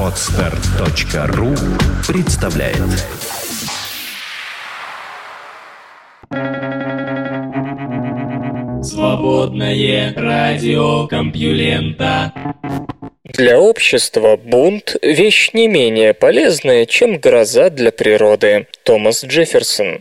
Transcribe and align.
Отстар.ру 0.00 1.54
представляет. 2.06 2.76
Свободное 8.82 10.14
радио 10.16 11.06
Компьюлента. 11.08 12.32
Для 13.24 13.60
общества 13.60 14.38
бунт– 14.42 14.96
вещь 15.02 15.50
не 15.52 15.68
менее 15.68 16.14
полезная, 16.14 16.86
чем 16.86 17.18
гроза 17.18 17.68
для 17.68 17.92
природы. 17.92 18.66
Томас 18.82 19.22
Джефферсон 19.22 19.98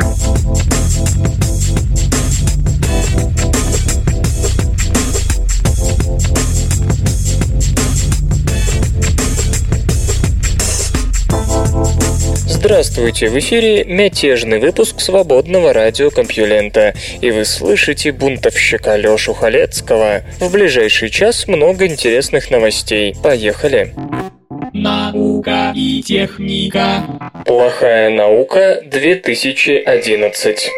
Здравствуйте, 12.70 13.30
в 13.30 13.40
эфире 13.40 13.86
мятежный 13.86 14.60
выпуск 14.60 15.00
свободного 15.00 15.72
радиокомпьюлента, 15.72 16.94
и 17.22 17.32
вы 17.32 17.46
слышите 17.46 18.12
бунтовщика 18.12 18.98
Лёшу 18.98 19.34
Халецкого. 19.34 20.24
В 20.42 20.52
ближайший 20.52 21.10
час 21.10 21.48
много 21.48 21.88
интересных 21.88 22.52
новостей. 22.52 23.16
Поехали! 23.24 23.94
Наука 24.74 25.72
и 25.74 26.04
техника. 26.04 27.06
Плохая 27.46 28.10
наука 28.10 28.82
2011. 28.84 30.70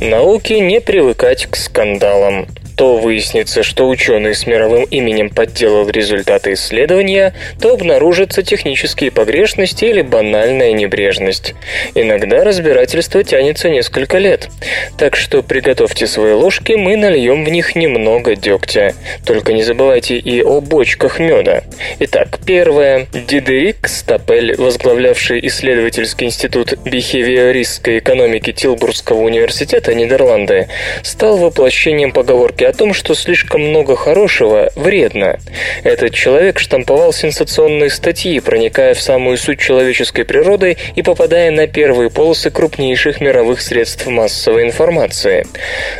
Науке 0.00 0.60
не 0.60 0.80
привыкать 0.80 1.44
к 1.44 1.56
скандалам 1.56 2.46
то 2.76 2.98
выяснится, 2.98 3.62
что 3.62 3.88
ученый 3.88 4.34
с 4.34 4.46
мировым 4.46 4.84
именем 4.84 5.30
подделал 5.30 5.88
результаты 5.88 6.52
исследования, 6.52 7.34
то 7.60 7.72
обнаружатся 7.72 8.42
технические 8.42 9.10
погрешности 9.10 9.86
или 9.86 10.02
банальная 10.02 10.72
небрежность. 10.72 11.54
Иногда 11.94 12.44
разбирательство 12.44 13.24
тянется 13.24 13.70
несколько 13.70 14.18
лет. 14.18 14.50
Так 14.98 15.16
что 15.16 15.42
приготовьте 15.42 16.06
свои 16.06 16.32
ложки, 16.32 16.72
мы 16.72 16.96
нальем 16.96 17.44
в 17.44 17.48
них 17.48 17.74
немного 17.76 18.36
дегтя. 18.36 18.94
Только 19.24 19.54
не 19.54 19.62
забывайте 19.62 20.18
и 20.18 20.42
о 20.42 20.60
бочках 20.60 21.18
меда. 21.18 21.62
Итак, 21.98 22.38
первое. 22.44 23.06
Дидерик 23.12 23.88
Стапель, 23.88 24.54
возглавлявший 24.56 25.46
исследовательский 25.46 26.26
институт 26.26 26.74
бихевиористской 26.84 27.98
экономики 27.98 28.52
Тилбургского 28.52 29.20
университета 29.20 29.94
Нидерланды, 29.94 30.68
стал 31.02 31.38
воплощением 31.38 32.12
поговорки 32.12 32.65
о 32.66 32.72
том, 32.72 32.92
что 32.92 33.14
слишком 33.14 33.62
много 33.62 33.96
хорошего 33.96 34.70
вредно. 34.74 35.38
Этот 35.84 36.14
человек 36.14 36.58
штамповал 36.58 37.12
сенсационные 37.12 37.90
статьи, 37.90 38.40
проникая 38.40 38.94
в 38.94 39.00
самую 39.00 39.38
суть 39.38 39.60
человеческой 39.60 40.24
природы 40.24 40.76
и 40.94 41.02
попадая 41.02 41.50
на 41.50 41.66
первые 41.66 42.10
полосы 42.10 42.50
крупнейших 42.50 43.20
мировых 43.20 43.60
средств 43.60 44.06
массовой 44.06 44.64
информации. 44.64 45.46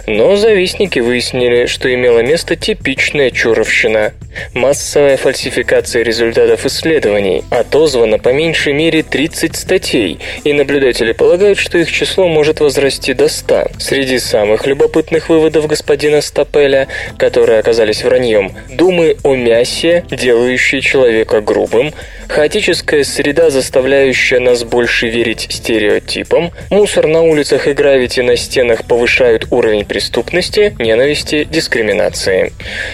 Но 0.06 0.36
завистники 0.36 0.98
выяснили, 0.98 1.66
что 1.66 1.92
имела 1.92 2.20
место 2.20 2.56
типичная 2.56 3.30
чуровщина. 3.30 4.12
Массовая 4.52 5.16
фальсификация 5.16 6.02
результатов 6.02 6.66
исследований. 6.66 7.42
Отозвано 7.50 8.18
по 8.18 8.30
меньшей 8.30 8.72
мере 8.72 9.02
30 9.02 9.56
статей, 9.56 10.18
и 10.44 10.52
наблюдатели 10.52 11.12
полагают, 11.12 11.58
что 11.58 11.78
их 11.78 11.90
число 11.90 12.28
может 12.28 12.60
возрасти 12.60 13.12
до 13.14 13.28
100. 13.28 13.68
Среди 13.78 14.18
самых 14.18 14.66
любопытных 14.66 15.28
выводов 15.28 15.66
господина 15.66 16.20
Стапеля, 16.56 16.88
которые 17.18 17.58
оказались 17.58 18.02
враньем, 18.02 18.50
думы 18.70 19.16
о 19.22 19.34
мясе, 19.34 20.04
делающие 20.10 20.80
человека 20.80 21.42
грубым, 21.42 21.92
хаотическая 22.28 23.04
среда, 23.04 23.50
заставляющая 23.50 24.40
нас 24.40 24.64
больше 24.64 25.08
верить 25.08 25.48
стереотипам, 25.50 26.52
мусор 26.70 27.08
на 27.08 27.20
улицах 27.20 27.68
и 27.68 27.74
гравити 27.74 28.20
на 28.20 28.36
стенах 28.36 28.84
повышают 28.84 29.48
уровень 29.50 29.84
преступности, 29.84 30.74
ненависти, 30.78 31.44
дискриминации. 31.44 32.52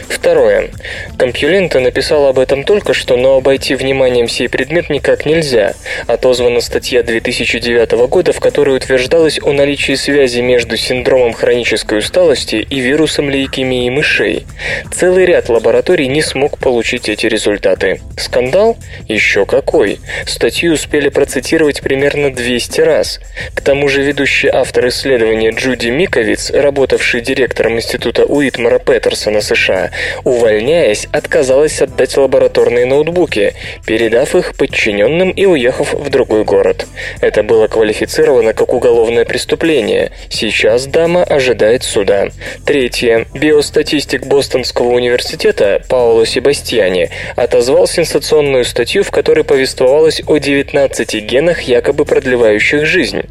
Второе. 0.09 0.71
Компьюлента 1.17 1.79
написал 1.79 2.27
об 2.27 2.41
этом 2.41 2.65
только 2.65 2.95
что, 2.95 3.17
но 3.17 3.37
обойти 3.37 3.77
вниманием 3.77 4.29
сей 4.29 4.49
предмет 4.49 4.91
никак 4.91 5.25
нельзя. 5.25 5.75
Отозвана 6.09 6.61
статья 6.61 7.05
2009 7.05 7.93
года, 8.09 8.33
в 8.33 8.41
которой 8.41 8.77
утверждалось 8.77 9.39
о 9.41 9.53
наличии 9.53 9.95
связи 9.95 10.41
между 10.41 10.77
синдромом 10.77 11.33
хронической 11.33 11.99
усталости 11.99 12.57
и 12.57 12.81
вирусом 12.81 13.31
лейкемии 13.31 13.52
мышей. 13.61 14.47
Целый 14.93 15.27
ряд 15.27 15.49
лабораторий 15.49 16.09
не 16.09 16.23
смог 16.23 16.59
получить 16.59 17.09
эти 17.09 17.27
результаты. 17.27 18.01
Скандал? 18.17 18.77
Еще 19.09 19.45
какой. 19.47 20.01
Статью 20.27 20.73
успели 20.73 21.09
процитировать 21.09 21.83
примерно 21.83 22.33
200 22.33 22.81
раз. 22.81 23.21
К 23.55 23.61
тому 23.61 23.89
же 23.89 24.03
ведущий 24.03 24.49
автор 24.49 24.89
исследования 24.89 25.51
Джуди 25.51 25.89
Миковиц, 25.89 26.51
работавший 26.51 27.21
директором 27.21 27.77
института 27.77 28.25
Уитмара 28.25 28.79
Петерсона 28.79 29.41
США, 29.41 29.91
увольняясь, 30.25 31.07
отказалась 31.13 31.83
отдать 31.83 32.17
лабораторные 32.17 32.87
ноутбуки, 32.87 33.55
передав 33.87 34.35
их 34.35 34.55
подчиненным 34.57 35.31
и 35.31 35.45
уехав 35.45 35.93
в 35.93 36.09
другой 36.09 36.45
город. 36.45 36.87
Это 37.21 37.43
было 37.43 37.67
квалифицировано 37.67 38.55
как 38.55 38.73
уголовное 38.73 39.25
преступление. 39.25 40.13
Сейчас 40.31 40.87
дама 40.87 41.23
ожидает 41.23 41.83
суда. 41.83 42.29
Третье. 42.65 43.27
Биостатистик 43.43 44.25
Бостонского 44.25 44.93
университета 44.93 45.83
Пауло 45.89 46.25
Себастьяни 46.25 47.11
отозвал 47.35 47.89
сенсационную 47.89 48.65
статью, 48.65 49.03
в 49.03 49.11
которой 49.11 49.43
повествовалось 49.43 50.23
о 50.29 50.37
19 50.37 51.15
генах, 51.25 51.63
якобы 51.63 52.05
продлевающих 52.05 52.87
жизнь. 52.87 53.23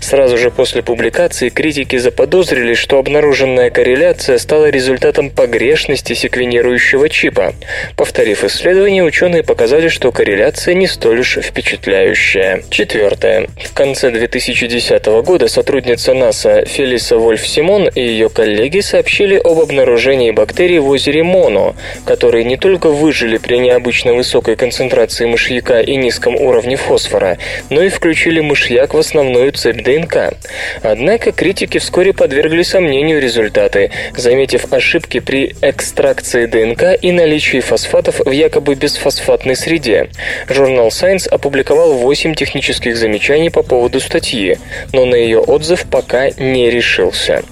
Сразу 0.00 0.38
же 0.38 0.52
после 0.52 0.84
публикации 0.84 1.48
критики 1.48 1.96
заподозрили, 1.96 2.74
что 2.74 3.00
обнаруженная 3.00 3.70
корреляция 3.70 4.38
стала 4.38 4.70
результатом 4.70 5.30
погрешности 5.30 6.12
секвенирующего 6.12 7.08
чипа. 7.08 7.52
Повторив 7.96 8.44
исследование, 8.44 9.02
ученые 9.02 9.42
показали, 9.42 9.88
что 9.88 10.12
корреляция 10.12 10.74
не 10.74 10.86
столь 10.86 11.20
уж 11.20 11.38
впечатляющая. 11.42 12.62
Четвертое. 12.70 13.48
В 13.64 13.74
конце 13.74 14.12
2010 14.12 15.06
года 15.24 15.48
сотрудница 15.48 16.14
НАСА 16.14 16.64
Фелиса 16.66 17.16
Вольф-Симон 17.16 17.88
и 17.92 18.00
ее 18.00 18.28
коллеги 18.28 18.78
сообщили 18.78 19.40
об 19.56 19.62
обнаружении 19.62 20.30
бактерий 20.30 20.78
в 20.78 20.88
озере 20.88 21.22
Моно, 21.22 21.74
которые 22.04 22.44
не 22.44 22.56
только 22.56 22.90
выжили 22.90 23.38
при 23.38 23.56
необычно 23.56 24.12
высокой 24.12 24.54
концентрации 24.54 25.24
мышьяка 25.24 25.80
и 25.80 25.96
низком 25.96 26.36
уровне 26.36 26.76
фосфора, 26.76 27.38
но 27.70 27.82
и 27.82 27.88
включили 27.88 28.40
мышьяк 28.40 28.92
в 28.92 28.98
основную 28.98 29.52
цепь 29.52 29.82
ДНК. 29.82 30.34
Однако 30.82 31.32
критики 31.32 31.78
вскоре 31.78 32.12
подвергли 32.12 32.62
сомнению 32.62 33.20
результаты, 33.20 33.90
заметив 34.16 34.72
ошибки 34.72 35.20
при 35.20 35.54
экстракции 35.62 36.46
ДНК 36.46 36.98
и 37.00 37.12
наличии 37.12 37.60
фосфатов 37.60 38.20
в 38.24 38.30
якобы 38.30 38.74
бесфосфатной 38.74 39.56
среде. 39.56 40.10
Журнал 40.48 40.88
Science 40.88 41.28
опубликовал 41.28 41.94
8 41.94 42.34
технических 42.34 42.96
замечаний 42.96 43.50
по 43.50 43.62
поводу 43.62 44.00
статьи, 44.00 44.58
но 44.92 45.06
на 45.06 45.14
ее 45.14 45.38
отзыв 45.38 45.86
пока 45.90 46.30
не 46.36 46.70
решился. 46.70 47.42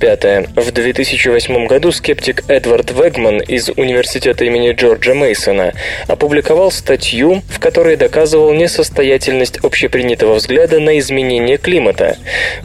Пятое. 0.00 0.46
В 0.54 0.70
2008 0.70 1.37
году 1.46 1.92
скептик 1.92 2.44
Эдвард 2.48 2.90
Вегман 2.90 3.40
из 3.40 3.68
Университета 3.68 4.44
имени 4.44 4.72
Джорджа 4.72 5.14
Мейсона 5.14 5.72
опубликовал 6.06 6.70
статью, 6.70 7.42
в 7.48 7.60
которой 7.60 7.96
доказывал 7.96 8.52
несостоятельность 8.54 9.58
общепринятого 9.58 10.34
взгляда 10.34 10.80
на 10.80 10.98
изменение 10.98 11.58
климата. 11.58 12.16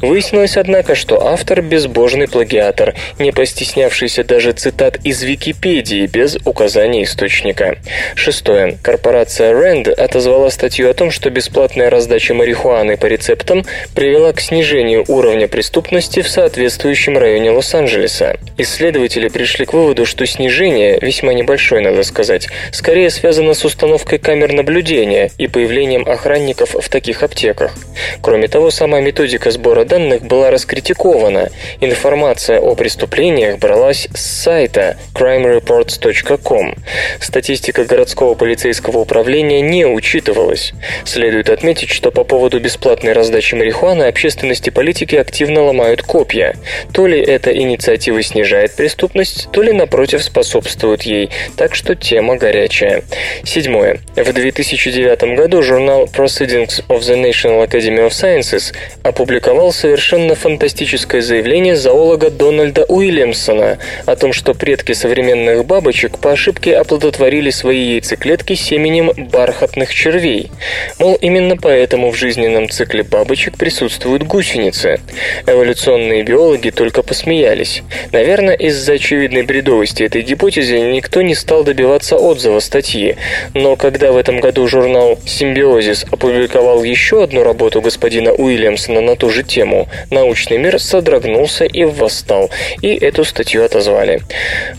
Выяснилось, 0.01 0.57
однако, 0.57 0.95
что 0.95 1.28
автор– 1.28 1.62
безбожный 1.63 2.28
плагиатор, 2.28 2.95
не 3.19 3.31
постеснявшийся 3.31 4.23
даже 4.23 4.53
цитат 4.53 4.98
из 5.03 5.21
Википедии 5.24 6.07
без 6.07 6.38
указания 6.45 7.03
источника. 7.03 7.77
Шестое. 8.15 8.77
Корпорация 8.81 9.53
Rand 9.53 9.92
отозвала 9.92 10.50
статью 10.50 10.89
о 10.89 10.94
том, 10.94 11.12
что 11.12 11.30
бесплатная 11.30 11.89
раздача 11.89 12.33
марихуаны 12.33 12.98
по 12.98 13.06
рецептам 13.06 13.65
привела 13.95 14.33
к 14.33 14.42
снижению 14.42 15.03
уровня 15.07 15.48
преступности 15.48 16.21
в 16.21 16.30
соответствующем 16.30 17.18
районе 17.18 17.51
Лос-Анджелеса. 17.51 18.38
Исследователи 18.63 19.27
пришли 19.27 19.65
к 19.65 19.74
выводу, 19.74 20.06
что 20.06 20.25
снижение, 20.25 20.98
весьма 21.01 21.33
небольшое, 21.33 21.81
надо 21.81 22.04
сказать, 22.04 22.48
скорее 22.71 23.10
связано 23.10 23.54
с 23.54 23.65
установкой 23.65 24.19
камер 24.19 24.54
наблюдения 24.54 25.31
и 25.38 25.48
появлением 25.48 26.07
охранников 26.07 26.74
в 26.74 26.88
таких 26.88 27.24
аптеках. 27.24 27.74
Кроме 28.21 28.48
того, 28.48 28.71
сама 28.71 29.01
методика 29.01 29.51
сбора 29.51 29.83
данных 29.83 30.21
была 30.21 30.50
раскритикована. 30.50 31.50
Информация 31.81 32.62
о 32.62 32.74
преступлениях 32.75 33.60
бралась 33.60 34.07
с 34.13 34.21
сайта 34.21 34.95
crimereports.ru 35.13 36.38
Ком. 36.38 36.75
Статистика 37.19 37.83
городского 37.83 38.33
полицейского 38.33 39.00
управления 39.00 39.60
не 39.60 39.86
учитывалась. 39.86 40.71
Следует 41.04 41.50
отметить, 41.50 41.89
что 41.89 42.12
по 42.12 42.24
поводу 42.24 42.62
бесплатной 42.62 43.12
раздачи 43.12 43.56
марихуаны 43.56 44.04
общественности 44.04 44.69
политики 44.69 45.15
активно 45.18 45.63
ломают 45.63 46.01
копья. 46.01 46.56
То 46.94 47.07
ли 47.07 47.19
эта 47.19 47.51
инициатива 47.54 48.24
снижает 48.53 48.75
преступность, 48.75 49.50
то 49.51 49.63
ли 49.63 49.71
напротив 49.71 50.23
способствует 50.23 51.03
ей, 51.03 51.31
так 51.57 51.73
что 51.73 51.95
тема 51.95 52.35
горячая. 52.35 53.03
Седьмое. 53.44 54.00
В 54.15 54.31
2009 54.31 55.35
году 55.35 55.63
журнал 55.63 56.05
Proceedings 56.05 56.85
of 56.88 57.00
the 57.00 57.19
National 57.19 57.67
Academy 57.67 58.07
of 58.07 58.09
Sciences 58.09 58.73
опубликовал 59.01 59.73
совершенно 59.73 60.35
фантастическое 60.35 61.21
заявление 61.21 61.75
зоолога 61.75 62.29
Дональда 62.29 62.85
Уильямсона 62.85 63.79
о 64.05 64.15
том, 64.15 64.33
что 64.33 64.53
предки 64.53 64.91
современных 64.91 65.65
бабочек 65.65 66.19
по 66.19 66.33
ошибке 66.33 66.77
оплодотворили 66.77 67.50
свои 67.50 67.94
яйцеклетки 67.94 68.53
семенем 68.53 69.11
бархатных 69.31 69.91
червей. 69.91 70.51
Мол, 71.00 71.15
именно 71.15 71.57
поэтому 71.57 72.11
в 72.11 72.15
жизненном 72.15 72.69
цикле 72.69 73.01
бабочек 73.01 73.57
присутствуют 73.57 74.23
гусеницы. 74.23 75.00
Эволюционные 75.47 76.21
биологи 76.21 76.69
только 76.69 77.01
посмеялись. 77.01 77.81
Наверное, 78.11 78.43
из-за 78.51 78.94
очевидной 78.94 79.44
бредовости 79.44 80.04
этой 80.04 80.22
гипотезы 80.22 80.80
никто 80.80 81.22
не 81.22 81.36
стал 81.36 81.63
добиваться 81.63 82.18
отзыва 82.18 82.60
статьи, 82.60 83.16
но 83.54 83.75
когда 83.75 84.12
в 84.12 84.18
этом 84.18 84.40
году 84.40 84.68
журнал 84.68 85.19
«Симбиозис» 85.25 86.06
опубликовал 86.12 86.84
еще 86.84 87.24
одну 87.24 87.44
работу 87.44 87.81
господина 87.81 88.31
Уильямсона 88.34 89.01
на 89.01 89.16
ту 89.16 89.30
же 89.30 89.44
тему, 89.44 89.88
научный 90.10 90.57
мир 90.57 90.80
содрогнулся 90.80 91.66
и 91.66 91.84
восстал, 91.84 92.50
и 92.81 92.94
эту 92.95 93.24
статью 93.24 93.63
отозвали. 93.63 94.22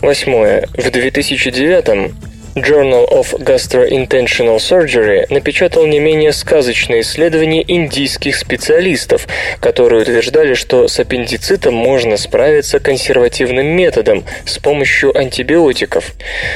Восьмое. 0.01 0.67
В 0.77 0.89
2009 0.89 2.34
Journal 2.55 3.05
of 3.09 3.37
Gastrointentional 3.37 4.59
Surgery 4.59 5.25
напечатал 5.29 5.85
не 5.87 5.99
менее 5.99 6.31
сказочное 6.31 7.01
исследование 7.01 7.69
индийских 7.69 8.37
специалистов, 8.37 9.27
которые 9.59 10.03
утверждали, 10.03 10.53
что 10.53 10.87
с 10.87 10.97
аппендицитом 10.97 11.73
можно 11.73 12.15
справиться 12.15 12.79
консервативным 12.79 13.65
методом 13.65 14.23
с 14.45 14.57
помощью 14.57 15.17
антибиотиков. 15.17 16.13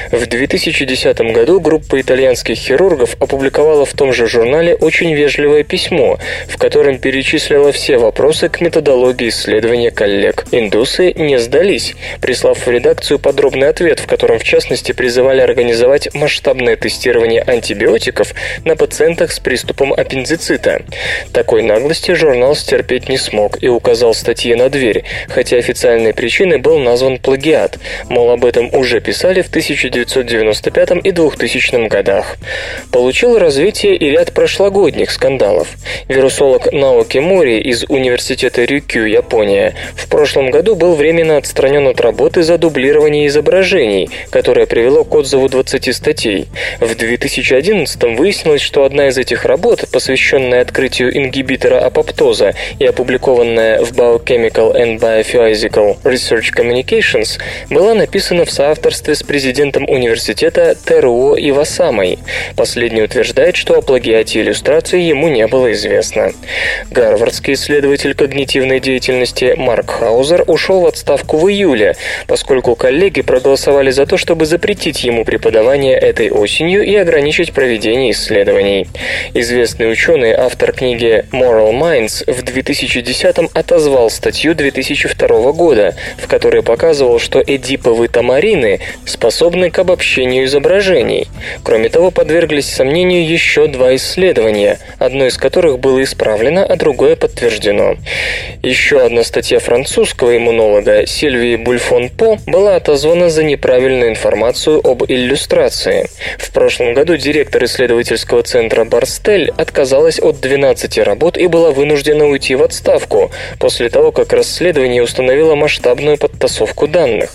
В 0.10 0.26
2010 0.26 1.20
году 1.34 1.60
группа 1.60 2.00
итальянских 2.00 2.56
хирургов 2.56 3.18
опубликовала 3.20 3.86
в 3.86 3.92
том 3.92 4.14
же 4.14 4.26
журнале 4.26 4.76
очень 4.76 5.14
вежливое 5.14 5.64
письмо, 5.64 6.18
в 6.48 6.56
котором 6.58 7.00
перечислила 7.00 7.74
все 7.74 7.98
вопросы 7.98 8.48
к 8.48 8.62
методологии 8.62 9.28
исследования 9.28 9.92
коллег. 9.92 10.46
Индусы 10.54 11.12
не 11.12 11.38
сдались, 11.40 11.96
прислав 12.22 12.66
в 12.66 12.72
редакцию 12.72 13.20
подробный 13.20 13.68
ответ, 13.68 14.00
в 14.00 14.08
котором 14.08 14.40
в 14.40 14.46
частности 14.46 14.94
призывали 14.94 15.42
организовать 15.42 15.89
организовать 15.90 16.14
масштабное 16.14 16.76
тестирование 16.76 17.42
антибиотиков 17.42 18.34
на 18.64 18.76
пациентах 18.76 19.32
с 19.32 19.40
приступом 19.40 19.94
аппендицита. 19.94 20.84
Такой 21.34 21.64
наглости 21.64 22.14
журнал 22.14 22.56
стерпеть 22.56 23.10
не 23.10 23.18
смог 23.18 23.62
и 23.62 23.68
указал 23.68 24.14
статье 24.14 24.56
на 24.56 24.70
дверь, 24.70 25.04
хотя 25.28 25.58
официальной 25.58 26.14
причиной 26.14 26.58
был 26.58 26.80
назван 26.80 27.18
плагиат, 27.18 27.80
мол, 28.10 28.32
об 28.32 28.46
этом 28.46 28.74
уже 28.74 29.02
писали 29.02 29.42
в 29.42 29.50
1995 29.50 30.92
и 31.04 31.12
2000 31.12 31.88
годах. 31.88 32.38
Получил 32.92 33.38
развитие 33.38 33.96
и 33.96 34.12
ряд 34.12 34.34
прошлогодних 34.34 35.12
скандалов. 35.12 35.68
Вирусолог 36.08 36.72
Наоки 36.72 37.18
Мори 37.18 37.60
из 37.60 37.84
университета 37.88 38.64
Рюкю, 38.66 39.06
Япония, 39.06 39.76
в 39.96 40.08
прошлом 40.08 40.52
году 40.52 40.76
был 40.76 40.96
временно 40.96 41.38
отстранен 41.38 41.88
от 41.88 42.02
работы 42.02 42.44
за 42.44 42.58
дублирование 42.58 43.28
изображений, 43.28 44.10
которое 44.30 44.66
привело 44.66 45.04
к 45.04 45.14
отзыву 45.16 45.50
20 45.50 45.79
20 45.80 45.96
статей. 45.96 46.48
В 46.80 46.94
2011 46.94 48.04
выяснилось, 48.18 48.62
что 48.62 48.84
одна 48.84 49.08
из 49.08 49.18
этих 49.18 49.46
работ, 49.46 49.86
посвященная 49.92 50.62
открытию 50.62 51.16
ингибитора 51.18 51.80
апоптоза 51.80 52.54
и 52.80 52.86
опубликованная 52.86 53.82
в 53.82 53.94
Biochemical 53.94 54.76
and 54.76 55.00
Biophysical 55.00 55.98
Research 56.04 56.54
Communications, 56.56 57.40
была 57.70 57.94
написана 57.94 58.46
в 58.46 58.52
соавторстве 58.52 59.16
с 59.16 59.24
президентом 59.24 59.88
университета 59.90 60.76
Теруо 60.86 61.36
Ивасамой. 61.38 62.20
Последний 62.56 63.02
утверждает, 63.02 63.56
что 63.56 63.76
о 63.76 63.82
плагиате 63.82 64.42
иллюстрации 64.42 65.00
ему 65.00 65.30
не 65.30 65.48
было 65.48 65.72
известно. 65.72 66.32
Гарвардский 66.92 67.54
исследователь 67.54 68.14
когнитивной 68.14 68.80
деятельности 68.80 69.54
Марк 69.58 69.92
Хаузер 69.92 70.44
ушел 70.48 70.82
в 70.82 70.88
отставку 70.88 71.38
в 71.38 71.50
июле, 71.50 71.96
поскольку 72.28 72.76
коллеги 72.76 73.22
проголосовали 73.22 73.92
за 73.92 74.06
то, 74.06 74.18
чтобы 74.18 74.46
запретить 74.46 75.04
ему 75.04 75.24
преподавать 75.24 75.69
образования 75.70 75.94
этой 75.94 76.32
осенью 76.32 76.84
и 76.84 76.96
ограничить 76.96 77.54
проведение 77.54 78.12
исследований. 78.12 78.88
Известный 79.36 79.92
ученый, 79.92 80.32
автор 80.32 80.72
книги 80.72 81.26
Moral 81.32 81.72
Minds, 81.72 82.24
в 82.26 82.44
2010-м 82.44 83.50
отозвал 83.54 84.10
статью 84.10 84.56
2002 84.56 85.52
года, 85.52 85.96
в 86.18 86.28
которой 86.28 86.64
показывал, 86.64 87.20
что 87.20 87.40
эдиповые 87.46 88.10
тамарины 88.10 88.80
способны 89.06 89.70
к 89.70 89.78
обобщению 89.78 90.46
изображений. 90.46 91.28
Кроме 91.64 91.90
того, 91.90 92.10
подверглись 92.10 92.68
сомнению 92.68 93.28
еще 93.28 93.68
два 93.68 93.96
исследования, 93.96 94.80
одно 94.98 95.28
из 95.28 95.38
которых 95.38 95.78
было 95.80 96.02
исправлено, 96.02 96.66
а 96.66 96.76
другое 96.78 97.16
подтверждено. 97.16 97.96
Еще 98.64 99.02
одна 99.02 99.24
статья 99.24 99.60
французского 99.60 100.36
иммунолога 100.36 101.06
Сильвии 101.06 101.58
Бульфон-По 101.58 102.40
была 102.48 102.76
отозвана 102.76 103.30
за 103.30 103.44
неправильную 103.44 104.10
информацию 104.10 104.82
об 104.84 105.04
иллюстрации 105.08 105.49
иллюстрации. 105.50 106.10
В 106.38 106.52
прошлом 106.52 106.94
году 106.94 107.18
директор 107.18 107.64
исследовательского 107.64 108.44
центра 108.44 108.84
Барстель 108.86 109.52
отказалась 109.58 110.20
от 110.20 110.40
12 110.40 110.98
работ 111.00 111.38
и 111.38 111.48
была 111.48 111.72
вынуждена 111.72 112.26
уйти 112.28 112.56
в 112.56 112.64
отставку 112.64 113.32
после 113.60 113.90
того, 113.90 114.12
как 114.12 114.34
расследование 114.34 115.02
установило 115.02 115.56
масштабную 115.56 116.18
подтасовку 116.18 116.88
данных. 116.88 117.32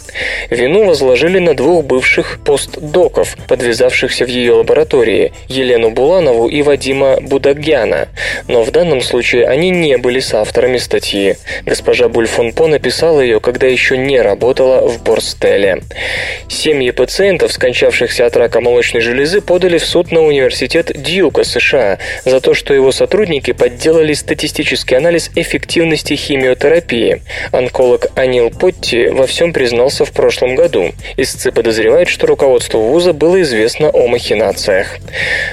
Вину 0.51 0.85
возложили 0.85 1.39
на 1.39 1.55
двух 1.55 1.85
бывших 1.85 2.41
постдоков, 2.45 3.37
подвязавшихся 3.49 4.25
в 4.25 4.29
ее 4.29 4.53
лаборатории, 4.53 5.33
Елену 5.49 5.91
Буланову 5.91 6.49
и 6.49 6.63
Вадима 6.63 7.19
Будагьяна. 7.21 8.09
Но 8.49 8.63
в 8.63 8.71
данном 8.71 9.01
случае 9.01 9.47
они 9.47 9.71
не 9.71 9.97
были 9.97 10.21
соавторами 10.21 10.79
статьи. 10.79 11.37
Госпожа 11.67 12.09
Бульфонпо 12.09 12.69
написала 12.69 13.21
ее, 13.21 13.41
когда 13.41 13.67
еще 13.67 13.97
не 13.97 14.21
работала 14.21 14.87
в 14.87 15.03
Борстеле. 15.03 15.83
Семьи 16.49 16.91
пациентов, 16.91 17.53
скончавшихся 17.53 18.04
умершихся 18.05 18.27
от 18.27 18.37
рака 18.37 18.61
молочной 18.61 19.01
железы 19.01 19.41
подали 19.41 19.79
в 19.79 19.85
суд 19.85 20.13
на 20.13 20.21
университет 20.21 20.93
Дьюка 20.95 21.43
США 21.43 21.99
за 22.25 22.41
то, 22.41 22.53
что 22.53 22.75
его 22.75 22.93
сотрудники 22.93 23.53
подделали 23.53 24.13
статистический 24.13 24.97
анализ 24.97 25.31
эффективности 25.35 26.15
химиотерапии. 26.15 27.23
Онколог 27.51 28.09
Анил 28.15 28.51
Потти 28.51 29.07
во 29.07 29.27
всем 29.27 29.53
признался 29.53 30.05
в 30.05 30.13
прошлом 30.13 30.55
году. 30.55 30.93
Истцы 31.17 31.51
подозревают, 31.51 32.09
что 32.11 32.27
руководству 32.27 32.81
вуза 32.81 33.13
было 33.15 33.41
известно 33.41 33.89
о 33.89 34.07
махинациях. 34.07 34.99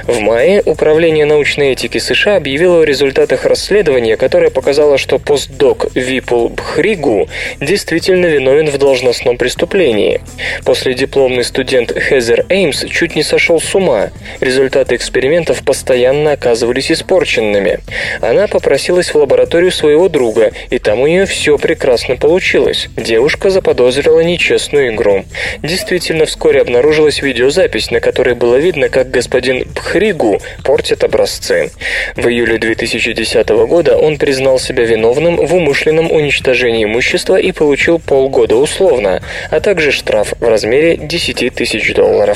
В 0.06 0.20
мае 0.20 0.62
Управление 0.66 1.26
научной 1.26 1.72
этики 1.72 2.00
США 2.00 2.36
объявило 2.36 2.82
о 2.82 2.86
результатах 2.86 3.46
расследования, 3.46 4.18
которое 4.18 4.50
показало, 4.50 4.98
что 4.98 5.20
постдок 5.20 5.88
Випул 5.96 6.50
Бхригу 6.50 7.30
действительно 7.60 8.26
виновен 8.26 8.68
в 8.68 8.78
должностном 8.78 9.38
преступлении. 9.38 10.22
После 10.66 10.94
дипломный 10.94 11.44
студент 11.44 11.94
Хезер 11.98 12.41
Эймс 12.50 12.86
чуть 12.86 13.16
не 13.16 13.24
сошел 13.24 13.60
с 13.60 13.76
ума. 13.76 14.10
Результаты 14.40 14.96
экспериментов 14.96 15.64
постоянно 15.64 16.34
оказывались 16.34 16.92
испорченными. 16.92 17.80
Она 18.22 18.48
попросилась 18.48 19.14
в 19.14 19.16
лабораторию 19.16 19.72
своего 19.72 20.10
друга, 20.10 20.52
и 20.70 20.80
там 20.80 21.00
у 21.00 21.08
нее 21.08 21.26
все 21.26 21.58
прекрасно 21.58 22.16
получилось. 22.16 22.90
Девушка 22.98 23.50
заподозрила 23.50 24.22
нечестную 24.22 24.94
игру. 24.94 25.26
Действительно, 25.62 26.26
вскоре 26.26 26.62
обнаружилась 26.62 27.22
видеозапись, 27.22 27.92
на 27.92 28.00
которой 28.00 28.36
было 28.36 28.56
видно, 28.56 28.90
как 28.90 29.12
господин 29.12 29.66
Пхригу 29.74 30.40
портит 30.64 31.04
образцы. 31.04 31.72
В 32.16 32.28
июле 32.28 32.58
2010 32.58 33.50
года 33.50 33.98
он 33.98 34.18
признал 34.18 34.60
себя 34.60 34.84
виновным 34.84 35.38
в 35.38 35.54
умышленном 35.56 36.12
уничтожении 36.12 36.84
имущества 36.84 37.36
и 37.36 37.52
получил 37.52 38.00
полгода 38.00 38.56
условно, 38.56 39.22
а 39.50 39.60
также 39.60 39.92
штраф 39.92 40.34
в 40.40 40.48
размере 40.48 40.98
10 40.98 41.54
тысяч 41.54 41.94
долларов. 41.94 42.31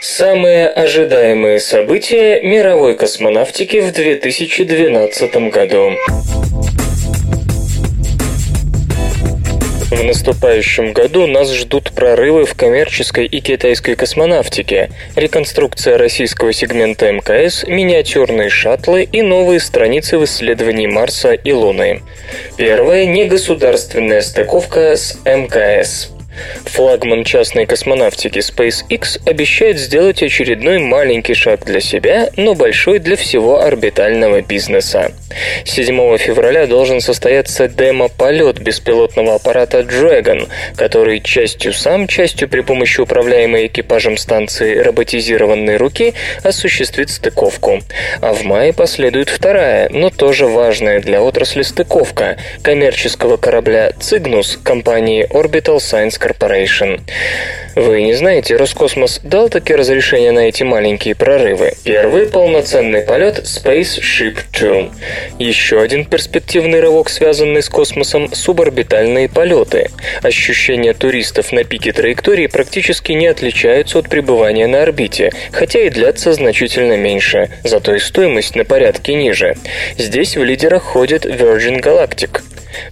Самые 0.00 0.68
ожидаемые 0.68 1.58
события 1.58 2.40
мировой 2.40 2.96
космонавтики 2.96 3.80
в 3.80 3.92
2012 3.92 5.50
году. 5.50 5.92
В 9.90 10.02
наступающем 10.02 10.92
году 10.92 11.26
нас 11.26 11.52
ждут 11.52 11.92
прорывы 11.92 12.44
в 12.44 12.54
коммерческой 12.54 13.26
и 13.26 13.40
китайской 13.40 13.94
космонавтике, 13.94 14.90
реконструкция 15.14 15.96
российского 15.96 16.52
сегмента 16.52 17.10
МКС, 17.12 17.64
миниатюрные 17.64 18.50
шаттлы 18.50 19.04
и 19.04 19.22
новые 19.22 19.60
страницы 19.60 20.18
в 20.18 20.24
исследовании 20.24 20.86
Марса 20.86 21.32
и 21.34 21.52
Луны. 21.52 22.02
Первая– 22.56 23.04
негосударственная 23.06 24.22
стыковка 24.22 24.96
с 24.96 25.18
МКС. 25.24 26.15
Флагман 26.64 27.24
частной 27.24 27.66
космонавтики 27.66 28.38
SpaceX 28.38 29.20
обещает 29.26 29.78
сделать 29.78 30.22
очередной 30.22 30.78
маленький 30.78 31.34
шаг 31.34 31.64
для 31.64 31.80
себя, 31.80 32.30
но 32.36 32.54
большой 32.54 32.98
для 32.98 33.16
всего 33.16 33.62
орбитального 33.62 34.42
бизнеса. 34.42 35.12
7 35.64 36.16
февраля 36.18 36.66
должен 36.66 37.00
состояться 37.00 37.68
демо-полет 37.68 38.60
беспилотного 38.60 39.34
аппарата 39.34 39.80
Dragon, 39.80 40.48
который 40.76 41.20
частью 41.20 41.72
сам, 41.72 42.06
частью 42.06 42.48
при 42.48 42.60
помощи 42.60 43.00
управляемой 43.00 43.66
экипажем 43.66 44.16
станции 44.16 44.78
роботизированной 44.78 45.76
руки 45.76 46.14
осуществит 46.42 47.10
стыковку. 47.10 47.80
А 48.20 48.32
в 48.32 48.44
мае 48.44 48.72
последует 48.72 49.28
вторая, 49.28 49.88
но 49.90 50.10
тоже 50.10 50.46
важная 50.46 51.00
для 51.00 51.22
отрасли 51.22 51.62
стыковка 51.62 52.36
коммерческого 52.62 53.36
корабля 53.36 53.90
Cygnus 53.98 54.58
компании 54.62 55.26
Orbital 55.28 55.78
Science 55.78 56.18
Corporation. 56.26 57.00
Вы 57.76 58.02
не 58.02 58.14
знаете, 58.14 58.56
Роскосмос 58.56 59.20
дал 59.22 59.48
таки 59.48 59.74
разрешение 59.74 60.32
на 60.32 60.48
эти 60.48 60.62
маленькие 60.62 61.14
прорывы. 61.14 61.74
Первый 61.84 62.26
полноценный 62.26 63.02
полет 63.02 63.40
Spaceship 63.40 64.38
2. 64.58 64.90
Еще 65.38 65.80
один 65.80 66.06
перспективный 66.06 66.80
рывок, 66.80 67.10
связанный 67.10 67.62
с 67.62 67.68
космосом, 67.68 68.32
суборбитальные 68.32 69.28
полеты. 69.28 69.90
Ощущения 70.22 70.94
туристов 70.94 71.52
на 71.52 71.64
пике 71.64 71.92
траектории 71.92 72.46
практически 72.46 73.12
не 73.12 73.26
отличаются 73.26 73.98
от 73.98 74.08
пребывания 74.08 74.66
на 74.66 74.82
орбите, 74.82 75.30
хотя 75.52 75.80
и 75.80 75.90
длятся 75.90 76.32
значительно 76.32 76.96
меньше, 76.96 77.50
зато 77.62 77.94
и 77.94 77.98
стоимость 77.98 78.56
на 78.56 78.64
порядке 78.64 79.14
ниже. 79.14 79.54
Здесь 79.98 80.36
в 80.36 80.42
лидерах 80.42 80.82
ходит 80.82 81.26
Virgin 81.26 81.82
Galactic. 81.82 82.40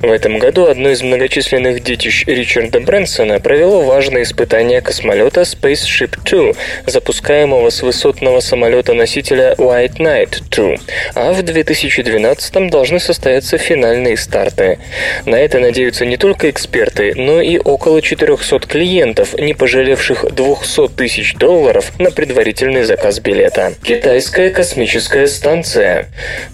В 0.01 0.11
этом 0.11 0.39
году 0.39 0.67
одно 0.67 0.91
из 0.91 1.03
многочисленных 1.03 1.83
детищ 1.83 2.25
Ричарда 2.27 2.81
Брэнсона 2.81 3.41
провело 3.41 3.83
важное 3.83 4.23
испытание 4.23 4.81
космолета 4.81 5.43
Spaceship 5.43 6.19
2, 6.25 6.53
запускаемого 6.87 7.71
с 7.71 7.83
высотного 7.83 8.41
самолета-носителя 8.41 9.55
White 9.59 9.97
Knight 9.99 10.43
2, 10.51 10.77
а 11.15 11.33
в 11.33 11.43
2012 11.43 12.71
должны 12.71 13.01
состояться 13.01 13.59
финальные 13.59 14.17
старты. 14.17 14.79
На 15.25 15.37
это 15.37 15.59
надеются 15.59 16.07
не 16.07 16.17
только 16.17 16.51
эксперты, 16.51 17.13
но 17.15 17.41
и 17.41 17.59
около 17.59 18.03
400 18.03 18.61
клиентов, 18.67 19.35
не 19.39 19.55
пожалевших 19.55 20.35
200 20.35 20.89
тысяч 20.89 21.35
долларов 21.35 21.93
на 21.99 22.11
предварительный 22.11 22.85
заказ 22.85 23.21
билета. 23.21 23.75
Китайская 23.83 24.51
космическая 24.51 25.27
станция. 25.27 26.09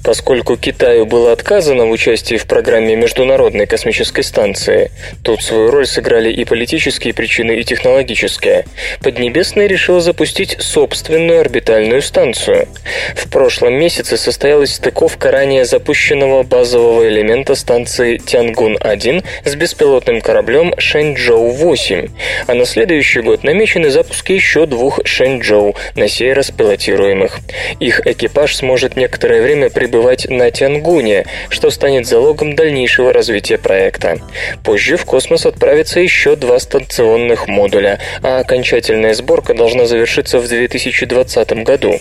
Поскольку 0.05 0.57
Китаю 0.57 1.07
было 1.07 1.33
отказано 1.33 1.87
в 1.87 1.91
участии 1.91 2.37
в 2.37 2.47
программе 2.47 2.97
между 2.97 3.20
Международной 3.21 3.67
космической 3.67 4.23
станции. 4.23 4.91
Тут 5.23 5.43
свою 5.43 5.71
роль 5.71 5.87
сыграли 5.87 6.33
и 6.33 6.47
политические 6.47 7.13
причины, 7.13 7.61
и 7.61 7.65
технологические. 7.65 8.65
Поднебесная 9.03 9.67
решила 9.67 10.01
запустить 10.01 10.57
собственную 10.59 11.41
орбитальную 11.41 12.01
станцию. 12.01 12.67
В 13.15 13.29
прошлом 13.31 13.75
месяце 13.75 14.17
состоялась 14.17 14.77
стыковка 14.77 15.31
ранее 15.31 15.67
запущенного 15.67 16.45
базового 16.45 17.07
элемента 17.07 17.55
станции 17.57 18.17
Тянгун-1 18.17 19.23
с 19.45 19.55
беспилотным 19.55 20.23
кораблем 20.23 20.73
Шэньчжоу-8, 20.79 22.11
а 22.47 22.55
на 22.55 22.65
следующий 22.65 23.21
год 23.21 23.45
намечены 23.45 23.91
запуски 23.91 24.33
еще 24.33 24.65
двух 24.65 25.01
Шэньчжоу, 25.05 25.77
на 25.95 26.09
сей 26.09 26.33
раз 26.33 26.51
пилотируемых. 26.51 27.41
Их 27.81 28.07
экипаж 28.07 28.57
сможет 28.57 28.97
некоторое 28.97 29.43
время 29.43 29.69
пребывать 29.69 30.27
на 30.31 30.51
Тянгуне, 30.51 31.27
что 31.51 31.69
станет 31.69 32.07
залогом 32.07 32.55
дальнейшего 32.57 33.10
дальнейшего 33.11 33.13
развития 33.13 33.59
проекта. 33.59 34.19
Позже 34.65 34.97
в 34.97 35.05
космос 35.05 35.47
отправятся 35.47 36.01
еще 36.01 36.37
два 36.37 36.59
станционных 36.59 37.49
модуля, 37.49 37.99
а 38.23 38.39
окончательная 38.39 39.15
сборка 39.15 39.55
должна 39.55 39.87
завершиться 39.87 40.39
в 40.39 40.49
2020 40.49 41.65
году. 41.65 41.95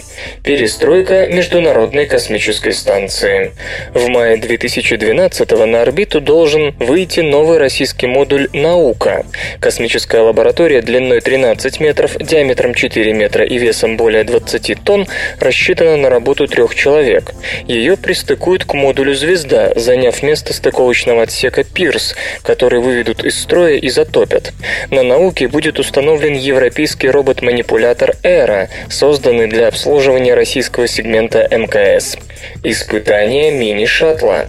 Перестройка 0.43 1.27
Международной 1.27 2.05
космической 2.05 2.73
станции. 2.73 3.51
В 3.93 4.07
мае 4.09 4.37
2012 4.37 5.51
на 5.65 5.81
орбиту 5.81 6.21
должен 6.21 6.75
выйти 6.79 7.21
новый 7.21 7.57
российский 7.57 8.07
модуль 8.07 8.47
«Наука». 8.53 9.25
Космическая 9.59 10.21
лаборатория 10.21 10.81
длиной 10.81 11.21
13 11.21 11.79
метров, 11.79 12.17
диаметром 12.17 12.73
4 12.73 13.13
метра 13.13 13.45
и 13.45 13.57
весом 13.57 13.97
более 13.97 14.23
20 14.23 14.83
тонн 14.83 15.07
рассчитана 15.39 15.97
на 15.97 16.09
работу 16.09 16.47
трех 16.47 16.75
человек. 16.75 17.33
Ее 17.67 17.97
пристыкуют 17.97 18.65
к 18.65 18.73
модулю 18.73 19.13
«Звезда», 19.13 19.71
заняв 19.75 20.23
место 20.23 20.53
стыковочного 20.53 20.88
научного 20.89 21.21
отсека 21.21 21.63
«Пирс», 21.63 22.15
который 22.41 22.79
выведут 22.79 23.23
из 23.23 23.39
строя 23.39 23.75
и 23.75 23.89
затопят. 23.89 24.53
На 24.89 25.03
науке 25.03 25.47
будет 25.47 25.77
установлен 25.77 26.33
европейский 26.33 27.09
робот-манипулятор 27.09 28.15
«Эра», 28.23 28.69
созданный 28.89 29.47
для 29.47 29.67
обслуживания 29.67 30.33
российского 30.33 30.87
сегмента 30.87 31.47
МКС. 31.51 32.17
Испытание 32.63 33.51
мини-шаттла. 33.51 34.47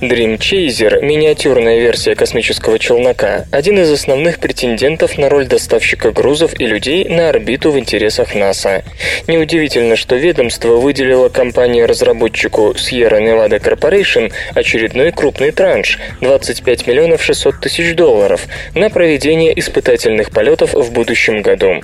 Dream 0.00 0.38
Chaser– 0.38 1.00
миниатюрная 1.02 1.80
версия 1.80 2.14
космического 2.14 2.78
челнока, 2.78 3.46
один 3.50 3.80
из 3.80 3.90
основных 3.90 4.38
претендентов 4.38 5.18
на 5.18 5.28
роль 5.28 5.46
доставщика 5.46 6.12
грузов 6.12 6.52
и 6.60 6.66
людей 6.66 7.08
на 7.08 7.30
орбиту 7.30 7.72
в 7.72 7.78
интересах 7.78 8.34
НАСА. 8.34 8.84
Неудивительно, 9.26 9.96
что 9.96 10.16
ведомство 10.16 10.76
выделило 10.76 11.30
компании-разработчику 11.30 12.74
Sierra 12.76 13.20
Nevada 13.20 13.58
Corporation 13.58 14.32
очередной 14.54 15.10
крупный 15.12 15.50
транш– 15.50 15.79
25 16.20 16.86
миллионов 16.86 17.22
600 17.22 17.60
тысяч 17.60 17.94
долларов 17.94 18.46
на 18.74 18.90
проведение 18.90 19.58
испытательных 19.58 20.30
полетов 20.30 20.74
в 20.74 20.92
будущем 20.92 21.42
году. 21.42 21.82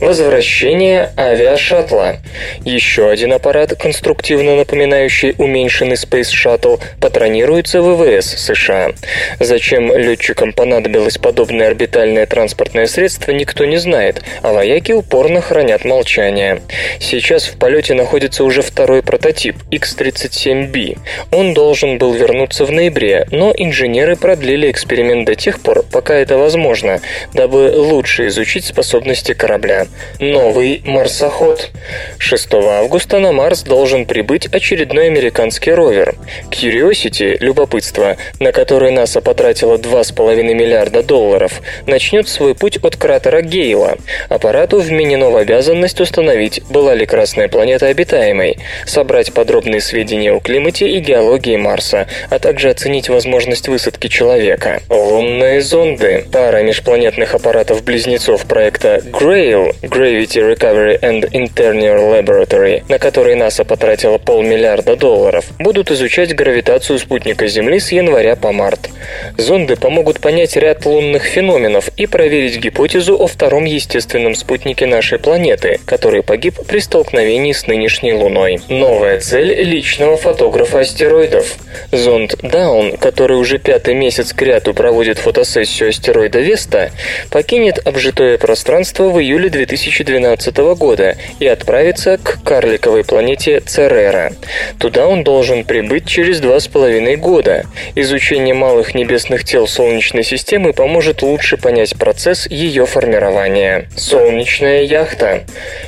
Возвращение 0.00 1.10
авиашаттла. 1.16 2.16
Еще 2.64 3.08
один 3.08 3.32
аппарат, 3.32 3.74
конструктивно 3.78 4.56
напоминающий 4.56 5.34
уменьшенный 5.38 5.96
Space 5.96 6.30
Shuttle, 6.32 6.80
патронирует 7.00 7.42
планируется 7.42 7.82
ВВС 7.82 8.36
США. 8.38 8.92
Зачем 9.40 9.96
летчикам 9.96 10.52
понадобилось 10.52 11.18
подобное 11.18 11.68
орбитальное 11.68 12.24
транспортное 12.26 12.86
средство, 12.86 13.32
никто 13.32 13.64
не 13.64 13.78
знает, 13.78 14.22
а 14.42 14.52
вояки 14.52 14.92
упорно 14.92 15.40
хранят 15.40 15.84
молчание. 15.84 16.62
Сейчас 17.00 17.44
в 17.46 17.58
полете 17.58 17.94
находится 17.94 18.44
уже 18.44 18.62
второй 18.62 19.02
прототип 19.02 19.56
X-37B. 19.70 20.98
Он 21.30 21.52
должен 21.52 21.98
был 21.98 22.12
вернуться 22.12 22.64
в 22.64 22.70
ноябре, 22.70 23.26
но 23.32 23.52
инженеры 23.56 24.14
продлили 24.14 24.70
эксперимент 24.70 25.26
до 25.26 25.34
тех 25.34 25.60
пор, 25.60 25.84
пока 25.90 26.14
это 26.14 26.38
возможно, 26.38 27.00
дабы 27.32 27.72
лучше 27.74 28.28
изучить 28.28 28.64
способности 28.64 29.32
корабля. 29.34 29.86
Новый 30.20 30.82
марсоход. 30.84 31.70
6 32.18 32.54
августа 32.54 33.18
на 33.18 33.32
Марс 33.32 33.62
должен 33.62 34.06
прибыть 34.06 34.46
очередной 34.46 35.06
американский 35.06 35.72
ровер. 35.72 36.14
Curiosity 36.50 37.38
любопытство, 37.40 38.16
на 38.38 38.52
которое 38.52 38.92
НАСА 38.92 39.20
потратила 39.20 39.76
2,5 39.76 40.42
миллиарда 40.42 41.02
долларов, 41.02 41.62
начнет 41.86 42.28
свой 42.28 42.54
путь 42.54 42.76
от 42.82 42.96
кратера 42.96 43.40
Гейла. 43.40 43.96
Аппарату 44.28 44.80
вменено 44.80 45.30
в 45.30 45.36
обязанность 45.36 46.00
установить, 46.00 46.62
была 46.68 46.94
ли 46.94 47.06
Красная 47.06 47.48
планета 47.48 47.86
обитаемой, 47.86 48.58
собрать 48.86 49.32
подробные 49.32 49.80
сведения 49.80 50.32
о 50.32 50.40
климате 50.40 50.88
и 50.88 51.00
геологии 51.00 51.56
Марса, 51.56 52.06
а 52.28 52.38
также 52.38 52.68
оценить 52.68 53.08
возможность 53.22 53.68
высадки 53.68 54.08
человека. 54.08 54.82
Лунные 54.88 55.60
зонды. 55.60 56.24
Пара 56.32 56.62
межпланетных 56.62 57.36
аппаратов-близнецов 57.36 58.46
проекта 58.46 58.96
GRAIL 58.96 59.76
Gravity 59.82 60.52
Recovery 60.52 61.00
and 61.00 61.30
Internal 61.30 62.10
Laboratory, 62.10 62.82
на 62.88 62.98
который 62.98 63.36
НАСА 63.36 63.64
потратила 63.64 64.18
полмиллиарда 64.18 64.96
долларов, 64.96 65.44
будут 65.60 65.92
изучать 65.92 66.34
гравитацию 66.34 66.98
спутника 66.98 67.46
Земли 67.46 67.78
с 67.78 67.92
января 67.92 68.34
по 68.34 68.50
март. 68.50 68.90
Зонды 69.38 69.76
помогут 69.76 70.18
понять 70.18 70.56
ряд 70.56 70.84
лунных 70.84 71.22
феноменов 71.22 71.90
и 71.96 72.06
проверить 72.06 72.58
гипотезу 72.58 73.14
о 73.16 73.28
втором 73.28 73.66
естественном 73.66 74.34
спутнике 74.34 74.86
нашей 74.86 75.20
планеты, 75.20 75.78
который 75.84 76.24
погиб 76.24 76.56
при 76.66 76.80
столкновении 76.80 77.52
с 77.52 77.68
нынешней 77.68 78.14
Луной. 78.14 78.58
Новая 78.68 79.20
цель 79.20 79.62
личного 79.62 80.16
фотографа 80.16 80.80
астероидов. 80.80 81.54
Зонд 81.92 82.34
Даун, 82.42 82.96
который 82.96 83.11
уже 83.20 83.58
пятый 83.58 83.94
месяц 83.94 84.32
к 84.32 84.42
ряду 84.42 84.74
проводит 84.74 85.18
фотосессию 85.18 85.90
астероида 85.90 86.40
Веста, 86.40 86.90
покинет 87.30 87.86
обжитое 87.86 88.38
пространство 88.38 89.10
в 89.10 89.20
июле 89.20 89.50
2012 89.50 90.56
года 90.76 91.16
и 91.38 91.46
отправится 91.46 92.18
к 92.18 92.42
карликовой 92.44 93.04
планете 93.04 93.60
Церера. 93.60 94.32
Туда 94.78 95.06
он 95.06 95.24
должен 95.24 95.64
прибыть 95.64 96.06
через 96.06 96.40
два 96.40 96.60
с 96.60 96.68
половиной 96.68 97.16
года. 97.16 97.64
Изучение 97.94 98.54
малых 98.54 98.94
небесных 98.94 99.44
тел 99.44 99.66
Солнечной 99.66 100.24
системы 100.24 100.72
поможет 100.72 101.22
лучше 101.22 101.56
понять 101.56 101.96
процесс 101.96 102.46
ее 102.46 102.86
формирования. 102.86 103.88
Солнечная 103.96 104.82
яхта. 104.82 105.44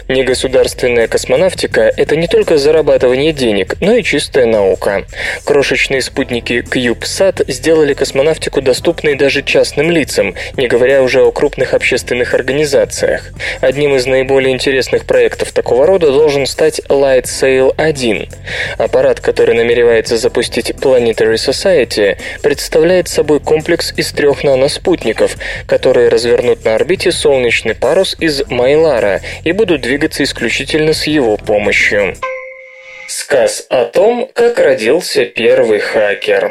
Негосударственная 0.09 1.09
космонавтика– 1.09 1.93
это 1.97 2.17
не 2.17 2.27
только 2.27 2.59
зарабатывание 2.59 3.33
денег, 3.33 3.77
но 3.81 3.95
и 3.95 4.03
чистая 4.03 4.47
наука. 4.47 5.07
Крошечные 5.45 6.03
спутники 6.03 6.61
CubeSat 7.15 7.45
сделали 7.49 7.95
космонавтику 7.95 8.61
доступной 8.61 9.15
даже 9.15 9.43
частным 9.43 9.91
лицам, 9.91 10.35
не 10.57 10.67
говоря 10.67 11.03
уже 11.03 11.23
о 11.23 11.31
крупных 11.31 11.73
общественных 11.73 12.35
организациях. 12.35 13.31
Одним 13.61 13.95
из 13.95 14.07
наиболее 14.07 14.53
интересных 14.53 15.05
проектов 15.05 15.53
такого 15.53 15.87
рода 15.87 16.11
должен 16.11 16.47
стать 16.47 16.81
Light 16.89 17.25
Sail 17.25 17.73
1. 17.77 18.29
Аппарат, 18.79 19.21
который 19.21 19.55
намеревается 19.55 20.17
запустить 20.17 20.71
Planetary 20.71 21.35
Society, 21.35 22.19
представляет 22.43 23.09
собой 23.09 23.39
комплекс 23.39 23.93
из 23.97 24.11
трех 24.13 24.43
наноспутников, 24.43 25.37
которые 25.67 26.09
развернут 26.09 26.65
на 26.65 26.75
орбите 26.75 27.13
солнечный 27.13 27.75
парус 27.75 28.17
из 28.19 28.43
Майлара 28.49 29.21
и 29.45 29.53
будут 29.53 29.83
двигаться 29.83 30.25
исключительно 30.25 30.93
с 30.93 31.07
его 31.07 31.37
помощью. 31.37 32.15
Сказ 33.17 33.65
о 33.71 33.85
том, 33.85 34.29
как 34.35 34.59
родился 34.59 35.25
первый 35.25 35.79
хакер. 35.79 36.51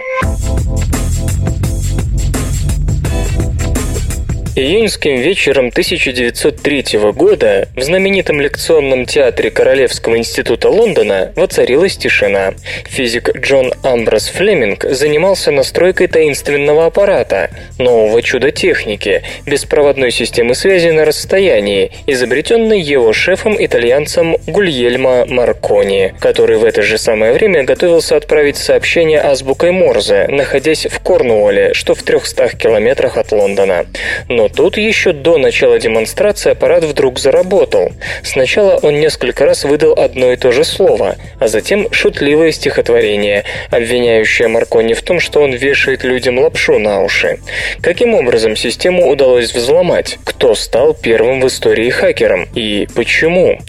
Июньским 4.55 5.15
вечером 5.15 5.69
1903 5.69 6.99
года 7.11 7.67
в 7.75 7.81
знаменитом 7.81 8.39
лекционном 8.39 9.07
театре 9.07 9.49
Королевского 9.49 10.15
института 10.15 10.69
Лондона 10.69 11.33
воцарилась 11.35 11.97
тишина. 11.97 12.53
Физик 12.85 13.35
Джон 13.35 13.73
Амброс 13.81 14.27
Флеминг 14.27 14.85
занимался 14.87 15.49
настройкой 15.49 16.05
таинственного 16.05 16.85
аппарата, 16.85 17.49
нового 17.79 18.21
чуда 18.21 18.51
техники, 18.51 19.23
беспроводной 19.47 20.11
системы 20.11 20.53
связи 20.53 20.89
на 20.89 21.03
расстоянии, 21.03 21.91
изобретенной 22.05 22.79
его 22.79 23.11
шефом-итальянцем 23.11 24.37
Гульельмо 24.45 25.25
Маркони, 25.25 26.13
который 26.19 26.57
в 26.57 26.63
это 26.63 26.83
же 26.83 26.99
самое 26.99 27.33
время 27.33 27.63
готовился 27.63 28.17
отправить 28.17 28.57
сообщение 28.57 29.19
азбукой 29.19 29.71
Морзе, 29.71 30.27
находясь 30.27 30.85
в 30.85 30.99
Корнуолле, 30.99 31.73
что 31.73 31.95
в 31.95 32.03
300 32.03 32.49
километрах 32.49 33.17
от 33.17 33.31
Лондона. 33.31 33.87
Но 34.29 34.42
но 34.43 34.49
тут 34.49 34.75
еще 34.75 35.13
до 35.13 35.37
начала 35.37 35.79
демонстрации 35.79 36.51
аппарат 36.51 36.83
вдруг 36.83 37.17
заработал. 37.17 37.93
Сначала 38.23 38.75
он 38.75 38.99
несколько 38.99 39.45
раз 39.45 39.63
выдал 39.63 39.93
одно 39.93 40.33
и 40.33 40.35
то 40.35 40.51
же 40.51 40.65
слово, 40.65 41.15
а 41.39 41.47
затем 41.47 41.87
шутливое 41.93 42.51
стихотворение, 42.51 43.45
обвиняющее 43.69 44.49
Маркони 44.49 44.95
в 44.95 45.01
том, 45.01 45.21
что 45.21 45.39
он 45.39 45.53
вешает 45.53 46.03
людям 46.03 46.39
лапшу 46.39 46.77
на 46.77 47.01
уши. 47.03 47.39
Каким 47.79 48.15
образом 48.15 48.57
систему 48.57 49.09
удалось 49.09 49.53
взломать? 49.53 50.19
Кто 50.25 50.55
стал 50.55 50.93
первым 50.93 51.39
в 51.39 51.47
истории 51.47 51.89
хакером? 51.89 52.49
И 52.53 52.89
почему? 52.93 53.59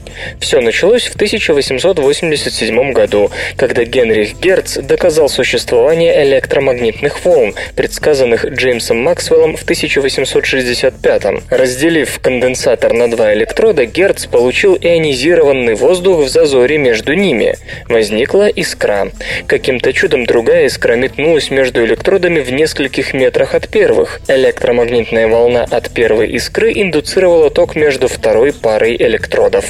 Все 0.41 0.61
началось 0.61 1.07
в 1.07 1.15
1887 1.15 2.93
году, 2.93 3.31
когда 3.57 3.85
Генрих 3.85 4.41
Герц 4.41 4.79
доказал 4.79 5.29
существование 5.29 6.25
электромагнитных 6.25 7.25
волн, 7.25 7.55
предсказанных 7.77 8.45
Джеймсом 8.45 8.99
Максвеллом 8.99 9.57
в 9.57 9.63
1860 9.63 10.64
1965-м. 10.65 11.43
Разделив 11.51 12.19
конденсатор 12.21 12.93
на 12.93 13.11
два 13.11 13.35
электрода, 13.35 13.85
Герц 13.85 14.27
получил 14.27 14.77
ионизированный 14.81 15.75
воздух 15.75 16.25
в 16.25 16.29
зазоре 16.29 16.79
между 16.79 17.15
ними. 17.15 17.57
Возникла 17.89 18.49
искра. 18.49 19.11
Каким-то 19.47 19.93
чудом 19.93 20.25
другая 20.27 20.67
искра 20.67 20.95
метнулась 20.95 21.51
между 21.51 21.85
электродами 21.85 22.41
в 22.41 22.51
нескольких 22.53 23.15
метрах 23.15 23.55
от 23.55 23.69
первых. 23.69 24.21
Электромагнитная 24.29 25.29
волна 25.29 25.67
от 25.71 25.91
первой 25.91 26.29
искры 26.31 26.73
индуцировала 26.75 27.51
ток 27.51 27.77
между 27.77 28.09
второй 28.09 28.53
парой 28.53 28.97
электродов. 28.97 29.67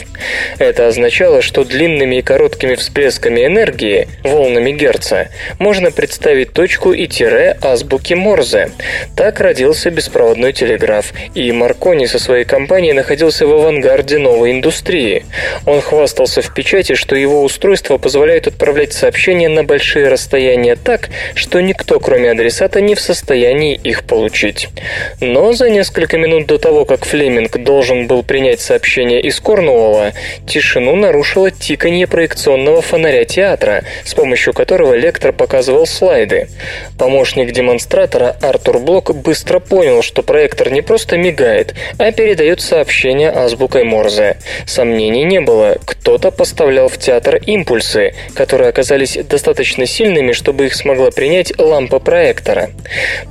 Это 0.58 0.88
означало, 0.88 1.42
что 1.42 1.64
длинными 1.64 2.16
и 2.16 2.22
короткими 2.22 2.74
всплесками 2.74 3.44
энергии, 3.44 4.08
волнами 4.22 4.72
Герца, 4.72 5.28
можно 5.58 5.90
представить 5.90 6.52
точку 6.52 6.92
и 6.92 7.06
тире 7.06 7.56
азбуки 7.60 8.14
Морзе. 8.14 8.70
Так 9.16 9.40
родился 9.40 9.90
беспроводной 9.90 10.52
телеграф 10.52 10.83
телеграф, 10.84 11.12
и 11.34 11.50
Маркони 11.52 12.06
со 12.06 12.18
своей 12.18 12.44
компанией 12.44 12.92
находился 12.92 13.46
в 13.46 13.52
авангарде 13.52 14.18
новой 14.18 14.52
индустрии. 14.52 15.24
Он 15.66 15.80
хвастался 15.80 16.42
в 16.42 16.52
печати, 16.54 16.94
что 16.94 17.16
его 17.16 17.42
устройство 17.42 17.98
позволяет 17.98 18.46
отправлять 18.46 18.92
сообщения 18.92 19.48
на 19.48 19.64
большие 19.64 20.08
расстояния 20.08 20.76
так, 20.76 21.10
что 21.34 21.60
никто, 21.60 22.00
кроме 22.00 22.30
адресата, 22.30 22.80
не 22.80 22.94
в 22.94 23.00
состоянии 23.00 23.74
их 23.74 24.04
получить. 24.04 24.68
Но 25.20 25.52
за 25.52 25.70
несколько 25.70 26.18
минут 26.18 26.46
до 26.46 26.58
того, 26.58 26.84
как 26.84 27.04
Флеминг 27.04 27.56
должен 27.58 28.06
был 28.06 28.22
принять 28.22 28.60
сообщение 28.60 29.20
из 29.20 29.40
Корнуолла, 29.40 30.12
тишину 30.46 30.96
нарушило 30.96 31.50
тиканье 31.50 32.06
проекционного 32.06 32.82
фонаря 32.82 33.24
театра, 33.24 33.84
с 34.04 34.14
помощью 34.14 34.52
которого 34.52 34.94
лектор 34.94 35.32
показывал 35.32 35.86
слайды. 35.86 36.48
Помощник 36.98 37.52
демонстратора 37.52 38.36
Артур 38.40 38.78
Блок 38.78 39.14
быстро 39.14 39.58
понял, 39.58 40.02
что 40.02 40.22
проектор 40.22 40.70
не 40.74 40.82
просто 40.82 41.16
мигает, 41.16 41.74
а 41.98 42.12
передает 42.12 42.60
сообщение 42.60 43.30
азбукой 43.30 43.84
Морзе. 43.84 44.36
Сомнений 44.66 45.24
не 45.24 45.40
было, 45.40 45.78
кто-то 45.84 46.30
поставлял 46.30 46.88
в 46.88 46.98
театр 46.98 47.36
импульсы, 47.36 48.14
которые 48.34 48.68
оказались 48.68 49.16
достаточно 49.16 49.86
сильными, 49.86 50.32
чтобы 50.32 50.66
их 50.66 50.74
смогла 50.74 51.10
принять 51.10 51.58
лампа 51.58 52.00
проектора. 52.00 52.70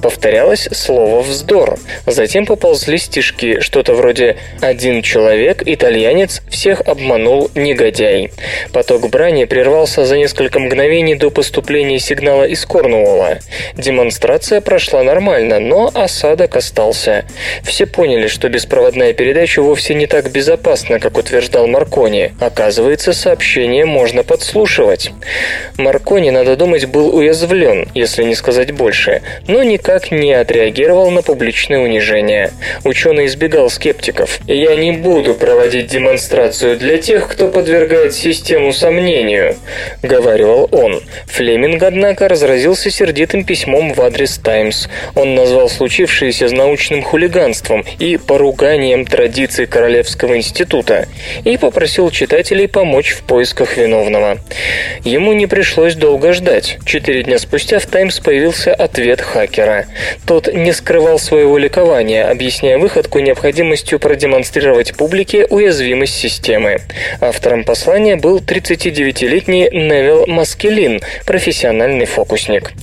Повторялось 0.02 0.70
слово 0.72 1.22
«вздор». 1.22 1.78
Затем 2.08 2.46
поползли 2.46 2.98
стишки, 2.98 3.60
что-то 3.60 3.94
вроде 3.94 4.38
«один 4.62 5.02
человек, 5.02 5.64
итальянец, 5.66 6.42
всех 6.50 6.82
обманул 6.82 7.52
негодяй». 7.56 8.32
Поток 8.72 9.10
брани 9.10 9.46
прервался 9.46 10.06
за 10.06 10.18
несколько 10.18 10.60
мгновений 10.60 11.16
до 11.16 11.30
поступления 11.30 12.00
сигнала 12.00 12.46
из 12.46 12.66
Корнуолла. 12.66 13.40
Демонстрация 13.76 14.62
прошла 14.62 15.04
нормально, 15.04 15.60
но 15.60 15.92
осадок 15.94 16.56
остался. 16.56 17.26
Все 17.64 17.86
поняли, 17.86 18.28
что 18.28 18.50
беспроводная 18.50 19.14
передача 19.14 19.62
вовсе 19.62 19.94
не 19.94 20.08
так 20.08 20.32
безопасна, 20.32 21.00
как 21.00 21.18
утверждал 21.18 21.68
Маркони. 21.68 22.34
Оказывается, 22.40 23.14
сообщение 23.14 23.86
можно 23.86 24.24
подслушивать. 24.24 25.12
Маркони, 25.78 26.30
надо 26.30 26.56
думать, 26.56 26.86
был 26.86 27.16
уязвлен, 27.16 27.90
если 27.94 28.24
не 28.24 28.36
сказать 28.36 28.72
больше, 28.72 29.22
но 29.48 29.64
никак 29.64 30.12
не 30.12 30.34
отреагировал 30.34 31.12
на 31.12 31.22
публичное 31.22 31.80
унижение. 31.80 32.52
Ученый 32.84 33.26
избегал 33.26 33.70
скептиков. 33.70 34.40
«Я 34.48 34.76
не 34.76 34.92
буду 34.92 35.34
проводить 35.34 35.88
демонстрацию 35.88 36.78
для 36.78 36.98
тех, 36.98 37.28
кто 37.28 37.48
подвергает 37.48 38.14
систему 38.14 38.74
сомнению»,— 38.74 39.56
говорил 40.04 40.70
он. 40.72 41.02
Флеминг, 41.28 41.82
однако, 41.84 42.28
разразился 42.28 42.90
сердитым 42.90 43.44
письмом 43.44 43.94
в 43.94 44.02
адрес 44.02 44.38
«Таймс». 44.38 44.88
Он 45.16 45.36
назвал 45.36 45.70
случившееся 45.70 46.48
научным 46.54 47.02
хулиганством 47.02 47.23
хулиганством 47.24 47.86
и 48.00 48.18
поруганием 48.18 49.06
традиций 49.06 49.66
Королевского 49.66 50.36
института 50.36 51.08
и 51.46 51.58
попросил 51.58 52.10
читателей 52.12 52.68
помочь 52.68 53.12
в 53.12 53.24
поисках 53.24 53.78
виновного. 53.78 54.40
Ему 55.04 55.32
не 55.34 55.48
пришлось 55.48 55.96
долго 55.96 56.34
ждать. 56.34 56.80
Четыре 56.86 57.24
дня 57.24 57.40
спустя 57.40 57.80
в 57.80 57.86
«Таймс» 57.86 58.20
появился 58.20 58.74
ответ 58.74 59.22
хакера. 59.22 59.86
Тот 60.26 60.54
не 60.54 60.74
скрывал 60.74 61.18
своего 61.18 61.58
ликования, 61.58 62.30
объясняя 62.30 62.78
выходку 62.78 63.20
необходимостью 63.20 64.00
продемонстрировать 64.00 64.96
публике 64.96 65.46
уязвимость 65.46 66.16
системы. 66.16 66.82
Автором 67.22 67.64
послания 67.64 68.18
был 68.18 68.40
39-летний 68.40 69.70
Невил 69.72 70.28
Маскелин, 70.28 71.02
профессиональный 71.26 72.06
фокусник. 72.06 72.74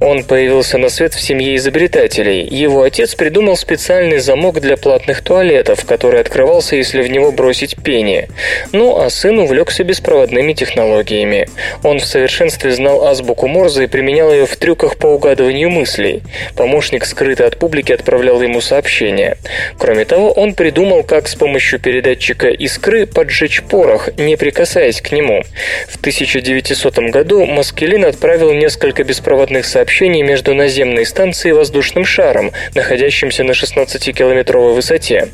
Он 0.00 0.24
появился 0.24 0.78
на 0.78 0.88
свет 0.88 1.12
в 1.12 1.20
семье 1.20 1.56
изобретателей. 1.56 2.46
Его 2.48 2.82
отец 2.82 3.14
придумал 3.14 3.56
специальный 3.56 3.71
специальный 3.72 4.18
замок 4.18 4.60
для 4.60 4.76
платных 4.76 5.22
туалетов, 5.22 5.86
который 5.86 6.20
открывался, 6.20 6.76
если 6.76 7.00
в 7.00 7.08
него 7.08 7.32
бросить 7.32 7.82
пение. 7.82 8.28
Ну, 8.72 9.00
а 9.00 9.08
сын 9.08 9.38
увлекся 9.38 9.82
беспроводными 9.82 10.52
технологиями. 10.52 11.48
Он 11.82 11.98
в 11.98 12.04
совершенстве 12.04 12.72
знал 12.72 13.06
азбуку 13.06 13.48
Морзе 13.48 13.84
и 13.84 13.86
применял 13.86 14.30
ее 14.30 14.44
в 14.44 14.54
трюках 14.56 14.98
по 14.98 15.06
угадыванию 15.06 15.70
мыслей. 15.70 16.22
Помощник 16.54 17.06
скрыто 17.06 17.46
от 17.46 17.56
публики 17.56 17.92
отправлял 17.92 18.42
ему 18.42 18.60
сообщения. 18.60 19.38
Кроме 19.78 20.04
того, 20.04 20.32
он 20.32 20.52
придумал, 20.52 21.02
как 21.02 21.26
с 21.26 21.34
помощью 21.34 21.80
передатчика 21.80 22.48
искры 22.48 23.06
поджечь 23.06 23.62
порох, 23.62 24.10
не 24.18 24.36
прикасаясь 24.36 25.00
к 25.00 25.12
нему. 25.12 25.44
В 25.88 25.96
1900 25.96 26.98
году 27.10 27.46
Маскелин 27.46 28.04
отправил 28.04 28.52
несколько 28.52 29.02
беспроводных 29.02 29.64
сообщений 29.64 30.20
между 30.20 30.54
наземной 30.54 31.06
станцией 31.06 31.52
и 31.52 31.56
воздушным 31.56 32.04
шаром, 32.04 32.52
находящимся 32.74 33.44
на 33.44 33.54
16-километровой 33.62 34.74
высоте. 34.74 35.28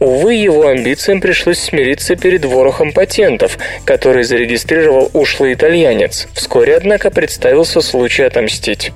Увы, 0.00 0.34
его 0.34 0.66
амбициям 0.68 1.20
пришлось 1.20 1.58
смириться 1.58 2.16
перед 2.16 2.44
ворохом 2.44 2.92
патентов, 2.92 3.58
который 3.84 4.24
зарегистрировал 4.24 5.10
ушлый 5.12 5.54
итальянец. 5.54 6.28
Вскоре, 6.34 6.76
однако, 6.76 7.10
представился 7.10 7.80
случай 7.80 8.22
отомстить. 8.24 8.92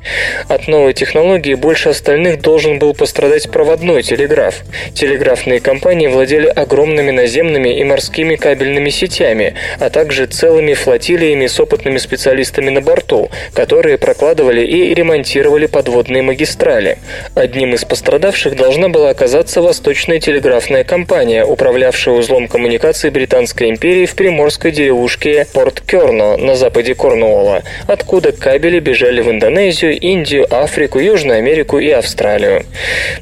От 0.48 0.68
новой 0.68 0.92
технологии 0.94 1.54
больше 1.54 1.90
остальных 1.90 2.40
должен 2.40 2.78
был 2.78 2.94
пострадать 2.94 3.50
проводной 3.50 4.02
телеграф. 4.02 4.62
Телеграфные 4.94 5.60
компании 5.60 6.08
владели 6.08 6.46
огромными 6.46 7.10
наземными 7.10 7.78
и 7.78 7.84
морскими 7.84 8.36
кабельными 8.36 8.90
сетями, 8.90 9.54
а 9.78 9.90
также 9.90 10.26
целыми 10.26 10.74
флотилиями 10.74 11.46
с 11.46 11.58
опытными 11.60 11.98
специалистами 11.98 12.70
на 12.70 12.80
борту, 12.80 13.30
которые 13.54 13.98
прокладывали 13.98 14.64
и 14.66 14.94
ремонтировали 14.94 15.66
подводные 15.66 16.22
магистрали. 16.22 16.98
Одним 17.34 17.74
из 17.74 17.84
пострадавших 17.84 18.56
должна 18.72 18.88
была 18.88 19.10
оказаться 19.10 19.60
Восточная 19.60 20.18
телеграфная 20.18 20.82
компания, 20.82 21.44
управлявшая 21.44 22.14
узлом 22.14 22.48
коммуникаций 22.48 23.10
Британской 23.10 23.68
империи 23.68 24.06
в 24.06 24.14
приморской 24.14 24.70
деревушке 24.70 25.46
Порт-Керно 25.52 26.38
на 26.38 26.54
западе 26.54 26.94
Корнуолла, 26.94 27.64
откуда 27.86 28.32
кабели 28.32 28.80
бежали 28.80 29.20
в 29.20 29.30
Индонезию, 29.30 30.00
Индию, 30.00 30.46
Африку, 30.48 31.00
Южную 31.00 31.36
Америку 31.36 31.80
и 31.80 31.90
Австралию. 31.90 32.64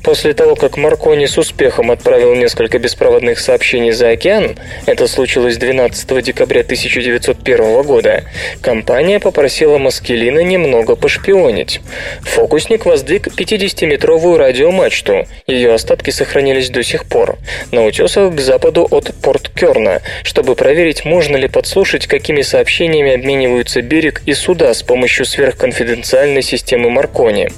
После 0.05 0.35
того, 0.35 0.55
как 0.55 0.77
Маркони 0.77 1.27
с 1.27 1.37
успехом 1.37 1.91
отправил 1.91 2.37
несколько 2.37 2.79
беспроводных 2.79 3.41
сообщений 3.41 3.91
за 3.91 4.11
океан, 4.11 4.57
это 4.87 5.09
случилось 5.09 5.57
12 5.57 6.23
декабря 6.23 6.61
1901 6.61 7.83
года, 7.83 8.23
компания 8.63 9.19
попросила 9.19 9.79
Маскелина 9.79 10.45
немного 10.45 10.95
пошпионить. 10.95 11.81
Фокусник 12.21 12.87
воздвиг 12.87 13.27
50-метровую 13.27 14.37
радиомачту, 14.37 15.27
ее 15.47 15.75
остатки 15.75 16.11
сохранились 16.11 16.71
до 16.71 16.83
сих 16.83 17.05
пор, 17.05 17.39
на 17.73 17.85
утесах 17.85 18.35
к 18.35 18.41
западу 18.41 18.87
от 18.91 19.15
порт 19.23 19.49
Керна, 19.49 20.03
чтобы 20.23 20.55
проверить, 20.55 21.05
можно 21.05 21.37
ли 21.37 21.49
подслушать, 21.49 22.07
какими 22.07 22.43
сообщениями 22.43 23.15
обмениваются 23.15 23.83
берег 23.83 24.23
и 24.27 24.35
суда 24.35 24.73
с 24.73 24.83
помощью 24.83 25.25
сверхконфиденциальной 25.25 26.43
системы 26.43 26.91
Маркони. 26.91 27.49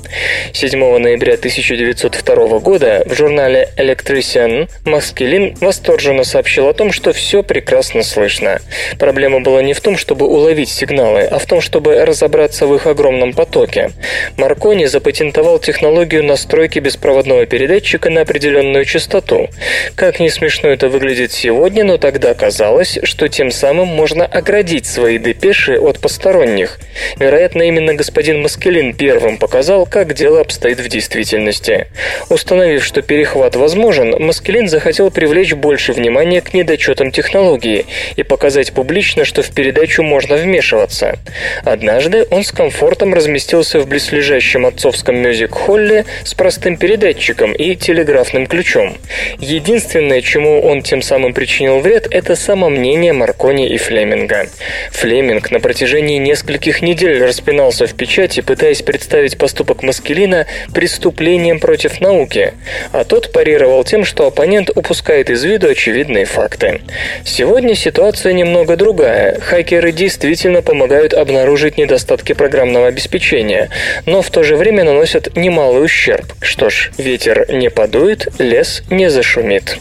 7 0.52 0.98
ноября 0.98 1.34
1902 1.34 2.58
года 2.58 3.02
в 3.06 3.14
журнале 3.14 3.68
Electrician 3.76 4.68
Маскелин 4.84 5.56
восторженно 5.60 6.24
сообщил 6.24 6.68
о 6.68 6.74
том, 6.74 6.92
что 6.92 7.12
все 7.12 7.42
прекрасно 7.42 8.02
слышно. 8.02 8.60
Проблема 8.98 9.40
была 9.40 9.62
не 9.62 9.74
в 9.74 9.80
том, 9.80 9.96
чтобы 9.96 10.26
уловить 10.26 10.68
сигналы, 10.68 11.22
а 11.22 11.38
в 11.38 11.46
том, 11.46 11.60
чтобы 11.60 12.04
разобраться 12.04 12.66
в 12.66 12.74
их 12.74 12.86
огромном 12.86 13.32
потоке. 13.32 13.90
Маркони 14.36 14.86
запатентовал 14.86 15.58
технологию 15.58 16.24
настройки 16.24 16.78
беспроводного 16.78 17.46
передатчика 17.72 18.10
на 18.10 18.20
определенную 18.20 18.84
частоту. 18.84 19.48
Как 19.94 20.20
не 20.20 20.28
смешно 20.28 20.68
это 20.68 20.88
выглядит 20.88 21.32
сегодня, 21.32 21.84
но 21.84 21.96
тогда 21.96 22.34
казалось, 22.34 22.98
что 23.02 23.28
тем 23.28 23.50
самым 23.50 23.88
можно 23.88 24.26
оградить 24.26 24.84
свои 24.84 25.16
депеши 25.16 25.78
от 25.78 25.98
посторонних. 25.98 26.78
Вероятно, 27.18 27.62
именно 27.62 27.94
господин 27.94 28.42
Маскелин 28.42 28.92
первым 28.92 29.38
показал, 29.38 29.86
как 29.86 30.12
дело 30.12 30.42
обстоит 30.42 30.80
в 30.80 30.88
действительности. 30.88 31.86
Установив, 32.28 32.84
что 32.84 33.00
перехват 33.00 33.56
возможен, 33.56 34.16
Маскелин 34.18 34.68
захотел 34.68 35.10
привлечь 35.10 35.54
больше 35.54 35.94
внимания 35.94 36.42
к 36.42 36.52
недочетам 36.52 37.10
технологии 37.10 37.86
и 38.16 38.22
показать 38.22 38.72
публично, 38.72 39.24
что 39.24 39.42
в 39.42 39.50
передачу 39.50 40.02
можно 40.02 40.36
вмешиваться. 40.36 41.18
Однажды 41.64 42.26
он 42.30 42.44
с 42.44 42.52
комфортом 42.52 43.14
разместился 43.14 43.80
в 43.80 43.88
близлежащем 43.88 44.66
отцовском 44.66 45.16
мюзик-холле 45.16 46.04
с 46.22 46.34
простым 46.34 46.76
передатчиком 46.76 47.54
и 47.62 47.76
телеграфным 47.76 48.46
ключом. 48.46 48.96
Единственное, 49.38 50.20
чему 50.20 50.60
он 50.60 50.82
тем 50.82 51.02
самым 51.02 51.34
причинил 51.34 51.80
вред, 51.80 52.08
это 52.10 52.36
самомнение 52.36 53.12
Маркони 53.12 53.68
и 53.68 53.76
Флеминга. 53.76 54.48
Флеминг 54.90 55.50
на 55.50 55.60
протяжении 55.60 56.18
нескольких 56.18 56.82
недель 56.82 57.22
распинался 57.22 57.86
в 57.86 57.94
печати, 57.94 58.40
пытаясь 58.40 58.82
представить 58.82 59.38
поступок 59.38 59.82
Маскелина 59.82 60.46
преступлением 60.74 61.60
против 61.60 62.00
науки, 62.00 62.54
а 62.92 63.04
тот 63.04 63.32
парировал 63.32 63.84
тем, 63.84 64.04
что 64.04 64.26
оппонент 64.26 64.70
упускает 64.74 65.30
из 65.30 65.44
виду 65.44 65.68
очевидные 65.68 66.24
факты. 66.24 66.80
Сегодня 67.24 67.74
ситуация 67.74 68.32
немного 68.32 68.76
другая. 68.76 69.38
Хакеры 69.40 69.92
действительно 69.92 70.62
помогают 70.62 71.14
обнаружить 71.14 71.78
недостатки 71.78 72.32
программного 72.32 72.88
обеспечения, 72.88 73.70
но 74.06 74.22
в 74.22 74.30
то 74.30 74.42
же 74.42 74.56
время 74.56 74.84
наносят 74.84 75.36
немалый 75.36 75.84
ущерб. 75.84 76.26
Что 76.40 76.70
ж, 76.70 76.90
ветер 76.98 77.46
не 77.52 77.70
подует, 77.70 78.28
лес 78.38 78.82
не 78.90 79.08
зашумит. 79.08 79.78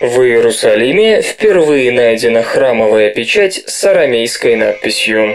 В 0.00 0.22
Иерусалиме 0.22 1.20
впервые 1.20 1.92
найдена 1.92 2.42
храмовая 2.42 3.10
печать 3.10 3.62
с 3.66 3.84
арамейской 3.84 4.56
надписью. 4.56 5.34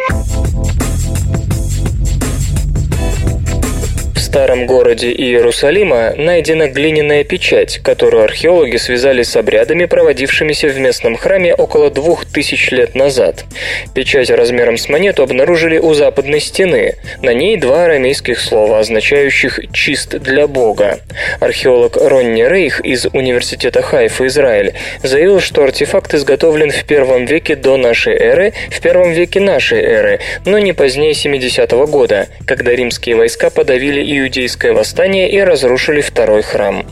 Старом 4.35 4.65
городе 4.65 5.13
Иерусалима 5.13 6.13
найдена 6.17 6.67
глиняная 6.67 7.23
печать, 7.23 7.79
которую 7.81 8.25
археологи 8.25 8.75
связали 8.75 9.23
с 9.23 9.33
обрядами, 9.37 9.85
проводившимися 9.85 10.67
в 10.67 10.77
местном 10.77 11.15
храме 11.15 11.55
около 11.55 11.89
двух 11.89 12.25
тысяч 12.25 12.69
лет 12.71 12.95
назад. 12.95 13.45
Печать 13.93 14.29
размером 14.29 14.77
с 14.77 14.89
монету 14.89 15.23
обнаружили 15.23 15.77
у 15.77 15.93
западной 15.93 16.41
стены. 16.41 16.95
На 17.21 17.33
ней 17.33 17.55
два 17.55 17.85
арамейских 17.85 18.41
слова, 18.41 18.79
означающих 18.79 19.71
«чист 19.71 20.17
для 20.17 20.47
Бога». 20.47 20.99
Археолог 21.39 21.95
Ронни 21.95 22.43
Рейх 22.43 22.81
из 22.81 23.05
Университета 23.05 23.81
Хайфа, 23.81 24.27
Израиль, 24.27 24.73
заявил, 25.01 25.39
что 25.39 25.63
артефакт 25.63 26.13
изготовлен 26.13 26.71
в 26.71 26.83
первом 26.83 27.23
веке 27.23 27.55
до 27.55 27.77
нашей 27.77 28.15
эры, 28.15 28.51
в 28.69 28.81
первом 28.81 29.13
веке 29.13 29.39
нашей 29.39 29.79
эры, 29.79 30.19
но 30.45 30.59
не 30.59 30.73
позднее 30.73 31.13
70-го 31.13 31.87
года, 31.87 32.27
когда 32.45 32.75
римские 32.75 33.15
войска 33.15 33.49
подавили 33.49 34.01
иудеев 34.01 34.24
иудейское 34.25 34.73
восстание 34.73 35.29
и 35.29 35.39
разрушили 35.39 36.01
второй 36.01 36.41
храм. 36.41 36.85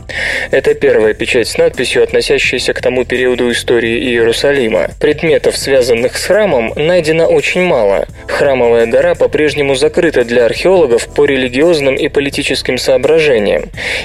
Это 0.50 0.74
первая 0.74 1.14
печать 1.14 1.48
с 1.48 1.58
надписью, 1.58 2.02
относящаяся 2.02 2.72
к 2.72 2.80
тому 2.80 3.04
периоду 3.04 3.50
истории 3.50 3.98
Иерусалима. 4.10 4.90
Предметов, 5.00 5.56
связанных 5.56 6.16
с 6.16 6.24
храмом, 6.26 6.72
найдено 6.76 7.26
очень 7.26 7.62
мало. 7.62 8.06
Храмовая 8.28 8.86
гора 8.86 9.14
по-прежнему 9.14 9.74
закрыта 9.74 10.24
для 10.24 10.44
археологов 10.44 11.08
по 11.08 11.24
религиозным 11.24 11.96
и 11.96 12.08
политическим 12.08 12.78
соображениям. 12.78 13.64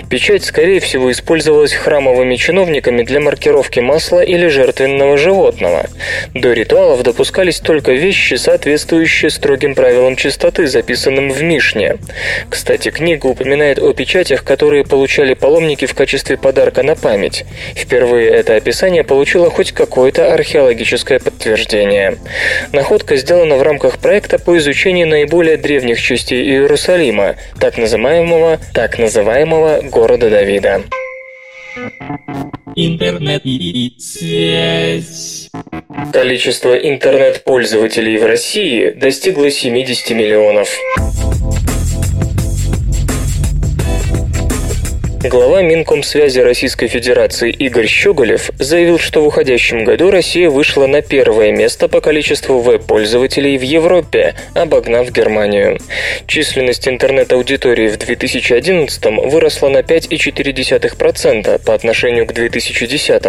Печать, 0.09 0.43
скорее 0.43 0.79
всего, 0.79 1.11
использовалась 1.11 1.73
храмовыми 1.73 2.35
чиновниками 2.35 3.03
для 3.03 3.19
маркировки 3.19 3.79
масла 3.79 4.21
или 4.21 4.47
жертвенного 4.47 5.17
животного. 5.17 5.85
До 6.33 6.53
ритуалов 6.53 7.03
допускались 7.03 7.59
только 7.59 7.91
вещи, 7.91 8.35
соответствующие 8.35 9.29
строгим 9.29 9.75
правилам 9.75 10.15
чистоты, 10.15 10.67
записанным 10.67 11.29
в 11.29 11.41
Мишне. 11.43 11.97
Кстати, 12.49 12.89
книга 12.89 13.08
книга 13.09 13.25
упоминает 13.25 13.79
о 13.79 13.91
печатях, 13.91 14.43
которые 14.43 14.85
получали 14.85 15.33
паломники 15.33 15.85
в 15.85 15.95
качестве 15.95 16.37
подарка 16.37 16.83
на 16.83 16.95
память. 16.95 17.43
Впервые 17.75 18.29
это 18.29 18.55
описание 18.55 19.03
получило 19.03 19.49
хоть 19.49 19.71
какое-то 19.71 20.31
археологическое 20.31 21.19
подтверждение. 21.19 22.19
Находка 22.71 23.15
сделана 23.15 23.55
в 23.55 23.63
рамках 23.63 23.97
проекта 23.97 24.37
по 24.37 24.55
изучению 24.59 25.07
наиболее 25.07 25.57
древних 25.57 25.99
частей 25.99 26.43
Иерусалима, 26.51 27.35
так 27.59 27.79
называемого, 27.79 28.59
так 28.75 28.99
называемого 28.99 29.81
города 29.81 30.29
Давида. 30.29 30.83
Интернет 32.75 33.41
и 33.43 33.95
связь. 33.97 35.49
Количество 36.13 36.75
интернет-пользователей 36.75 38.19
в 38.19 38.25
России 38.27 38.91
достигло 38.91 39.49
70 39.49 40.11
миллионов. 40.11 40.69
Глава 45.21 45.61
Минкомсвязи 45.61 46.39
Российской 46.39 46.87
Федерации 46.87 47.51
Игорь 47.51 47.87
Щеголев 47.87 48.51
заявил, 48.57 48.97
что 48.97 49.21
в 49.21 49.27
уходящем 49.27 49.83
году 49.83 50.11
Россия 50.11 50.49
вышла 50.49 50.87
на 50.87 51.01
первое 51.01 51.51
место 51.51 51.89
по 51.89 51.99
количеству 51.99 52.59
веб-пользователей 52.59 53.57
в 53.57 53.61
Европе, 53.61 54.35
обогнав 54.53 55.11
Германию. 55.11 55.77
Численность 56.25 56.87
интернет-аудитории 56.87 57.89
в 57.89 57.97
2011 57.97 59.05
выросла 59.25 59.67
на 59.67 59.79
5,4% 59.79 61.65
по 61.65 61.73
отношению 61.73 62.25
к 62.25 62.31
2010, 62.31 63.21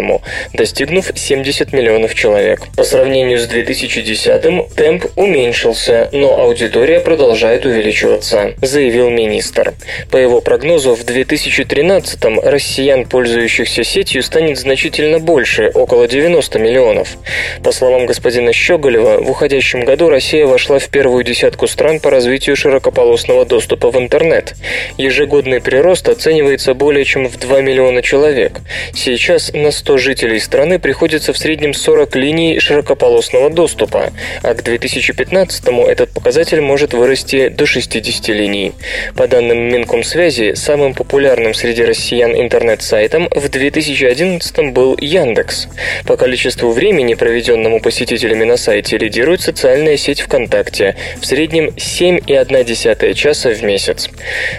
достигнув 0.53 1.11
70 1.12 1.72
миллионов 1.72 2.14
человек. 2.14 2.61
По 2.76 2.85
сравнению 2.85 3.40
с 3.40 3.48
2010 3.48 4.74
темп 4.76 5.07
уменьшился, 5.16 6.09
но 6.12 6.40
аудитория 6.40 7.00
продолжает 7.00 7.66
увеличиваться, 7.66 8.55
заявил 8.62 9.11
министр. 9.11 9.74
По 10.12 10.18
его 10.18 10.40
прогнозу, 10.40 10.94
в 10.94 11.03
2013 11.03 11.80
2013 11.83 12.45
россиян, 12.45 13.07
пользующихся 13.07 13.85
сетью, 13.85 14.23
станет 14.23 14.59
значительно 14.59 15.19
больше, 15.19 15.71
около 15.73 16.07
90 16.07 16.59
миллионов. 16.59 17.16
По 17.64 17.73
словам 17.73 18.05
господина 18.05 18.53
Щеголева, 18.53 19.19
в 19.23 19.31
уходящем 19.31 19.85
году 19.85 20.11
Россия 20.11 20.47
вошла 20.47 20.79
в 20.79 20.88
первую 20.88 21.25
десятку 21.25 21.66
стран 21.66 21.99
по 22.01 22.11
развитию 22.11 22.55
широкополосного 22.55 23.47
доступа 23.47 23.90
в 23.90 23.97
интернет. 23.97 24.55
Ежегодный 24.99 25.61
прирост 25.62 26.09
оценивается 26.09 26.75
более 26.75 27.05
чем 27.05 27.27
в 27.27 27.38
2 27.38 27.62
миллиона 27.62 28.03
человек. 28.03 28.61
Сейчас 28.93 29.53
на 29.55 29.71
100 29.71 29.97
жителей 29.97 30.38
страны 30.38 30.79
приходится 30.79 31.33
в 31.33 31.38
среднем 31.38 31.73
40 31.73 32.14
линий 32.16 32.61
широкополосного 32.61 33.49
доступа, 33.49 34.12
а 34.43 34.55
к 34.55 34.62
2015 34.62 35.64
этот 35.88 36.11
показатель 36.11 36.61
может 36.61 36.93
вырасти 36.93 37.49
до 37.49 37.64
60 37.64 38.29
линий. 38.29 38.73
По 39.16 39.27
данным 39.27 39.59
Минкомсвязи, 39.73 40.55
самым 40.55 40.93
популярным 40.95 41.55
среди 41.55 41.70
россиян 41.79 42.35
интернет-сайтом 42.35 43.29
в 43.31 43.49
2011 43.49 44.73
был 44.73 44.97
Яндекс. 45.01 45.69
По 46.07 46.17
количеству 46.17 46.73
времени, 46.73 47.15
проведенному 47.15 47.81
посетителями 47.81 48.45
на 48.45 48.57
сайте, 48.57 48.99
лидирует 48.99 49.41
социальная 49.41 49.97
сеть 49.97 50.21
ВКонтакте, 50.23 50.97
в 51.21 51.27
среднем 51.27 51.69
7,1 51.69 53.15
часа 53.15 53.51
в 53.51 53.63
месяц. 53.63 54.11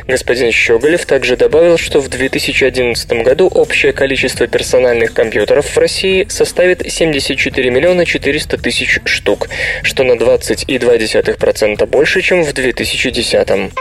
Господин 0.08 0.52
Щеголев 0.52 1.06
также 1.06 1.36
добавил, 1.36 1.78
что 1.78 2.00
в 2.00 2.08
2011 2.08 3.12
году 3.24 3.47
общее 3.47 3.91
количество 3.91 4.47
персональных 4.47 5.13
компьютеров 5.13 5.65
в 5.65 5.78
России 5.78 6.26
составит 6.30 6.89
74 6.89 7.69
миллиона 7.69 8.06
400 8.06 8.58
тысяч 8.58 9.00
штук, 9.06 9.50
что 9.84 10.04
на 10.04 10.13
20,2% 10.13 11.86
больше, 11.88 12.21
чем 12.21 12.43
в 12.43 12.54
2010. 12.54 13.71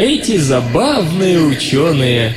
Эти 0.00 0.38
забавные 0.38 1.38
ученые 1.40 2.34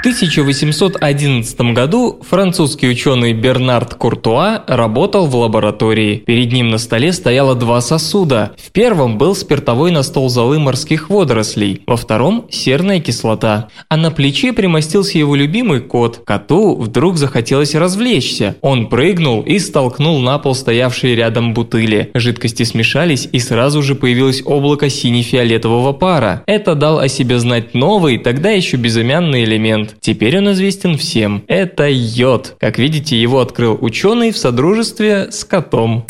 1811 0.00 1.60
году 1.74 2.20
французский 2.26 2.88
ученый 2.88 3.34
Бернард 3.34 3.92
Куртуа 3.96 4.64
работал 4.66 5.26
в 5.26 5.36
лаборатории. 5.36 6.16
Перед 6.16 6.52
ним 6.52 6.70
на 6.70 6.78
столе 6.78 7.12
стояло 7.12 7.54
два 7.54 7.82
сосуда. 7.82 8.52
В 8.56 8.70
первом 8.72 9.18
был 9.18 9.34
спиртовой 9.34 9.90
настол 9.90 10.30
золы 10.30 10.58
морских 10.58 11.10
водорослей, 11.10 11.82
во 11.86 11.98
втором– 11.98 12.46
серная 12.50 13.00
кислота. 13.00 13.68
А 13.90 13.98
на 13.98 14.10
плече 14.10 14.54
примостился 14.54 15.18
его 15.18 15.36
любимый 15.36 15.80
кот. 15.80 16.22
Коту 16.24 16.76
вдруг 16.76 17.18
захотелось 17.18 17.74
развлечься. 17.74 18.56
Он 18.62 18.86
прыгнул 18.86 19.42
и 19.42 19.58
столкнул 19.58 20.18
на 20.20 20.38
пол 20.38 20.54
стоявшие 20.54 21.14
рядом 21.14 21.52
бутыли. 21.52 22.10
Жидкости 22.14 22.62
смешались 22.62 23.28
и 23.30 23.38
сразу 23.38 23.82
же 23.82 23.94
появилось 23.94 24.42
облако 24.46 24.88
сине-фиолетового 24.88 25.92
пара. 25.92 26.42
Это 26.46 26.74
дал 26.74 27.00
о 27.00 27.08
себе 27.08 27.38
знать 27.38 27.74
новый, 27.74 28.16
тогда 28.16 28.48
еще 28.48 28.78
безымянный 28.78 29.44
элемент. 29.44 29.89
Теперь 30.00 30.38
он 30.38 30.52
известен 30.52 30.96
всем. 30.96 31.44
Это 31.48 31.88
йод. 31.88 32.56
Как 32.60 32.78
видите, 32.78 33.20
его 33.20 33.40
открыл 33.40 33.78
ученый 33.80 34.30
в 34.30 34.38
содружестве 34.38 35.30
с 35.30 35.44
котом. 35.44 36.06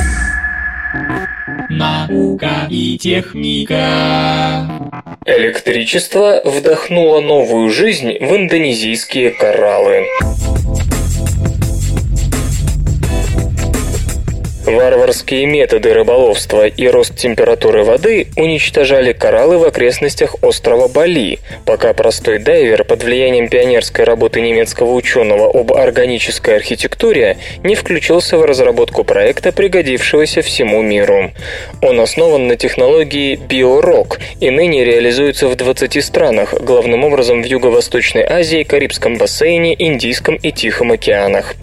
Наука 1.70 2.66
и 2.68 2.98
техника. 2.98 4.68
Электричество 5.24 6.42
вдохнуло 6.44 7.20
новую 7.20 7.70
жизнь 7.70 8.12
в 8.20 8.36
индонезийские 8.36 9.30
кораллы. 9.30 10.04
Варварские 14.70 15.46
методы 15.46 15.92
рыболовства 15.92 16.68
и 16.68 16.86
рост 16.86 17.16
температуры 17.16 17.82
воды 17.82 18.28
уничтожали 18.36 19.12
кораллы 19.12 19.58
в 19.58 19.64
окрестностях 19.64 20.36
острова 20.42 20.86
Бали, 20.86 21.40
пока 21.66 21.92
простой 21.92 22.38
дайвер 22.38 22.84
под 22.84 23.02
влиянием 23.02 23.48
пионерской 23.48 24.04
работы 24.04 24.40
немецкого 24.40 24.92
ученого 24.92 25.50
об 25.50 25.72
органической 25.72 26.54
архитектуре 26.54 27.36
не 27.64 27.74
включился 27.74 28.38
в 28.38 28.44
разработку 28.44 29.02
проекта, 29.02 29.50
пригодившегося 29.50 30.40
всему 30.40 30.82
миру. 30.82 31.32
Он 31.82 31.98
основан 31.98 32.46
на 32.46 32.54
технологии 32.54 33.34
биорок 33.34 34.20
и 34.38 34.50
ныне 34.50 34.84
реализуется 34.84 35.48
в 35.48 35.56
20 35.56 36.04
странах, 36.04 36.54
главным 36.60 37.02
образом 37.02 37.42
в 37.42 37.44
Юго-Восточной 37.44 38.22
Азии, 38.22 38.62
Карибском 38.62 39.18
бассейне, 39.18 39.74
Индийском 39.76 40.36
и 40.36 40.52
Тихом 40.52 40.92
океанах. 40.92 41.56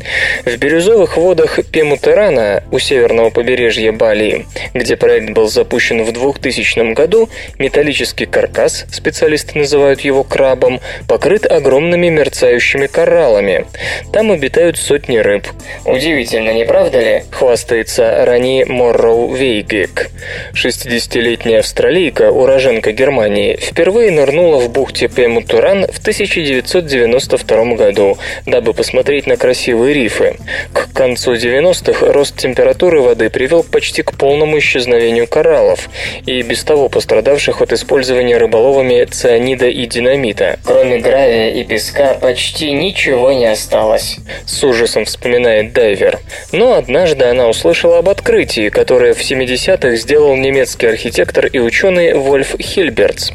В 0.43 0.57
бирюзовых 0.57 1.15
водах 1.15 1.59
Пемутерана 1.71 2.63
у 2.69 2.79
северного 2.97 3.29
побережья 3.29 3.91
Бали, 3.91 4.47
где 4.73 4.95
проект 4.95 5.29
был 5.29 5.47
запущен 5.47 6.03
в 6.03 6.11
2000 6.11 6.93
году, 6.93 7.29
металлический 7.59 8.25
каркас, 8.25 8.85
специалисты 8.91 9.59
называют 9.59 10.01
его 10.01 10.23
крабом, 10.23 10.79
покрыт 11.07 11.45
огромными 11.45 12.09
мерцающими 12.09 12.87
кораллами. 12.87 13.67
Там 14.11 14.31
обитают 14.31 14.77
сотни 14.77 15.17
рыб. 15.17 15.45
Удивительно, 15.85 16.53
не 16.53 16.65
правда 16.65 16.99
ли? 16.99 17.23
Хвастается 17.29 18.25
Рани 18.25 18.65
Морроу 18.67 19.31
Вейгек. 19.31 20.09
60-летняя 20.53 21.59
австралийка, 21.59 22.31
уроженка 22.31 22.93
Германии, 22.93 23.59
впервые 23.61 24.09
нырнула 24.09 24.57
в 24.57 24.71
бухте 24.71 25.07
Пемутуран 25.07 25.85
в 25.85 25.99
1992 25.99 27.75
году, 27.75 28.17
дабы 28.47 28.73
посмотреть 28.73 29.27
на 29.27 29.37
красивые 29.37 29.93
рифы. 29.93 30.37
К 30.73 30.91
концу 30.93 31.35
90-х 31.35 32.11
рост 32.11 32.35
температуры 32.37 32.76
температуры 32.77 33.01
воды 33.01 33.29
привел 33.31 33.63
почти 33.63 34.03
к 34.03 34.13
полному 34.13 34.59
исчезновению 34.59 35.27
кораллов 35.27 35.89
и 36.27 36.43
без 36.43 36.63
того 36.63 36.89
пострадавших 36.89 37.61
от 37.61 37.73
использования 37.73 38.37
рыболовами 38.37 39.03
цианида 39.05 39.67
и 39.67 39.87
динамита. 39.87 40.59
Кроме 40.63 40.99
гравия 40.99 41.49
и 41.49 41.63
песка 41.63 42.13
почти 42.13 42.71
ничего 42.71 43.31
не 43.31 43.47
осталось. 43.47 44.17
С 44.45 44.63
ужасом 44.63 45.05
вспоминает 45.05 45.73
дайвер. 45.73 46.19
Но 46.51 46.75
однажды 46.75 47.25
она 47.25 47.47
услышала 47.47 47.97
об 47.97 48.09
открытии, 48.09 48.69
которое 48.69 49.15
в 49.15 49.21
70-х 49.21 49.95
сделал 49.95 50.35
немецкий 50.35 50.85
архитектор 50.85 51.47
и 51.47 51.57
ученый 51.57 52.13
Вольф 52.13 52.55
Хильбертс. 52.59 53.31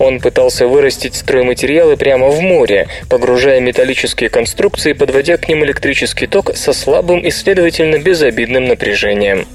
Он 0.00 0.18
пытался 0.18 0.66
вырастить 0.66 1.14
стройматериалы 1.14 1.96
прямо 1.96 2.28
в 2.28 2.40
море, 2.40 2.88
погружая 3.08 3.60
металлические 3.60 4.30
конструкции, 4.30 4.94
подводя 4.94 5.36
к 5.36 5.48
ним 5.48 5.64
электрический 5.64 6.26
ток 6.26 6.56
со 6.56 6.72
слабым 6.72 7.20
и, 7.20 7.30
следовательно, 7.30 7.98
безобидным 7.98 8.64
напряжением 8.64 8.79
напряжением. 8.80 9.46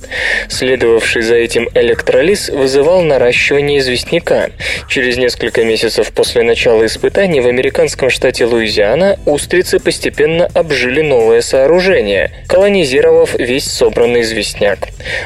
Следовавший 0.50 1.24
за 1.24 1.36
этим 1.36 1.68
электролиз 1.74 2.50
вызывал 2.50 3.02
наращивание 3.02 3.80
известняка. 3.80 4.50
Через 4.88 5.18
несколько 5.18 5.64
месяцев 5.64 6.12
после 6.12 6.44
начала 6.44 6.86
испытаний 6.86 7.42
в 7.42 7.48
американском 7.48 8.10
штате 8.12 8.46
Луизиана 8.46 9.18
устрицы 9.26 9.80
постепенно 9.80 10.48
обжили 10.54 11.02
новое 11.02 11.42
сооружение, 11.42 12.32
колонизировав 12.48 13.34
весь 13.34 13.66
собранный 13.66 14.22
известняк. 14.22 14.80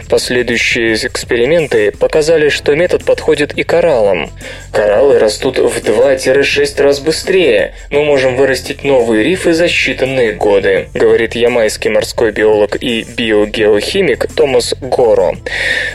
Последующие 0.09 0.95
эксперименты 0.95 1.91
показали, 1.91 2.49
что 2.49 2.75
метод 2.75 3.03
подходит 3.03 3.53
и 3.57 3.63
кораллам. 3.63 4.31
Кораллы 4.71 5.19
растут 5.19 5.57
в 5.57 5.77
2-6 5.77 6.81
раз 6.81 6.99
быстрее. 6.99 7.73
Мы 7.89 8.05
можем 8.05 8.37
вырастить 8.37 8.83
новые 8.83 9.23
рифы 9.23 9.53
за 9.53 9.65
считанные 9.65 10.33
годы, 10.33 10.87
говорит 10.93 11.35
ямайский 11.35 11.89
морской 11.89 12.31
биолог 12.31 12.81
и 12.81 13.03
биогеохимик 13.03 13.88
химик 13.89 14.27
Томас 14.35 14.75
Горо. 14.79 15.35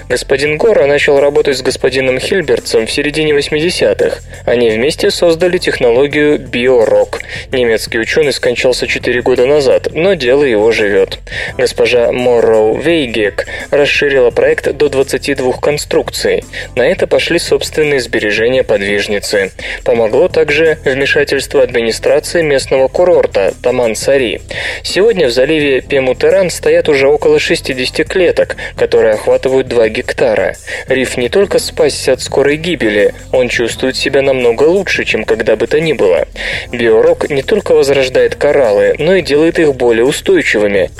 Господин 0.08 0.58
Горо 0.58 0.86
начал 0.86 1.20
работать 1.20 1.56
с 1.56 1.62
господином 1.62 2.18
Хильбертсом 2.18 2.86
в 2.86 2.90
середине 2.90 3.32
80-х. 3.32 4.18
Они 4.46 4.68
вместе 4.70 5.12
создали 5.12 5.58
технологию 5.58 6.38
биорок. 6.40 7.20
Немецкий 7.52 8.00
ученый 8.00 8.32
скончался 8.32 8.88
4 8.88 9.22
года 9.22 9.46
назад, 9.46 9.88
но 9.92 10.14
дело 10.14 10.42
его 10.42 10.72
живет. 10.72 11.20
Госпожа 11.56 12.10
Морроу 12.10 12.76
Вейгек 12.76 13.46
расширила 13.70 14.30
проект 14.32 14.72
до 14.72 14.88
22 14.88 15.52
конструкций. 15.52 16.42
На 16.74 16.82
это 16.82 17.06
пошли 17.06 17.38
собственные 17.38 18.00
сбережения 18.00 18.64
подвижницы. 18.64 19.52
Помогло 19.84 20.26
также 20.26 20.78
вмешательство 20.84 21.62
администрации 21.62 22.42
местного 22.42 22.88
курорта 22.88 23.54
Таман-Сари. 23.62 24.40
Сегодня 24.82 25.28
в 25.28 25.30
заливе 25.30 25.80
Пемутеран 25.80 26.50
стоят 26.50 26.88
уже 26.88 27.06
около 27.06 27.38
60 27.38 27.83
50 27.84 28.08
клеток, 28.08 28.56
которые 28.76 29.14
охватывают 29.14 29.68
2 29.68 29.88
гектара. 29.88 30.56
Риф 30.88 31.16
не 31.18 31.28
только 31.28 31.58
спасся 31.58 32.12
от 32.12 32.22
скорой 32.22 32.56
гибели, 32.56 33.14
он 33.32 33.48
чувствует 33.48 33.96
себя 33.96 34.22
намного 34.22 34.62
лучше, 34.62 35.04
чем 35.04 35.24
когда 35.24 35.56
бы 35.56 35.66
то 35.66 35.80
ни 35.80 35.92
было. 35.92 36.26
Биорок 36.72 37.28
не 37.28 37.42
только 37.42 37.74
возрождает 37.74 38.36
кораллы, 38.36 38.94
но 38.98 39.16
и 39.16 39.22
делает 39.22 39.58
их 39.58 39.74
более 39.74 40.04
устойчивыми. 40.04 40.90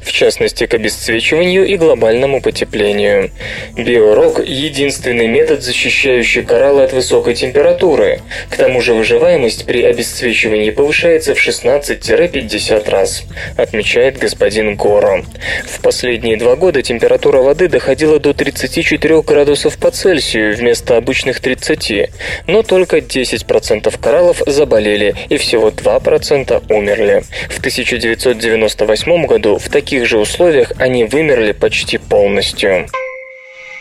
В 0.00 0.12
частности 0.12 0.66
к 0.66 0.74
обесцвечиванию 0.74 1.66
и 1.66 1.76
глобальному 1.76 2.40
потеплению. 2.40 3.30
Биорок– 3.76 4.40
единственный 4.46 5.26
метод, 5.26 5.62
защищающий 5.62 6.42
кораллы 6.42 6.84
от 6.84 6.92
высокой 6.92 7.34
температуры. 7.34 8.20
К 8.50 8.56
тому 8.56 8.80
же 8.80 8.94
выживаемость 8.94 9.66
при 9.66 9.82
обесцвечивании 9.82 10.70
повышается 10.70 11.34
в 11.34 11.38
16-50 11.38 12.90
раз, 12.90 13.24
отмечает 13.56 14.18
господин 14.18 14.76
Горо. 14.76 15.24
В 15.64 15.80
последние 15.80 16.36
два 16.36 16.56
года 16.56 16.82
температура 16.82 17.38
воды 17.38 17.68
доходила 17.68 18.18
до 18.18 18.34
34 18.34 19.22
градусов 19.22 19.78
по 19.78 19.90
Цельсию 19.90 20.56
вместо 20.56 20.96
обычных 20.96 21.40
30, 21.40 22.10
но 22.46 22.62
только 22.62 22.98
10% 22.98 24.00
кораллов 24.00 24.42
заболели 24.46 25.14
и 25.28 25.36
всего 25.36 25.70
2% 25.70 26.64
умерли. 26.72 27.22
В 27.48 27.58
1998 27.58 29.26
году 29.26 29.58
в 29.58 29.68
таких 29.72 30.06
же 30.06 30.18
условиях 30.18 30.72
они 30.78 31.04
вымерли 31.04 31.52
почти 31.52 31.98
полностью. 31.98 32.86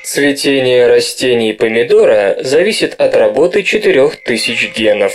Цветение 0.03 0.87
растений 0.87 1.53
помидора 1.53 2.37
зависит 2.41 2.95
от 2.99 3.15
работы 3.15 3.61
4000 3.61 4.73
генов. 4.75 5.13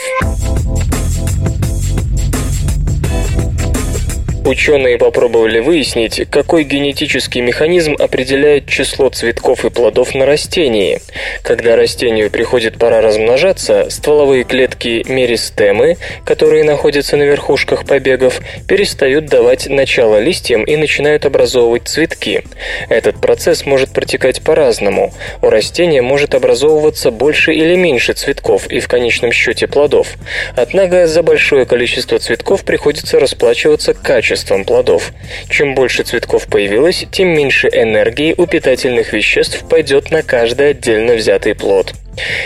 Ученые 4.47 4.97
попробовали 4.97 5.59
выяснить, 5.59 6.23
какой 6.31 6.63
генетический 6.63 7.41
механизм 7.41 7.97
определяет 7.99 8.69
число 8.69 9.09
цветков 9.09 9.65
и 9.65 9.71
плодов 9.71 10.15
на 10.15 10.25
растении. 10.25 11.01
Когда 11.43 11.75
растению 11.75 12.31
приходит 12.31 12.79
пора 12.79 13.01
размножаться, 13.01 13.91
стволовые 13.91 14.45
клетки 14.45 15.05
меристемы, 15.09 15.97
которые 16.25 16.63
находятся 16.63 17.17
на 17.17 17.25
верхушках 17.25 17.87
побегов, 17.87 18.41
перестают 18.69 19.27
давать 19.27 19.67
начало 19.67 20.21
листьям 20.21 20.63
и 20.63 20.77
начинают 20.77 21.27
образовывать 21.27 21.89
цветки. 21.89 22.45
Этот 22.89 23.21
процесс 23.21 23.67
может 23.67 23.91
протекать 23.91 24.43
по-разному. 24.43 25.13
У 25.43 25.51
растения 25.51 26.03
может 26.03 26.37
образовываться 26.37 27.11
больше 27.11 27.53
или 27.53 27.75
меньше 27.75 28.13
цветков 28.13 28.69
и 28.69 28.79
в 28.79 28.87
конечном 28.87 29.33
счете 29.33 29.67
плодов. 29.67 30.15
Однако 30.55 31.09
за 31.09 31.25
большое 31.25 31.67
количество 31.67 32.21
цветков 32.21 32.63
приходится 32.65 33.19
расплачиваться 33.19 33.93
качеством 33.93 34.36
качеством 34.37 34.65
плодов. 34.65 35.13
Чем 35.49 35.75
больше 35.75 36.03
цветков 36.03 36.47
появилось, 36.47 37.07
тем 37.11 37.29
меньше 37.29 37.69
энергии 37.69 38.35
у 38.37 38.47
питательных 38.47 39.15
веществ 39.15 39.67
пойдет 39.69 40.11
на 40.11 40.23
каждый 40.23 40.71
отдельно 40.71 41.15
взятый 41.15 41.55
плод 41.55 41.95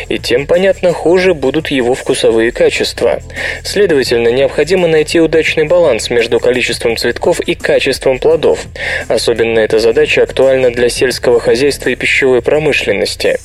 и 0.08 0.18
тем, 0.18 0.46
понятно, 0.46 0.92
хуже 0.92 1.34
будут 1.34 1.68
его 1.68 1.94
вкусовые 1.94 2.52
качества. 2.52 3.20
Следовательно, 3.62 4.28
необходимо 4.28 4.88
найти 4.88 5.20
удачный 5.20 5.66
баланс 5.66 6.10
между 6.10 6.40
количеством 6.40 6.96
цветков 6.96 7.40
и 7.40 7.54
качеством 7.54 8.18
плодов. 8.18 8.64
Особенно 9.08 9.58
эта 9.60 9.78
задача 9.78 10.22
актуальна 10.22 10.70
для 10.70 10.88
сельского 10.88 11.40
хозяйства 11.40 11.90
и 11.90 11.94
пищевой 11.94 12.42
промышленности. 12.42 13.38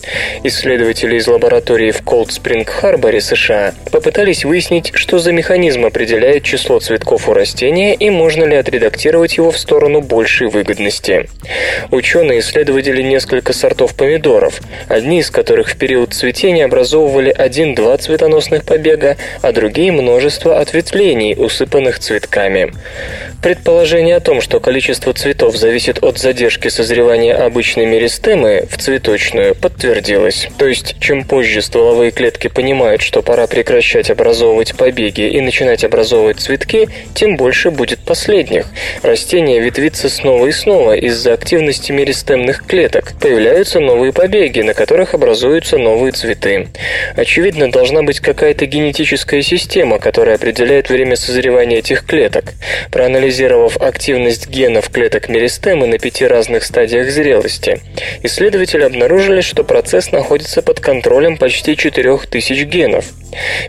Исследователи 0.43 1.17
из 1.17 1.27
лаборатории 1.27 1.91
в 1.91 2.01
Колд-Спринг-Харборе, 2.01 3.21
США, 3.21 3.73
попытались 3.91 4.45
выяснить, 4.45 4.91
что 4.95 5.19
за 5.19 5.31
механизм 5.31 5.85
определяет 5.85 6.43
число 6.43 6.79
цветков 6.79 7.29
у 7.29 7.33
растения 7.33 7.93
и 7.93 8.09
можно 8.09 8.45
ли 8.45 8.55
отредактировать 8.55 9.37
его 9.37 9.51
в 9.51 9.57
сторону 9.57 10.01
большей 10.01 10.47
выгодности. 10.47 11.29
Ученые 11.91 12.39
исследовали 12.39 13.01
несколько 13.01 13.53
сортов 13.53 13.95
помидоров, 13.95 14.61
одни 14.87 15.19
из 15.19 15.29
которых 15.29 15.69
в 15.69 15.77
период 15.77 16.14
цветения 16.15 16.65
образовывали 16.65 17.29
один-два 17.29 17.97
цветоносных 17.97 18.63
побега, 18.63 19.17
а 19.41 19.51
другие 19.51 19.91
множество 19.91 20.59
ответвлений, 20.59 21.35
усыпанных 21.37 21.99
цветками. 21.99 22.73
Предположение 23.41 24.15
о 24.15 24.19
том, 24.21 24.41
что 24.41 24.59
количество 24.59 25.13
цветов 25.13 25.55
зависит 25.55 26.03
от 26.03 26.17
задержки 26.17 26.67
созревания 26.69 27.35
обычной 27.35 27.85
меристемы 27.85 28.65
в 28.67 28.77
цветочную, 28.77 29.53
подтвердилось. 29.53 30.47
То 30.57 30.65
есть, 30.65 30.95
чем 30.99 31.23
позже 31.23 31.61
стволовые 31.61 32.09
клетки 32.11 32.47
понимают, 32.47 33.03
что 33.03 33.21
пора 33.21 33.45
прекращать 33.45 34.09
образовывать 34.09 34.75
побеги 34.75 35.29
и 35.29 35.41
начинать 35.41 35.83
образовывать 35.83 36.39
цветки, 36.39 36.89
тем 37.13 37.37
больше 37.37 37.69
будет 37.69 37.99
последних. 37.99 38.65
Растение 39.03 39.59
ветвится 39.59 40.09
снова 40.09 40.47
и 40.47 40.51
снова 40.51 40.95
из-за 40.95 41.33
активности 41.33 41.91
меристемных 41.91 42.65
клеток. 42.65 43.13
Появляются 43.21 43.79
новые 43.79 44.11
побеги, 44.11 44.61
на 44.61 44.73
которых 44.73 45.13
образуются 45.13 45.77
новые 45.77 46.04
новые 46.05 46.11
цветы. 46.11 46.67
Очевидно, 47.15 47.71
должна 47.71 48.03
быть 48.03 48.19
какая-то 48.19 48.65
генетическая 48.67 49.41
система, 49.41 49.97
которая 49.97 50.35
определяет 50.35 50.89
время 50.89 51.15
созревания 51.15 51.79
этих 51.79 52.05
клеток. 52.05 52.53
Проанализировав 52.91 53.77
активность 53.77 54.47
генов 54.47 54.89
клеток 54.89 55.29
меристемы 55.29 55.87
на 55.87 55.97
пяти 55.97 56.27
разных 56.27 56.63
стадиях 56.63 57.09
зрелости, 57.09 57.79
исследователи 58.21 58.83
обнаружили, 58.83 59.41
что 59.41 59.63
процесс 59.63 60.11
находится 60.11 60.61
под 60.61 60.79
контролем 60.79 61.37
почти 61.37 61.75
4000 61.75 62.63
генов. 62.65 63.05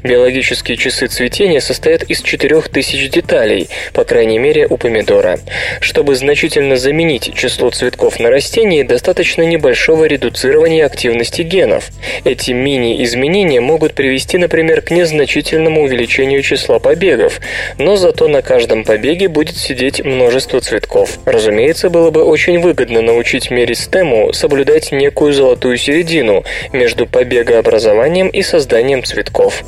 Биологические 0.02 0.76
часы 0.76 1.06
цветения 1.06 1.60
состоят 1.60 2.02
из 2.04 2.22
4000 2.22 3.08
деталей, 3.08 3.68
по 3.92 4.04
крайней 4.04 4.38
мере 4.38 4.66
у 4.68 4.76
помидора. 4.76 5.38
Чтобы 5.80 6.14
значительно 6.14 6.76
заменить 6.76 7.34
число 7.34 7.70
цветков 7.70 8.20
на 8.20 8.30
растении, 8.30 8.82
достаточно 8.82 9.42
небольшого 9.42 10.04
редуцирования 10.04 10.84
активности 10.84 11.42
генов. 11.42 11.88
Эти 12.26 12.50
мини-изменения 12.50 13.60
могут 13.60 13.94
привести, 13.94 14.36
например, 14.36 14.82
к 14.82 14.90
незначительному 14.90 15.84
увеличению 15.84 16.42
числа 16.42 16.80
побегов, 16.80 17.40
но 17.78 17.94
зато 17.94 18.26
на 18.26 18.42
каждом 18.42 18.82
побеге 18.82 19.28
будет 19.28 19.56
сидеть 19.56 20.04
множество 20.04 20.60
цветков. 20.60 21.20
Разумеется, 21.24 21.88
было 21.88 22.10
бы 22.10 22.24
очень 22.24 22.58
выгодно 22.58 23.00
научить 23.00 23.52
меристему 23.52 24.32
соблюдать 24.32 24.90
некую 24.90 25.34
золотую 25.34 25.76
середину 25.76 26.42
между 26.72 27.06
побегообразованием 27.06 28.26
и 28.26 28.42
созданием 28.42 29.04
цветков. 29.04 29.62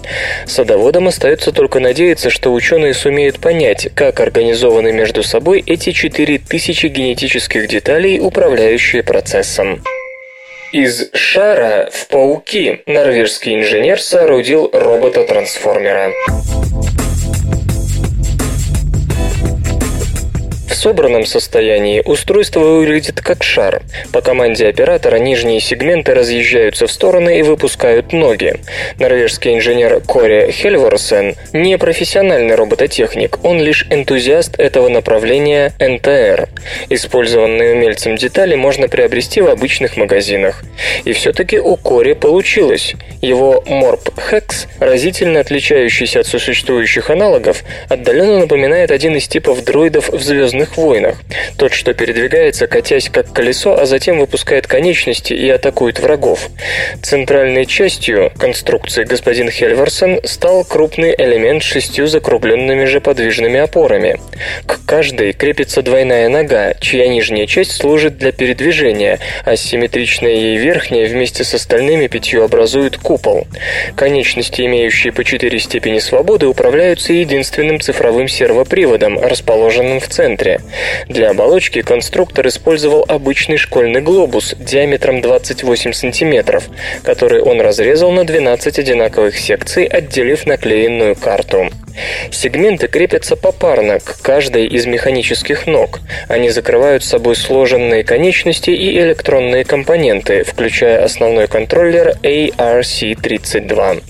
Садоводам 0.45 1.07
остается 1.07 1.53
только 1.53 1.79
надеяться, 1.79 2.29
что 2.29 2.53
ученые 2.53 2.93
сумеют 2.93 3.39
понять, 3.39 3.89
как 3.95 4.19
организованы 4.19 4.91
между 4.91 5.23
собой 5.23 5.63
эти 5.65 5.93
4000 5.93 6.87
генетических 6.89 7.69
деталей, 7.69 8.19
управляющие 8.19 9.05
процессом. 9.05 9.81
Из 10.73 11.09
шара 11.15 11.89
в 11.91 12.09
пауки 12.09 12.83
норвежский 12.85 13.55
инженер 13.55 14.03
соорудил 14.03 14.69
робота-трансформера. 14.71 16.13
Собранном 20.89 21.27
состоянии 21.27 22.01
устройство 22.03 22.61
выглядит 22.61 23.21
как 23.21 23.43
шар. 23.43 23.83
По 24.11 24.23
команде 24.23 24.67
оператора 24.67 25.17
нижние 25.17 25.61
сегменты 25.61 26.15
разъезжаются 26.15 26.87
в 26.87 26.91
стороны 26.91 27.41
и 27.41 27.43
выпускают 27.43 28.15
ноги. 28.15 28.55
Норвежский 28.99 29.55
инженер 29.55 30.01
Кори 30.01 30.51
Хельворсен 30.51 31.35
не 31.53 31.77
профессиональный 31.77 32.55
робототехник, 32.55 33.39
он 33.45 33.61
лишь 33.61 33.87
энтузиаст 33.91 34.59
этого 34.59 34.89
направления 34.89 35.75
НТР. 35.79 36.49
Использованные 36.89 37.75
умельцем 37.75 38.17
детали 38.17 38.55
можно 38.55 38.89
приобрести 38.89 39.43
в 39.43 39.49
обычных 39.49 39.99
магазинах. 39.99 40.63
И 41.05 41.13
все-таки 41.13 41.59
у 41.59 41.77
Кори 41.77 42.15
получилось. 42.15 42.95
Его 43.21 43.63
Morp 43.67 44.11
Hex, 44.31 44.69
разительно 44.81 45.41
отличающийся 45.41 46.21
от 46.21 46.27
существующих 46.27 47.11
аналогов, 47.11 47.63
отдаленно 47.91 48.39
напоминает 48.39 48.91
один 48.91 49.17
из 49.17 49.29
типов 49.29 49.63
дроидов 49.65 50.09
в 50.09 50.23
«Звездных 50.23 50.39
«Звездных 50.39 50.78
войнах». 50.79 51.17
Тот, 51.57 51.73
что 51.73 51.93
передвигается, 51.93 52.67
катясь 52.67 53.11
как 53.11 53.33
колесо, 53.33 53.79
а 53.79 53.87
затем 53.87 54.19
выпускает 54.19 54.67
конечности 54.67 55.33
и 55.33 55.49
атакует 55.49 55.99
врагов. 56.01 56.49
Центральной 57.03 57.67
частью 57.67 58.33
конструкции 58.39 59.05
господин 59.05 59.51
Хельверсон 59.51 60.21
стал 60.25 60.65
крупный 60.65 61.15
элемент 61.17 61.63
с 61.63 61.67
шестью 61.67 62.07
закругленными 62.07 62.85
же 62.85 63.01
подвижными 63.01 63.59
опорами. 63.59 64.21
К 64.67 64.79
каждой 64.87 65.33
крепится 65.33 65.83
двойная 65.83 66.29
нога, 66.29 66.75
чья 66.75 67.09
нижняя 67.09 67.47
часть 67.47 67.73
служит 67.73 68.19
для 68.19 68.33
передвижения, 68.33 69.19
а 69.45 69.57
симметричная 69.57 70.35
ей 70.35 70.57
верхняя 70.59 71.09
вместе 71.09 71.45
с 71.45 71.55
остальными 71.55 72.07
пятью 72.07 72.45
образует 72.45 72.97
купол. 72.97 73.47
Конечности, 73.97 74.63
имеющие 74.63 75.13
по 75.13 75.25
четыре 75.25 75.59
степени 75.59 75.99
свободы, 75.99 76.47
управляются 76.47 77.13
единственным 77.13 77.81
цифровым 77.81 78.29
сервоприводом, 78.29 79.19
расположенным 79.19 80.01
в 80.01 80.09
центре. 80.09 80.58
Для 81.09 81.31
оболочки 81.31 81.83
конструктор 81.83 82.47
использовал 82.49 83.05
обычный 83.09 83.57
школьный 83.57 84.01
глобус 84.01 84.55
диаметром 84.59 85.21
28 85.21 85.93
см, 85.93 86.63
который 87.03 87.41
он 87.41 87.61
разрезал 87.61 88.11
на 88.13 88.25
12 88.25 88.79
одинаковых 88.79 89.39
секций, 89.39 89.85
отделив 89.85 90.47
наклеенную 90.47 91.17
карту. 91.17 91.71
Сегменты 92.31 92.89
крепятся 92.89 93.37
попарно 93.37 93.99
к 93.99 94.21
каждой 94.23 94.67
из 94.67 94.87
механических 94.87 95.67
ног. 95.67 96.01
Они 96.29 96.51
закрывают 96.51 97.05
собой 97.05 97.37
сложенные 97.37 98.05
конечности 98.05 98.71
и 98.71 98.99
электронные 98.99 99.65
компоненты, 99.65 100.45
включая 100.45 101.05
основной 101.05 101.47
контроллер 101.49 102.15
ARC-32. 102.23 104.03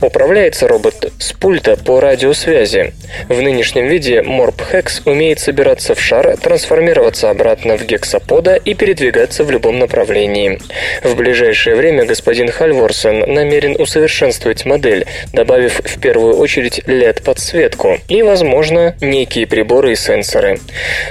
Управляется 0.00 0.68
робот 0.68 1.12
с 1.18 1.32
пульта 1.32 1.76
по 1.76 2.00
радиосвязи. 2.00 2.92
В 3.28 3.40
нынешнем 3.40 3.86
виде 3.86 4.20
Morp 4.20 4.62
Hex 4.72 5.02
умеет 5.04 5.40
собираться 5.40 5.94
в 5.94 6.00
шар, 6.00 6.36
трансформироваться 6.36 7.30
обратно 7.30 7.76
в 7.76 7.84
гексапода 7.84 8.56
и 8.56 8.74
передвигаться 8.74 9.44
в 9.44 9.50
любом 9.50 9.78
направлении. 9.78 10.58
В 11.02 11.16
ближайшее 11.16 11.76
время 11.76 12.04
господин 12.04 12.50
Хальворсон 12.50 13.20
намерен 13.20 13.76
усовершенствовать 13.78 14.64
модель, 14.64 15.06
добавив 15.32 15.80
в 15.84 16.00
первую 16.00 16.36
очередь 16.36 16.82
LED-подсветку 17.30 17.98
и, 18.08 18.22
возможно, 18.22 18.94
некие 19.00 19.46
приборы 19.46 19.92
и 19.92 19.96
сенсоры. 19.96 20.60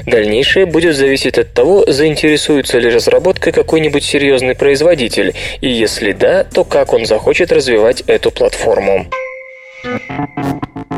Дальнейшее 0.06 0.66
будет 0.66 0.96
зависеть 0.96 1.38
от 1.38 1.54
того, 1.54 1.86
заинтересуется 1.88 2.80
ли 2.80 2.90
разработкой 2.90 3.54
какой-нибудь 3.54 4.04
серьезный 4.04 4.56
производитель, 4.56 5.34
и 5.62 5.70
если 5.70 6.12
да, 6.12 6.44
то 6.44 6.64
как 6.64 6.94
он 6.94 7.06
захочет 7.06 7.52
развивать 7.52 8.02
эту 8.02 8.32
платформу. 8.32 9.08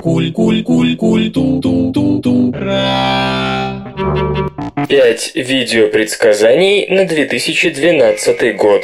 Куль, 0.02 0.32
куль, 0.32 0.64
куль, 0.64 0.96
куль, 0.96 1.32
ту, 1.32 1.62
ту, 1.62 1.92
ту, 1.92 2.20
ту, 2.20 2.52
ра. 2.54 3.94
Пять 4.90 5.32
видеопредсказаний 5.36 6.88
на 6.90 7.06
2012 7.06 8.56
год. 8.56 8.84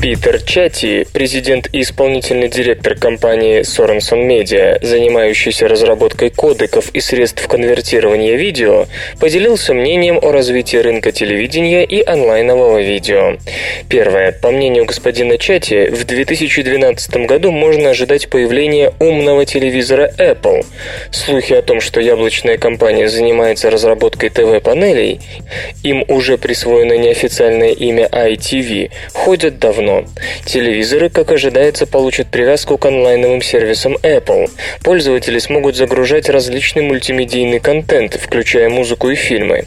Питер 0.00 0.40
Чати, 0.42 1.08
президент 1.12 1.68
и 1.72 1.80
исполнительный 1.80 2.48
директор 2.48 2.94
компании 2.94 3.62
Sorenson 3.62 4.28
Media, 4.28 4.78
занимающийся 4.80 5.66
разработкой 5.66 6.30
кодеков 6.30 6.90
и 6.90 7.00
средств 7.00 7.44
конвертирования 7.48 8.36
видео, 8.36 8.86
поделился 9.18 9.74
мнением 9.74 10.20
о 10.22 10.30
развитии 10.30 10.76
рынка 10.76 11.10
телевидения 11.10 11.84
и 11.84 12.00
онлайнового 12.00 12.80
видео. 12.80 13.38
Первое. 13.88 14.30
По 14.30 14.52
мнению 14.52 14.84
господина 14.84 15.36
Чати, 15.36 15.88
в 15.90 16.04
2012 16.04 17.26
году 17.26 17.50
можно 17.50 17.90
ожидать 17.90 18.30
появления 18.30 18.92
умного 19.00 19.46
телевизора 19.46 20.12
Apple. 20.16 20.64
Слухи 21.10 21.54
о 21.54 21.62
том, 21.62 21.80
что 21.80 22.00
яблочная 22.00 22.56
компания 22.56 23.08
занимается 23.08 23.68
разработкой 23.68 24.30
ТВ-панелей, 24.30 25.20
им 25.82 26.04
уже 26.06 26.38
присвоено 26.38 26.96
неофициальное 26.96 27.72
имя 27.72 28.06
ITV, 28.06 28.92
ходят 29.12 29.58
давно 29.58 29.87
давно. 29.88 30.04
Телевизоры, 30.44 31.08
как 31.08 31.32
ожидается, 31.32 31.86
получат 31.86 32.28
привязку 32.28 32.78
к 32.78 32.86
онлайновым 32.86 33.42
сервисам 33.42 33.96
Apple. 34.02 34.50
Пользователи 34.82 35.38
смогут 35.38 35.76
загружать 35.76 36.28
различный 36.28 36.82
мультимедийный 36.82 37.60
контент, 37.60 38.14
включая 38.14 38.68
музыку 38.68 39.10
и 39.10 39.14
фильмы. 39.14 39.64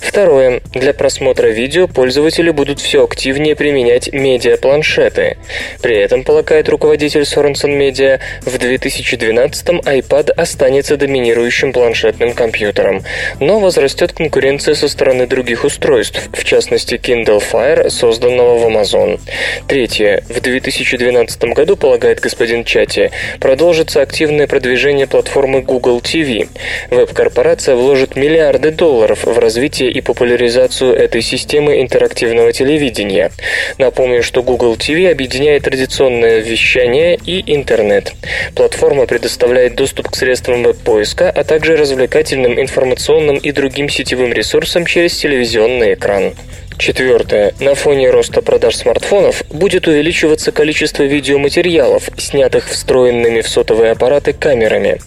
Второе. 0.00 0.60
Для 0.74 0.92
просмотра 0.92 1.48
видео 1.48 1.88
пользователи 1.88 2.50
будут 2.50 2.80
все 2.80 3.04
активнее 3.04 3.56
применять 3.56 4.12
медиапланшеты. 4.12 5.38
При 5.80 5.96
этом, 5.96 6.24
полагает 6.24 6.68
руководитель 6.68 7.22
Sorenson 7.22 7.78
Media, 7.78 8.20
в 8.42 8.56
2012-м 8.56 9.80
iPad 9.80 10.30
останется 10.32 10.96
доминирующим 10.96 11.72
планшетным 11.72 12.34
компьютером, 12.34 13.02
но 13.40 13.60
возрастет 13.60 14.12
конкуренция 14.12 14.74
со 14.74 14.88
стороны 14.88 15.26
других 15.26 15.64
устройств, 15.64 16.28
в 16.32 16.44
частности 16.44 16.94
Kindle 16.94 17.42
Fire, 17.42 17.88
созданного 17.88 18.58
в 18.58 18.66
Amazon. 18.66 19.20
Третье. 19.68 20.22
В 20.28 20.40
2012 20.40 21.44
году, 21.44 21.76
полагает 21.76 22.20
господин 22.20 22.64
Чати, 22.64 23.10
продолжится 23.40 24.02
активное 24.02 24.46
продвижение 24.46 25.06
платформы 25.06 25.62
Google 25.62 26.00
TV. 26.00 26.48
Веб-корпорация 26.90 27.74
вложит 27.74 28.16
миллиарды 28.16 28.70
долларов 28.70 29.24
в 29.24 29.38
развитие 29.38 29.90
и 29.90 30.00
популяризацию 30.00 30.94
этой 30.94 31.22
системы 31.22 31.80
интерактивного 31.80 32.52
телевидения. 32.52 33.30
Напомню, 33.78 34.22
что 34.22 34.42
Google 34.42 34.74
TV 34.74 35.10
объединяет 35.10 35.64
традиционное 35.64 36.40
вещание 36.40 37.18
и 37.24 37.42
интернет. 37.54 38.12
Платформа 38.54 39.06
предоставляет 39.06 39.74
доступ 39.74 40.10
к 40.10 40.16
средствам 40.16 40.62
веб-поиска, 40.64 41.30
а 41.30 41.44
также 41.44 41.76
развлекательным, 41.76 42.60
информационным 42.60 43.36
и 43.36 43.52
другим 43.52 43.88
сетевым 43.88 44.32
ресурсам 44.32 44.84
через 44.84 45.16
телевизионный 45.16 45.94
экран. 45.94 46.34
Четвертое. 46.82 47.54
На 47.60 47.76
фоне 47.76 48.10
роста 48.10 48.42
продаж 48.42 48.74
смартфонов 48.74 49.44
будет 49.50 49.86
увеличиваться 49.86 50.50
количество 50.50 51.04
видеоматериалов, 51.04 52.10
снятых 52.16 52.68
встроенными 52.68 53.40
в 53.40 53.48
сотовые 53.48 53.92
аппараты 53.92 54.32
камерами. 54.32 54.98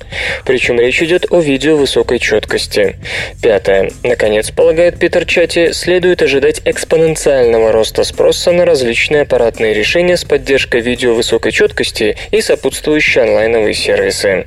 Причем 0.46 0.80
речь 0.80 1.04
идет 1.04 1.26
о 1.32 1.42
видео 1.42 1.76
высокой 1.76 2.20
четкости. 2.20 2.96
Пятое. 3.44 3.92
Наконец, 4.04 4.52
полагает 4.52 4.98
Питер 5.00 5.26
Чати, 5.26 5.74
следует 5.74 6.22
ожидать 6.22 6.62
экспоненциального 6.64 7.74
роста 7.74 8.06
спроса 8.06 8.54
на 8.54 8.64
различные 8.64 9.24
аппаратные 9.24 9.74
решения 9.74 10.16
с 10.16 10.24
поддержкой 10.24 10.80
видео 10.80 11.14
высокой 11.14 11.52
четкости 11.52 12.16
и 12.32 12.40
сопутствующие 12.40 13.26
онлайновые 13.26 13.74
сервисы 13.74 14.46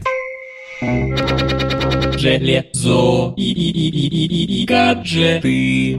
и, 3.37 4.62
и 4.62 4.66
гаджеты. 4.66 5.95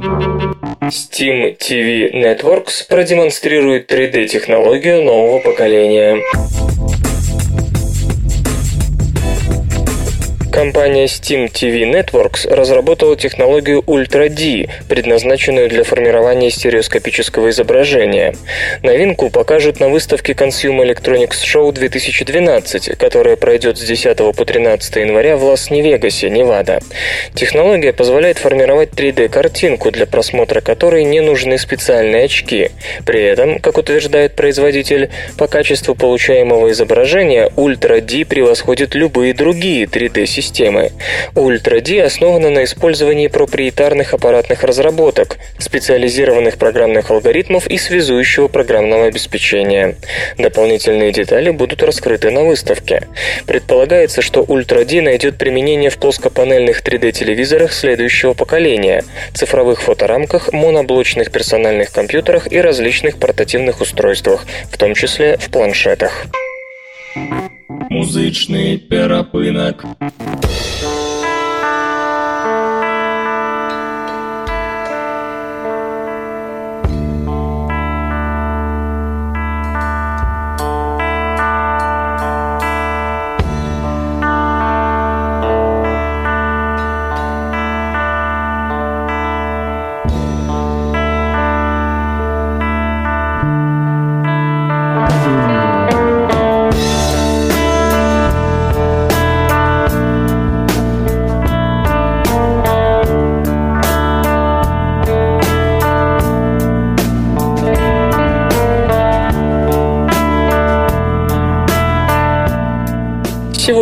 Steam 0.90 1.58
TV 1.58 2.12
Networks 2.12 2.88
продемонстрирует 2.90 3.90
3D-технологию 3.90 5.04
нового 5.04 5.40
поколения. 5.40 6.22
Компания 10.60 11.06
Steam 11.06 11.50
TV 11.50 11.90
Networks 11.90 12.46
разработала 12.54 13.16
технологию 13.16 13.80
Ultra 13.88 14.28
D, 14.28 14.68
предназначенную 14.90 15.70
для 15.70 15.86
формирования 15.86 16.50
стереоскопического 16.50 17.50
изображения. 17.52 18.36
Новинку 18.84 19.30
покажут 19.30 19.80
на 19.80 19.88
выставке 19.88 20.34
Consumer 20.34 20.86
Electronics 20.86 21.46
Show 21.46 21.72
2012, 21.72 22.98
которая 22.98 23.38
пройдет 23.38 23.78
с 23.78 23.84
10 23.84 24.18
по 24.18 24.34
13 24.34 24.98
января 24.98 25.38
в 25.38 25.46
Лас-Невегасе, 25.46 26.30
Невада. 26.30 26.82
Технология 27.34 27.94
позволяет 27.94 28.38
формировать 28.38 28.90
3D-картинку, 28.90 29.92
для 29.92 30.08
просмотра 30.08 30.60
которой 30.60 31.06
не 31.06 31.22
нужны 31.22 31.58
специальные 31.58 32.26
очки. 32.26 32.72
При 33.06 33.24
этом, 33.24 33.60
как 33.60 33.78
утверждает 33.78 34.36
производитель, 34.36 35.10
по 35.38 35.48
качеству 35.48 35.96
получаемого 35.96 36.70
изображения 36.72 37.50
Ultra 37.56 38.02
D 38.02 38.26
превосходит 38.26 38.94
любые 38.94 39.34
другие 39.34 39.86
3D-системы 39.86 40.49
системы. 40.50 40.92
Ultra 41.36 41.80
D 41.82 42.02
основана 42.04 42.50
на 42.50 42.64
использовании 42.64 43.28
проприетарных 43.28 44.14
аппаратных 44.14 44.64
разработок, 44.64 45.38
специализированных 45.60 46.58
программных 46.58 47.12
алгоритмов 47.12 47.68
и 47.68 47.78
связующего 47.78 48.48
программного 48.48 49.06
обеспечения. 49.06 49.96
Дополнительные 50.38 51.12
детали 51.12 51.52
будут 51.52 51.84
раскрыты 51.84 52.32
на 52.32 52.44
выставке. 52.44 53.08
Предполагается, 53.46 54.22
что 54.22 54.42
Ultra 54.42 54.86
D 54.86 55.02
найдет 55.02 55.38
применение 55.38 55.90
в 55.90 55.98
плоскопанельных 55.98 56.82
3D-телевизорах 56.82 57.72
следующего 57.72 58.34
поколения, 58.34 59.04
цифровых 59.34 59.82
фоторамках, 59.82 60.52
моноблочных 60.52 61.32
персональных 61.32 61.92
компьютерах 61.92 62.52
и 62.52 62.60
различных 62.60 63.20
портативных 63.20 63.82
устройствах, 63.82 64.46
в 64.72 64.78
том 64.78 64.96
числе 64.96 65.38
в 65.38 65.50
планшетах. 65.52 66.26
Музычный 67.90 68.78
Look. 69.72 71.09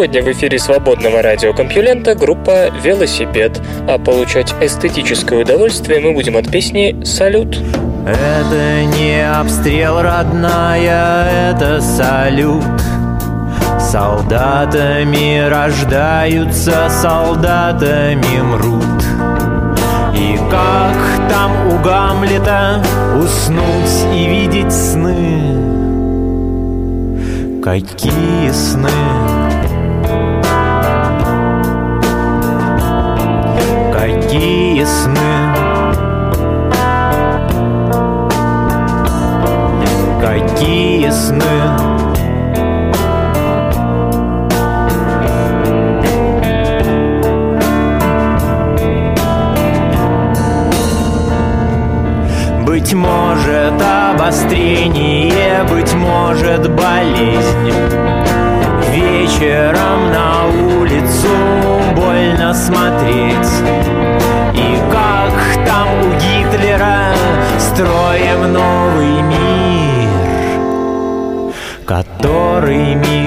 Сегодня 0.07 0.23
в 0.23 0.31
эфире 0.37 0.57
свободного 0.57 1.21
радиокомпьюлента 1.21 2.15
группа 2.15 2.69
«Велосипед», 2.81 3.61
а 3.89 3.97
получать 3.97 4.55
эстетическое 4.61 5.41
удовольствие 5.41 5.99
мы 5.99 6.13
будем 6.13 6.37
от 6.37 6.49
песни 6.49 6.95
«Салют». 7.03 7.57
Это 8.07 8.85
не 8.85 9.29
обстрел, 9.29 10.01
родная, 10.01 11.51
это 11.51 11.81
салют 11.81 12.63
Солдатами 13.81 15.45
рождаются, 15.49 16.87
солдатами 16.89 18.41
мрут 18.43 19.03
И 20.17 20.39
как 20.49 21.29
там 21.29 21.51
у 21.67 21.83
Гамлета 21.83 22.81
уснуть 23.21 24.15
и 24.15 24.25
видеть 24.25 24.71
сны 24.71 25.67
Какие 27.61 28.51
сны? 28.51 29.36
Какие 34.27 34.83
сны? 34.83 35.13
Какие 40.19 41.09
сны? 41.11 41.43
Быть 52.65 52.93
может 52.93 53.81
обострение, 53.81 55.63
быть 55.71 55.93
может 55.93 56.69
болезнь 56.69 57.71
Вечером 58.91 60.11
на 60.11 60.47
улицу 60.47 61.56
больно 62.27 62.53
смотреть. 62.53 63.63
И 64.53 64.77
как 64.91 65.65
там 65.65 65.87
у 66.01 66.11
Гитлера 66.13 67.13
строим 67.59 68.53
новый 68.53 69.21
мир 69.21 70.09
Который 71.85 72.95
мир 72.95 73.26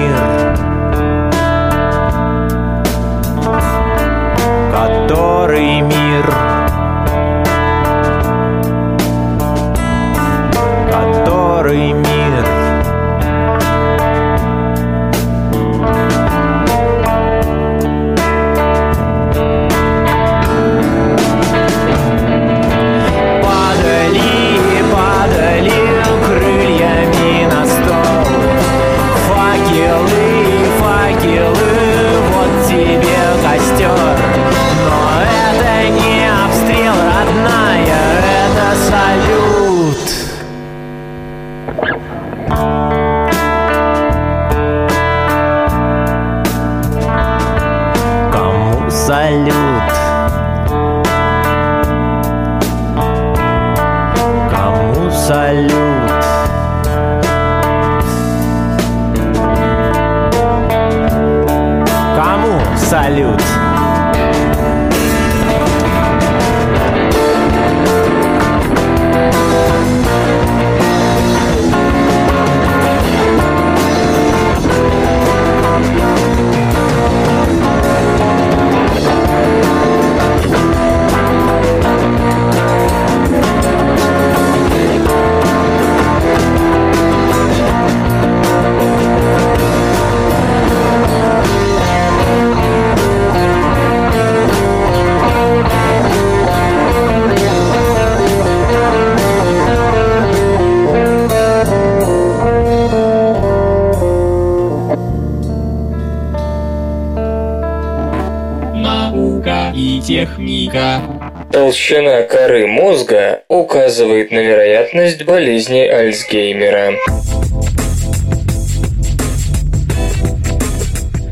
болезни 115.51 115.81
Альцгеймера. 115.81 116.93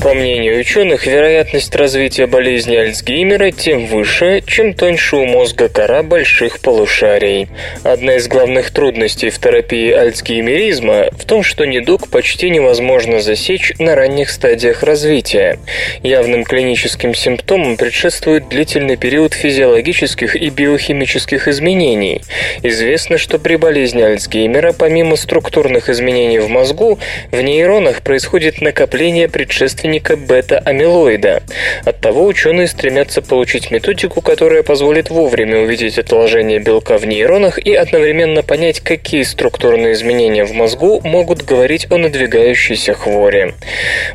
По 0.04 0.14
мнению 0.14 0.60
ученых, 0.60 1.06
вероятность 1.06 1.74
развития 1.74 2.26
болезни 2.28 2.76
Альцгеймера 2.76 3.52
тем 3.52 3.86
выше, 3.86 4.44
чем 4.46 4.74
тоньше 4.74 5.16
у 5.16 5.26
мозга 5.26 5.70
кора 5.70 6.04
больших 6.04 6.60
полушарий. 6.60 7.48
Одна 7.84 8.16
из 8.16 8.28
главных 8.28 8.72
трудностей 8.72 9.30
в 9.30 9.40
терапии 9.40 9.92
альцгеймеризма 9.92 11.10
том, 11.30 11.44
что 11.44 11.66
недуг 11.66 12.10
почти 12.10 12.50
невозможно 12.50 13.20
засечь 13.20 13.74
на 13.78 13.94
ранних 13.94 14.32
стадиях 14.32 14.82
развития. 14.82 15.60
Явным 16.02 16.44
клиническим 16.44 17.14
симптомам 17.14 17.78
предшествует 17.78 18.50
длительный 18.50 18.98
период 18.98 19.36
физиологических 19.36 20.36
и 20.36 20.50
биохимических 20.50 21.48
изменений. 21.48 22.22
Известно, 22.64 23.20
что 23.20 23.38
при 23.38 23.58
болезни 23.58 24.02
Альцгеймера 24.02 24.74
помимо 24.74 25.16
структурных 25.16 25.88
изменений 25.90 26.40
в 26.40 26.50
мозгу, 26.50 26.98
в 27.32 27.40
нейронах 27.40 28.02
происходит 28.02 28.60
накопление 28.60 29.30
предшественников 29.30 30.26
бета-амилоида. 30.26 31.44
Оттого 31.86 32.26
ученые 32.26 32.68
стремятся 32.68 33.22
получить 33.22 33.70
методику, 33.70 34.22
которая 34.22 34.64
позволит 34.64 35.12
вовремя 35.12 35.60
увидеть 35.60 36.00
отложение 36.00 36.58
белка 36.58 36.98
в 36.98 37.06
нейронах 37.06 37.60
и 37.60 37.76
одновременно 37.76 38.42
понять, 38.42 38.80
какие 38.80 39.22
структурные 39.22 39.94
изменения 39.94 40.44
в 40.44 40.54
мозгу 40.54 41.00
могут 41.20 41.44
говорить 41.44 41.88
о 41.90 41.98
надвигающейся 41.98 42.94
хвори. 42.94 43.54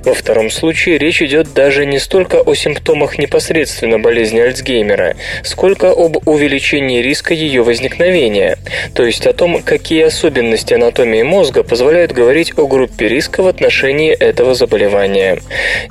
Во 0.04 0.14
втором 0.14 0.48
случае 0.50 0.96
речь 0.96 1.20
идет 1.20 1.52
даже 1.52 1.84
не 1.84 1.98
столько 1.98 2.40
о 2.40 2.54
симптомах 2.54 3.18
непосредственно 3.18 3.98
болезни 3.98 4.40
Альцгеймера, 4.40 5.14
сколько 5.42 5.90
об 5.90 6.26
увеличении 6.26 7.02
риска 7.02 7.34
ее 7.34 7.62
возникновения, 7.62 8.56
то 8.94 9.04
есть 9.04 9.26
о 9.26 9.34
том, 9.34 9.62
какие 9.62 10.04
особенности 10.04 10.72
анатомии 10.72 11.22
мозга 11.22 11.62
позволяют 11.62 12.12
говорить 12.12 12.54
о 12.56 12.66
группе 12.66 13.06
риска 13.06 13.42
в 13.42 13.48
отношении 13.48 14.10
этого 14.10 14.54
заболевания. 14.54 15.40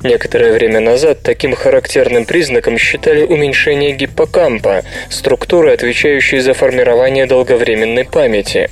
Некоторое 0.02 0.52
время 0.52 0.80
назад 0.80 1.18
таким 1.22 1.54
характерным 1.54 2.24
признаком 2.24 2.76
считали 2.76 3.22
уменьшение 3.22 3.92
гиппокампа, 3.92 4.82
структуры, 5.10 5.74
отвечающей 5.74 6.40
за 6.40 6.54
формирование 6.54 7.26
долговременной 7.26 8.04
памяти. 8.04 8.68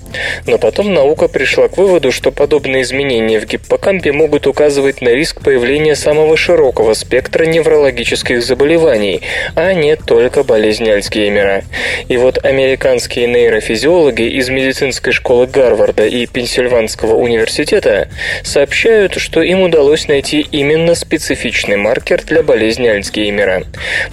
Но 0.48 0.58
потом 0.58 0.92
наука 0.92 1.28
пришла 1.28 1.68
к 1.68 1.76
выводу, 1.76 2.10
что 2.10 2.31
подобные 2.32 2.82
изменения 2.82 3.38
в 3.38 3.46
гиппокампе 3.46 4.12
могут 4.12 4.46
указывать 4.46 5.00
на 5.00 5.10
риск 5.10 5.42
появления 5.42 5.94
самого 5.94 6.36
широкого 6.36 6.94
спектра 6.94 7.44
неврологических 7.44 8.42
заболеваний, 8.42 9.22
а 9.54 9.72
не 9.72 9.96
только 9.96 10.42
болезни 10.42 10.90
Альцгеймера. 10.90 11.64
И 12.08 12.16
вот 12.16 12.44
американские 12.44 13.26
нейрофизиологи 13.26 14.28
из 14.38 14.48
медицинской 14.48 15.12
школы 15.12 15.46
Гарварда 15.46 16.06
и 16.06 16.26
Пенсильванского 16.26 17.14
университета 17.14 18.08
сообщают, 18.42 19.14
что 19.18 19.42
им 19.42 19.62
удалось 19.62 20.08
найти 20.08 20.40
именно 20.40 20.94
специфичный 20.94 21.76
маркер 21.76 22.22
для 22.24 22.42
болезни 22.42 22.88
Альцгеймера. 22.88 23.64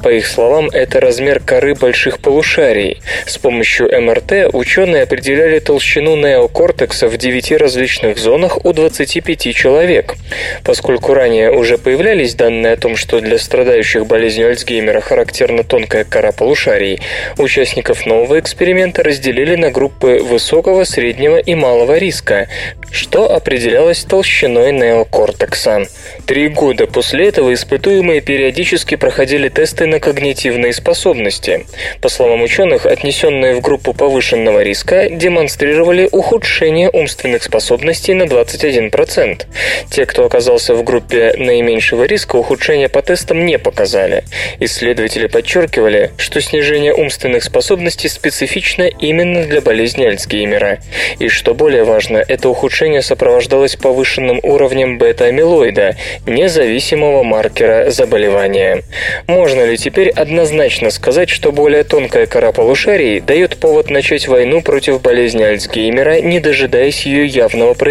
По 0.03 0.09
их 0.09 0.28
словам, 0.28 0.70
это 0.70 0.99
размер 0.99 1.39
коры 1.39 1.76
больших 1.76 2.20
полушарий. 2.20 3.01
С 3.26 3.38
помощью 3.38 3.89
МРТ 4.01 4.49
ученые 4.53 5.03
определяли 5.03 5.59
толщину 5.59 6.15
неокортекса 6.15 7.07
в 7.07 7.17
9 7.17 7.51
различных 7.53 8.09
зонах 8.18 8.66
у 8.66 8.74
25 8.74 9.55
человек. 9.55 10.16
Поскольку 10.64 11.14
ранее 11.14 11.51
уже 11.51 11.78
появлялись 11.78 12.36
данные 12.36 12.74
о 12.74 12.78
том, 12.78 12.95
что 12.95 13.20
для 13.20 13.38
страдающих 13.38 14.05
болезнью 14.05 14.47
Альцгеймера 14.49 15.01
характерна 15.01 15.64
тонкая 15.64 16.03
кора 16.03 16.32
полушарий, 16.32 17.01
участников 17.38 18.05
нового 18.05 18.39
эксперимента 18.39 19.03
разделили 19.03 19.55
на 19.55 19.72
группы 19.72 20.20
высокого, 20.24 20.84
среднего 20.84 21.38
и 21.38 21.55
малого 21.55 21.97
риска, 21.97 22.47
что 22.91 23.34
определялось 23.34 24.03
толщиной 24.03 24.72
неокортекса. 24.72 25.86
Три 26.26 26.47
года 26.47 26.88
после 26.88 27.28
этого 27.28 27.53
испытуемые 27.53 28.22
периодически 28.22 28.95
проходили 28.95 29.49
тесты 29.49 29.86
на 29.86 29.99
когнитивные 29.99 30.74
способности. 30.74 31.66
По 32.01 32.10
словам 32.10 32.41
ученых, 32.41 32.86
отнесенные 32.86 33.55
в 33.55 33.62
группу 33.62 33.93
повышенного 33.93 34.64
риска 34.64 35.10
демонстрировали 35.10 36.07
ухудшение 36.12 36.89
умственных 36.89 37.43
способностей 37.43 37.99
на 38.08 38.24
21%. 38.24 39.43
Те, 39.89 40.06
кто 40.06 40.26
оказался 40.26 40.74
в 40.74 40.84
группе 40.84 41.34
наименьшего 41.38 42.04
риска, 42.06 42.36
ухудшения 42.36 42.89
по 42.89 43.02
тестам 43.02 43.45
не 43.45 43.58
показали. 43.58 44.24
Исследователи 44.60 45.28
подчеркивали, 45.28 46.12
что 46.18 46.41
снижение 46.41 46.93
умственных 46.93 47.43
способностей 47.43 48.08
специфично 48.08 48.84
именно 48.84 49.43
для 49.43 49.62
болезни 49.62 50.06
Альцгеймера. 50.06 50.80
И 51.20 51.28
что 51.28 51.54
более 51.54 51.84
важно, 51.84 52.24
это 52.26 52.50
ухудшение 52.50 53.02
сопровождалось 53.02 53.76
повышенным 53.76 54.39
уровнем 54.43 54.97
бета-амилоида, 54.97 55.95
независимого 56.26 57.24
маркера 57.24 57.91
заболевания. 57.91 58.84
Можно 59.28 59.66
ли 59.66 59.78
теперь 59.78 60.10
однозначно 60.10 60.89
сказать, 60.91 61.30
что 61.30 61.52
более 61.52 61.84
тонкая 61.84 62.26
кора 62.26 62.52
полушарий 62.52 63.20
дает 63.20 63.58
повод 63.58 63.89
начать 63.89 64.28
войну 64.28 64.62
против 64.62 65.02
болезни 65.02 65.43
Альцгеймера, 65.43 66.22
не 66.22 66.39
дожидаясь 66.39 67.06
ее 67.06 67.26
явного 67.26 67.74
проявления? 67.74 67.89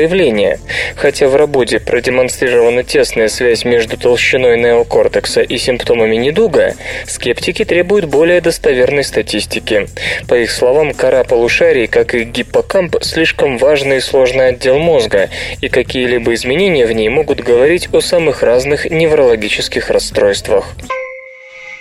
Хотя 0.97 1.29
в 1.29 1.37
работе 1.37 1.81
продемонстрирована 1.81 2.85
тесная 2.85 3.29
связь 3.29 3.65
между 3.65 3.97
толщиной 3.97 4.59
неокортекса 4.59 5.43
и 5.43 5.59
симптомами 5.59 6.17
недуга, 6.17 6.75
скептики 7.07 7.65
требуют 7.65 8.07
более 8.07 8.41
достоверной 8.41 9.05
статистики. 9.05 9.89
По 10.29 10.35
их 10.35 10.51
словам, 10.51 10.93
кора 10.93 11.25
полушарий, 11.25 11.87
как 11.87 12.15
и 12.15 12.25
гиппокамп, 12.25 12.97
слишком 13.03 13.59
важный 13.59 13.99
и 13.99 14.01
сложный 14.01 14.49
отдел 14.49 14.79
мозга, 14.79 15.31
и 15.61 15.69
какие-либо 15.69 16.35
изменения 16.35 16.87
в 16.87 16.93
ней 16.93 17.09
могут 17.09 17.41
говорить 17.41 17.89
о 17.93 18.01
самых 18.01 18.43
разных 18.43 18.91
неврологических 18.91 19.91
расстройствах. 19.91 20.75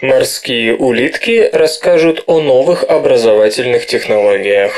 Морские 0.01 0.76
улитки 0.76 1.49
расскажут 1.51 2.24
о 2.28 2.39
новых 2.39 2.84
образовательных 2.84 3.88
технологиях. 3.88 4.72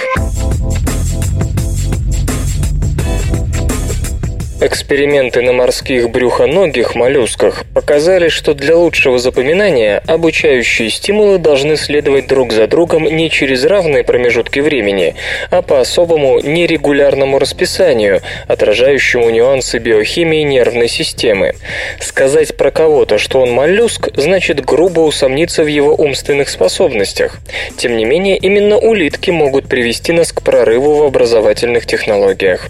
Эксперименты 4.61 5.41
на 5.41 5.53
морских 5.53 6.09
брюхоногих 6.09 6.93
моллюсках 6.93 7.63
показали, 7.73 8.27
что 8.27 8.53
для 8.53 8.75
лучшего 8.75 9.17
запоминания 9.17 10.03
обучающие 10.05 10.89
стимулы 10.89 11.37
должны 11.37 11.77
следовать 11.77 12.27
друг 12.27 12.51
за 12.51 12.67
другом 12.67 13.05
не 13.05 13.29
через 13.29 13.63
равные 13.63 14.03
промежутки 14.03 14.59
времени, 14.59 15.15
а 15.49 15.61
по 15.61 15.79
особому 15.79 16.41
нерегулярному 16.41 17.39
расписанию, 17.39 18.21
отражающему 18.49 19.29
нюансы 19.29 19.77
биохимии 19.77 20.43
нервной 20.43 20.89
системы. 20.89 21.53
Сказать 22.01 22.57
про 22.57 22.69
кого-то, 22.69 23.17
что 23.17 23.39
он 23.39 23.51
моллюск, 23.51 24.09
значит 24.17 24.65
грубо 24.65 24.99
усомниться 24.99 25.63
в 25.63 25.67
его 25.67 25.95
умственных 25.95 26.49
способностях. 26.49 27.39
Тем 27.77 27.95
не 27.95 28.03
менее, 28.03 28.35
именно 28.35 28.77
улитки 28.77 29.31
могут 29.31 29.69
привести 29.69 30.11
нас 30.11 30.33
к 30.33 30.41
прорыву 30.41 30.95
в 30.95 31.03
образовательных 31.03 31.85
технологиях. 31.85 32.67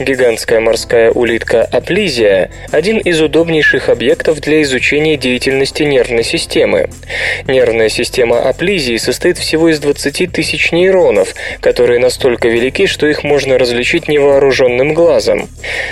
Гигантская 0.00 0.58
морская 0.58 1.12
улитка 1.12 1.27
улитка 1.28 1.62
аплизия– 1.62 2.50
один 2.72 2.96
из 2.96 3.20
удобнейших 3.20 3.90
объектов 3.90 4.40
для 4.40 4.62
изучения 4.62 5.18
деятельности 5.18 5.82
нервной 5.82 6.24
системы. 6.24 6.88
Нервная 7.46 7.90
система 7.90 8.48
аплизии 8.48 8.96
состоит 8.96 9.36
всего 9.36 9.68
из 9.68 9.78
20 9.78 10.32
тысяч 10.32 10.72
нейронов, 10.72 11.34
которые 11.60 11.98
настолько 11.98 12.48
велики, 12.48 12.86
что 12.86 13.06
их 13.06 13.24
можно 13.24 13.58
различить 13.58 14.08
невооруженным 14.08 14.94
глазом. 14.94 15.50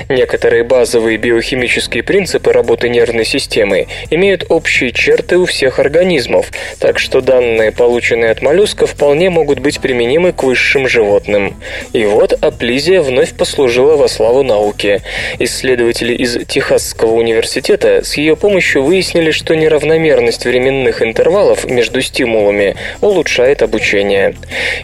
Некоторые 0.08 0.64
базовые 0.64 1.18
биохимические 1.18 2.02
принципы 2.02 2.54
работы 2.54 2.88
нервной 2.88 3.26
системы 3.26 3.88
имеют 4.10 4.46
общие 4.48 4.90
черты 4.90 5.36
у 5.36 5.44
всех 5.44 5.78
организмов, 5.78 6.50
так 6.78 6.98
что 6.98 7.20
данные, 7.20 7.72
полученные 7.72 8.30
от 8.30 8.40
моллюсков, 8.40 8.92
вполне 8.92 9.28
могут 9.28 9.58
быть 9.58 9.80
применимы 9.80 10.32
к 10.32 10.42
высшим 10.44 10.88
животным. 10.88 11.60
И 11.92 12.06
вот 12.06 12.32
аплизия 12.32 13.02
вновь 13.02 13.34
послужила 13.34 13.96
во 13.96 14.08
славу 14.08 14.42
науки. 14.42 15.02
Исследователи 15.38 16.14
из 16.14 16.46
Техасского 16.46 17.12
университета 17.12 18.04
с 18.04 18.16
ее 18.16 18.36
помощью 18.36 18.82
выяснили, 18.82 19.30
что 19.30 19.54
неравномерность 19.54 20.44
временных 20.44 21.02
интервалов 21.02 21.64
между 21.64 22.00
стимулами 22.00 22.76
улучшает 23.00 23.62
обучение. 23.62 24.34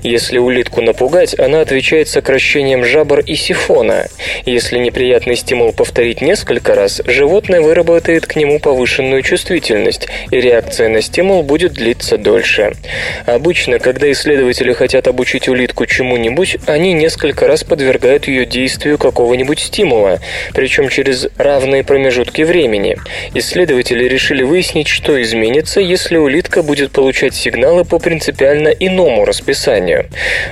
Если 0.03 0.39
улитку 0.39 0.83
напугать, 0.83 1.39
она 1.39 1.61
отвечает 1.61 2.09
сокращением 2.09 2.85
жабр 2.85 3.21
и 3.21 3.35
сифона. 3.35 4.07
Если 4.45 4.79
неприятный 4.79 5.37
стимул 5.37 5.73
повторить 5.73 6.21
несколько 6.21 6.75
раз, 6.75 7.01
животное 7.07 7.61
выработает 7.61 8.27
к 8.27 8.37
нему 8.37 8.59
повышенную 8.59 9.23
чувствительность, 9.23 10.09
и 10.31 10.41
реакция 10.41 10.89
на 10.89 11.01
стимул 11.03 11.43
будет 11.43 11.73
длиться 11.73 12.19
дольше. 12.19 12.73
Обычно, 13.27 13.79
когда 13.79 14.11
исследователи 14.11 14.73
хотят 14.73 15.09
обучить 15.09 15.49
улитку 15.49 15.87
чему-нибудь, 15.87 16.59
они 16.67 16.93
несколько 16.93 17.47
раз 17.47 17.65
подвергают 17.65 18.29
ее 18.29 18.47
действию 18.47 18.99
какого-нибудь 18.99 19.59
стимула, 19.59 20.21
причем 20.55 20.89
через 20.89 21.29
равные 21.37 21.85
промежутки 21.85 22.43
времени. 22.43 22.97
Исследователи 23.35 24.05
решили 24.05 24.43
выяснить, 24.43 24.89
что 24.89 25.21
изменится, 25.21 25.81
если 25.81 26.17
улитка 26.17 26.63
будет 26.63 26.93
получать 26.93 27.35
сигналы 27.35 27.85
по 27.85 27.99
принципиально 27.99 28.69
иному 28.69 29.25
расписанию. 29.25 30.07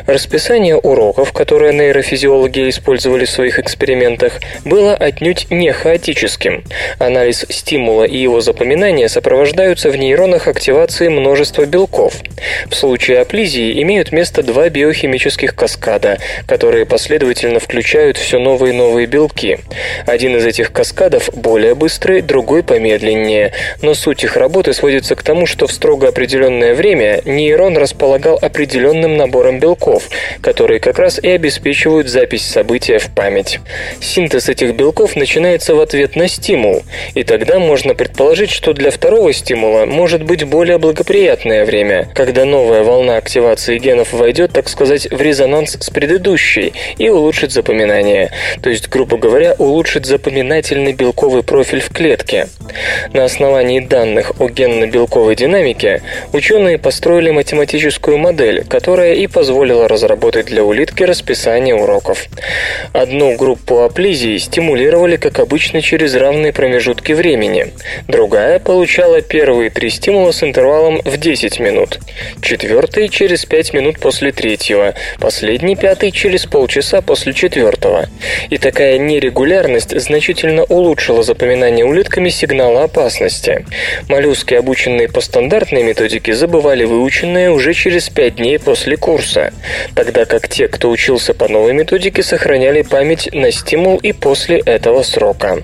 Расписание 0.06 0.76
уроков, 0.76 1.32
которое 1.32 1.72
нейрофизиологи 1.72 2.68
использовали 2.68 3.24
в 3.24 3.30
своих 3.30 3.58
экспериментах, 3.58 4.40
было 4.64 4.94
отнюдь 4.94 5.46
не 5.50 5.72
хаотическим. 5.72 6.64
Анализ 6.98 7.46
стимула 7.48 8.04
и 8.04 8.16
его 8.16 8.40
запоминания 8.40 9.08
сопровождаются 9.08 9.90
в 9.90 9.96
нейронах 9.96 10.48
активацией 10.48 11.10
множества 11.10 11.64
белков. 11.64 12.14
В 12.68 12.74
случае 12.74 13.20
аплизии 13.20 13.80
имеют 13.82 14.12
место 14.12 14.42
два 14.42 14.68
биохимических 14.68 15.54
каскада, 15.54 16.18
которые 16.46 16.86
последовательно 16.86 17.60
включают 17.60 18.16
все 18.16 18.38
новые 18.38 18.74
и 18.74 18.76
новые 18.76 19.06
белки. 19.06 19.58
Один 20.06 20.36
из 20.36 20.46
этих 20.46 20.72
каскадов 20.72 21.30
более 21.34 21.74
быстрый, 21.74 22.22
другой 22.22 22.62
помедленнее, 22.62 23.52
но 23.82 23.94
суть 23.94 24.24
их 24.24 24.36
работы 24.36 24.72
сводится 24.72 25.14
к 25.14 25.22
тому, 25.22 25.46
что 25.46 25.66
в 25.66 25.72
строго 25.72 26.08
определенное 26.08 26.74
время 26.74 27.20
нейрон 27.24 27.76
располагал 27.76 28.38
определенным 28.40 29.16
набором 29.16 29.60
белков, 29.60 30.08
которые 30.42 30.80
как 30.80 30.98
раз 30.98 31.18
и 31.18 31.28
обеспечивают 31.28 32.08
запись 32.08 32.46
события 32.46 32.98
в 32.98 33.08
память. 33.14 33.60
Синтез 34.00 34.48
этих 34.48 34.74
белков 34.74 35.16
начинается 35.16 35.74
в 35.74 35.80
ответ 35.80 36.16
на 36.16 36.28
стимул, 36.28 36.82
и 37.14 37.22
тогда 37.24 37.58
можно 37.58 37.94
предположить, 37.94 38.50
что 38.50 38.72
для 38.72 38.90
второго 38.90 39.32
стимула 39.32 39.86
может 39.86 40.22
быть 40.22 40.44
более 40.44 40.78
благоприятное 40.78 41.64
время, 41.64 42.08
когда 42.14 42.44
новая 42.44 42.82
волна 42.82 43.16
активации 43.16 43.78
генов 43.78 44.12
войдет, 44.12 44.52
так 44.52 44.68
сказать, 44.68 45.08
в 45.10 45.20
резонанс 45.20 45.76
с 45.80 45.90
предыдущей 45.90 46.72
и 46.98 47.08
улучшит 47.08 47.52
запоминание. 47.52 48.30
То 48.62 48.70
есть, 48.70 48.88
грубо 48.88 49.16
говоря, 49.16 49.54
улучшить 49.60 50.06
запоминательный 50.06 50.94
белковый 50.94 51.42
профиль 51.42 51.80
в 51.80 51.90
клетке. 51.90 52.48
На 53.12 53.24
основании 53.24 53.80
данных 53.80 54.32
о 54.40 54.48
генно-белковой 54.48 55.36
динамике 55.36 56.02
ученые 56.32 56.78
построили 56.78 57.30
математическую 57.30 58.16
модель, 58.16 58.64
которая 58.64 59.14
и 59.14 59.26
позволила 59.26 59.86
разработать 59.86 60.46
для 60.46 60.64
улитки 60.64 61.02
расписание 61.02 61.74
уроков. 61.74 62.26
Одну 62.92 63.36
группу 63.36 63.80
аплизии 63.80 64.38
стимулировали, 64.38 65.16
как 65.16 65.38
обычно, 65.38 65.82
через 65.82 66.14
равные 66.14 66.52
промежутки 66.52 67.12
времени. 67.12 67.72
Другая 68.08 68.60
получала 68.60 69.20
первые 69.20 69.68
три 69.68 69.90
стимула 69.90 70.32
с 70.32 70.42
интервалом 70.42 71.02
в 71.04 71.18
10 71.18 71.60
минут. 71.60 71.98
Четвертый 72.40 73.08
через 73.08 73.44
5 73.44 73.74
минут 73.74 73.98
после 73.98 74.32
третьего. 74.32 74.94
Последний 75.18 75.76
пятый 75.76 76.12
через 76.12 76.46
полчаса 76.46 77.02
после 77.02 77.34
четвертого. 77.34 78.06
И 78.48 78.56
такая 78.56 78.96
нерегулярная 78.98 79.39
регулярность 79.40 79.98
значительно 79.98 80.64
улучшила 80.64 81.22
запоминание 81.22 81.86
улитками 81.86 82.28
сигнала 82.28 82.84
опасности. 82.84 83.64
Моллюски, 84.06 84.52
обученные 84.52 85.08
по 85.08 85.22
стандартной 85.22 85.82
методике, 85.82 86.34
забывали 86.34 86.84
выученное 86.84 87.50
уже 87.50 87.72
через 87.72 88.10
5 88.10 88.36
дней 88.36 88.58
после 88.58 88.98
курса, 88.98 89.54
тогда 89.94 90.26
как 90.26 90.46
те, 90.46 90.68
кто 90.68 90.90
учился 90.90 91.32
по 91.32 91.48
новой 91.48 91.72
методике, 91.72 92.22
сохраняли 92.22 92.82
память 92.82 93.30
на 93.32 93.50
стимул 93.50 93.96
и 93.96 94.12
после 94.12 94.58
этого 94.58 95.02
срока. 95.02 95.62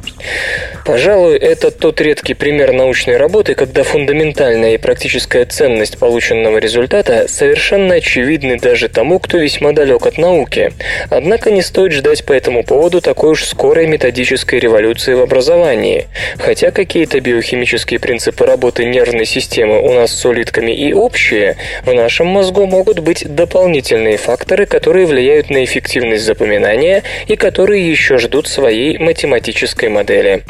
Пожалуй, 0.86 1.36
это 1.36 1.70
тот 1.70 2.00
редкий 2.00 2.32
пример 2.32 2.72
научной 2.72 3.18
работы, 3.18 3.54
когда 3.54 3.82
фундаментальная 3.82 4.74
и 4.74 4.78
практическая 4.78 5.44
ценность 5.44 5.98
полученного 5.98 6.56
результата 6.56 7.26
совершенно 7.28 7.96
очевидны 7.96 8.56
даже 8.58 8.88
тому, 8.88 9.18
кто 9.18 9.36
весьма 9.36 9.72
далек 9.72 10.06
от 10.06 10.16
науки. 10.16 10.72
Однако 11.10 11.50
не 11.50 11.60
стоит 11.60 11.92
ждать 11.92 12.24
по 12.24 12.32
этому 12.32 12.64
поводу 12.64 13.02
такой 13.02 13.32
уж 13.32 13.44
скорой 13.66 13.88
методической 13.88 14.60
революции 14.60 15.14
в 15.14 15.22
образовании. 15.22 16.06
Хотя 16.38 16.70
какие-то 16.70 17.18
биохимические 17.20 17.98
принципы 17.98 18.46
работы 18.46 18.84
нервной 18.84 19.26
системы 19.26 19.80
у 19.80 19.92
нас 19.92 20.12
с 20.12 20.24
улитками 20.24 20.70
и 20.70 20.92
общие, 20.92 21.56
в 21.84 21.92
нашем 21.92 22.28
мозгу 22.28 22.64
могут 22.66 23.00
быть 23.00 23.26
дополнительные 23.26 24.18
факторы, 24.18 24.66
которые 24.66 25.06
влияют 25.06 25.50
на 25.50 25.64
эффективность 25.64 26.22
запоминания 26.22 27.02
и 27.26 27.34
которые 27.34 27.90
еще 27.90 28.18
ждут 28.18 28.46
своей 28.46 28.98
математической 28.98 29.88
модели. 29.88 30.44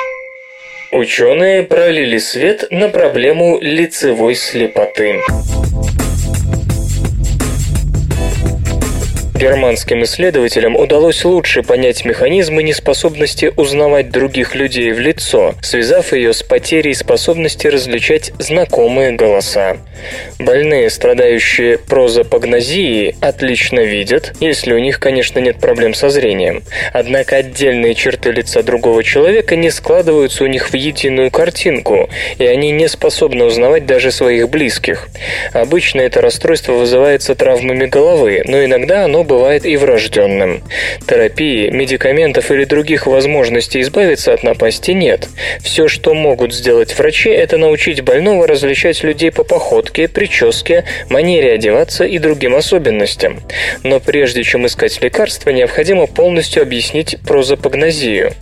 Ученые 0.93 1.63
пролили 1.63 2.19
свет 2.19 2.67
на 2.71 2.91
проблему 2.91 3.59
лицевой 3.63 4.35
слепоты. 4.35 5.23
Германским 9.37 10.03
исследователям 10.03 10.77
удалось 10.77 11.23
лучше 11.27 11.63
понять 11.63 12.07
механизмы 12.07 12.63
неспособности 12.63 13.53
узнавать 13.57 14.11
других 14.11 14.55
людей 14.55 14.93
в 14.93 14.99
лицо, 14.99 15.55
связав 15.61 16.15
ее 16.15 16.33
с 16.33 16.43
потерей 16.43 16.95
способности 16.95 17.67
различать 17.67 18.33
знакомые 18.39 19.13
голоса. 19.13 19.77
Больные, 20.39 20.89
страдающие 20.89 21.77
прозапогнозией, 21.77 23.17
отлично 23.21 23.81
видят, 23.81 24.33
если 24.41 24.73
у 24.73 24.79
них, 24.79 25.01
конечно, 25.01 25.39
нет 25.39 25.59
проблем 25.59 25.93
со 25.93 26.09
зрением. 26.09 26.63
Однако 26.95 27.37
отдельные 27.37 27.95
черты 27.95 28.31
лица 28.31 28.63
другого 28.63 29.05
человека 29.05 29.55
не 29.57 29.71
складываются 29.71 30.45
у 30.45 30.47
них 30.47 30.71
в 30.71 30.75
единую 30.75 31.31
картинку, 31.31 32.09
и 32.39 32.47
они 32.47 32.71
не 32.71 32.89
способны 32.89 33.45
узнавать 33.45 33.85
даже 33.85 34.11
своих 34.11 34.49
близких. 34.49 35.09
Обычно 35.53 36.01
это 36.01 36.23
расстройство 36.23 36.73
вызывается 36.73 37.35
травмами 37.35 37.85
головы, 37.85 38.43
но 38.47 38.65
иногда 38.65 39.05
оно 39.05 39.25
бывает 39.27 39.67
и 39.67 39.77
врожденным. 39.77 40.63
Терапии, 41.07 41.69
медикаментов 41.69 42.51
или 42.51 42.65
других 42.65 43.07
возможностей 43.07 43.81
избавиться 43.83 44.33
от 44.33 44.43
напасти 44.43 44.93
нет. 44.93 45.29
Все, 45.61 45.89
что 45.89 46.15
могут 46.15 46.55
сделать 46.55 46.97
врачи, 46.99 47.31
это 47.31 47.59
научить 47.59 48.01
больного 48.01 48.47
различать 48.47 49.03
людей 49.03 49.31
по 49.31 49.45
походке, 49.45 50.09
прическе, 50.09 50.85
манере 51.11 51.53
одеваться 51.53 52.05
и 52.05 52.19
другим 52.19 52.55
особенностям. 52.55 53.41
Но 53.83 54.01
прежде 54.01 54.43
чем 54.43 54.67
искать 54.67 55.01
лекарства, 55.03 55.51
необходимо 55.51 56.07
полностью 56.07 56.63
объяснить 56.63 57.17
прозапогнозию. 57.27 58.33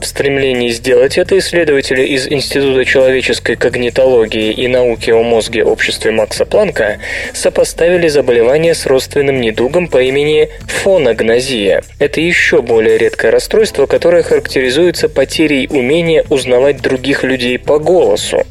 В 0.00 0.04
стремлении 0.06 0.68
сделать 0.68 1.18
это 1.18 1.38
исследователи 1.38 2.02
из 2.02 2.28
Института 2.28 2.84
человеческой 2.84 3.56
когнитологии 3.56 4.52
и 4.52 4.68
науки 4.68 5.10
о 5.10 5.22
мозге 5.22 5.64
обществе 5.64 6.10
Макса 6.10 6.44
Планка 6.44 6.98
сопоставили 7.32 8.08
заболевание 8.08 8.74
с 8.74 8.86
родственным 8.86 9.40
недугом 9.40 9.88
по 9.88 10.02
имени 10.02 10.33
заболевание 10.34 10.48
фоногнозия. 10.66 11.82
Это 11.98 12.20
еще 12.20 12.60
более 12.60 12.98
редкое 12.98 13.30
расстройство, 13.30 13.86
которое 13.86 14.22
характеризуется 14.22 15.08
потерей 15.08 15.66
умения 15.70 16.24
узнавать 16.28 16.82
других 16.82 17.24
людей 17.24 17.58
по 17.58 17.78
голосу. 17.78 18.42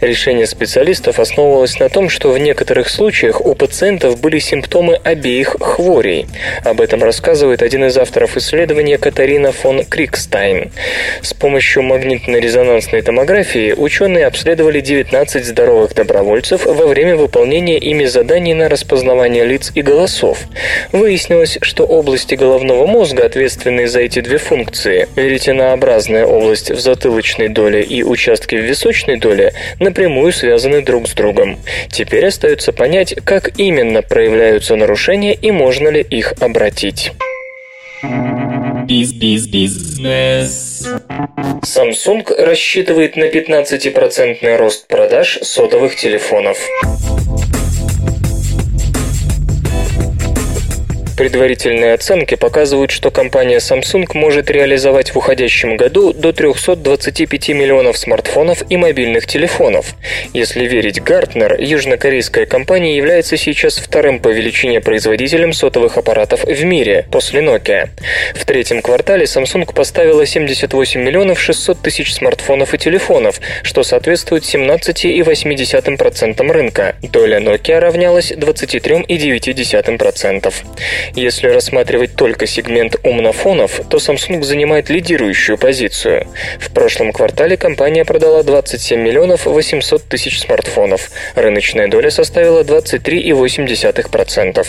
Решение 0.00 0.46
специалистов 0.46 1.18
основывалось 1.18 1.78
на 1.80 1.88
том, 1.88 2.10
что 2.10 2.30
в 2.30 2.38
некоторых 2.38 2.90
случаях 2.90 3.40
у 3.40 3.54
пациентов 3.54 4.20
были 4.20 4.38
симптомы 4.38 4.96
обеих 4.96 5.56
хворей. 5.60 6.26
Об 6.64 6.80
этом 6.80 7.02
рассказывает 7.02 7.62
один 7.62 7.84
из 7.84 7.96
авторов 7.96 8.36
исследования 8.36 8.98
Катарина 8.98 9.52
фон 9.52 9.84
Крикстайн. 9.84 10.70
С 11.22 11.32
помощью 11.32 11.82
магнитно-резонансной 11.84 13.02
томографии 13.02 13.72
ученые 13.72 14.26
обследовали 14.26 14.80
19 14.80 15.44
здоровых 15.44 15.94
добровольцев 15.94 16.66
во 16.66 16.86
время 16.86 17.16
выполнения 17.16 17.78
ими 17.78 18.04
заданий 18.04 18.54
на 18.54 18.68
распознавание 18.68 19.46
лиц 19.46 19.72
и 19.74 19.80
голосов. 19.80 20.40
Выяснилось, 20.92 21.27
выяснилось, 21.28 21.58
что 21.62 21.84
области 21.84 22.34
головного 22.34 22.86
мозга, 22.86 23.26
ответственные 23.26 23.88
за 23.88 24.00
эти 24.00 24.20
две 24.20 24.38
функции, 24.38 25.08
веретенообразная 25.16 26.24
область 26.26 26.70
в 26.70 26.80
затылочной 26.80 27.48
доле 27.48 27.82
и 27.82 28.02
участки 28.02 28.56
в 28.56 28.64
височной 28.64 29.18
доле, 29.18 29.52
напрямую 29.78 30.32
связаны 30.32 30.80
друг 30.82 31.08
с 31.08 31.12
другом. 31.12 31.58
Теперь 31.90 32.26
остается 32.26 32.72
понять, 32.72 33.14
как 33.24 33.58
именно 33.58 34.02
проявляются 34.02 34.76
нарушения 34.76 35.34
и 35.34 35.50
можно 35.50 35.88
ли 35.88 36.02
их 36.02 36.34
обратить. 36.40 37.12
Биз-биз-бизнес. 38.86 40.86
Samsung 41.62 42.42
рассчитывает 42.42 43.16
на 43.16 43.24
15% 43.24 44.56
рост 44.56 44.86
продаж 44.86 45.40
сотовых 45.42 45.96
телефонов. 45.96 46.58
Предварительные 51.18 51.92
оценки 51.94 52.36
показывают, 52.36 52.92
что 52.92 53.10
компания 53.10 53.56
Samsung 53.56 54.06
может 54.14 54.52
реализовать 54.52 55.12
в 55.12 55.18
уходящем 55.18 55.76
году 55.76 56.12
до 56.12 56.32
325 56.32 57.48
миллионов 57.48 57.98
смартфонов 57.98 58.62
и 58.70 58.76
мобильных 58.76 59.26
телефонов. 59.26 59.96
Если 60.32 60.68
верить 60.68 61.02
Гартнер, 61.02 61.60
южнокорейская 61.60 62.46
компания 62.46 62.96
является 62.96 63.36
сейчас 63.36 63.78
вторым 63.78 64.20
по 64.20 64.28
величине 64.28 64.80
производителем 64.80 65.52
сотовых 65.52 65.98
аппаратов 65.98 66.44
в 66.44 66.64
мире, 66.64 67.04
после 67.10 67.40
Nokia. 67.40 67.88
В 68.36 68.44
третьем 68.44 68.80
квартале 68.80 69.24
Samsung 69.24 69.74
поставила 69.74 70.24
78 70.24 71.02
миллионов 71.02 71.40
600 71.40 71.82
тысяч 71.82 72.14
смартфонов 72.14 72.74
и 72.74 72.78
телефонов, 72.78 73.40
что 73.64 73.82
соответствует 73.82 74.44
17,8% 74.44 76.52
рынка. 76.52 76.94
Доля 77.02 77.40
Nokia 77.40 77.80
равнялась 77.80 78.30
23,9%. 78.30 80.54
Если 81.14 81.48
рассматривать 81.48 82.14
только 82.14 82.46
сегмент 82.46 82.96
умнофонов, 83.02 83.80
то 83.88 83.96
Samsung 83.98 84.42
занимает 84.42 84.90
лидирующую 84.90 85.58
позицию. 85.58 86.26
В 86.58 86.72
прошлом 86.72 87.12
квартале 87.12 87.56
компания 87.56 88.04
продала 88.04 88.42
27 88.42 89.00
миллионов 89.00 89.46
800 89.46 90.02
тысяч 90.04 90.40
смартфонов. 90.40 91.10
Рыночная 91.34 91.88
доля 91.88 92.10
составила 92.10 92.62
23,8%. 92.62 94.66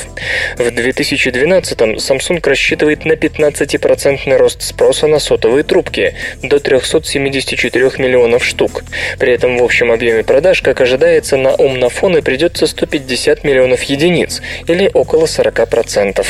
В 0.58 0.72
2012 0.72 1.80
Samsung 1.80 2.48
рассчитывает 2.48 3.06
на 3.06 3.14
15% 3.14 4.38
рост 4.38 4.62
спроса 4.62 5.08
на 5.08 5.20
сотовые 5.20 5.64
трубки 5.64 6.16
до 6.42 6.60
374 6.60 7.92
миллионов 7.98 8.46
штук. 8.46 8.84
При 9.18 9.34
этом 9.34 9.58
в 9.58 9.64
общем 9.64 9.92
объеме 9.92 10.24
продаж, 10.24 10.62
как 10.62 10.82
ожидается, 10.82 11.38
на 11.38 11.56
умнофоны 11.56 12.22
придется 12.22 12.68
150 12.68 13.44
миллионов 13.44 13.82
единиц 13.84 14.42
или 14.68 14.90
около 14.94 15.26
40%. 15.26 16.29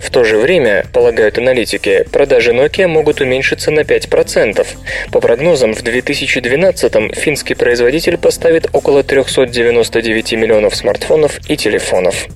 В 0.00 0.10
то 0.10 0.24
же 0.24 0.36
время, 0.38 0.86
полагают 0.92 1.38
аналитики, 1.38 2.04
продажи 2.12 2.52
Nokia 2.52 2.86
могут 2.86 3.20
уменьшиться 3.20 3.70
на 3.70 3.80
5%. 3.80 4.66
По 5.10 5.20
прогнозам, 5.20 5.74
в 5.74 5.82
2012 5.82 7.14
финский 7.14 7.54
производитель 7.54 8.18
поставит 8.18 8.68
около 8.72 9.02
399 9.02 10.32
миллионов 10.32 10.74
смартфонов 10.76 11.38
и 11.48 11.56
телефонов. 11.56 12.26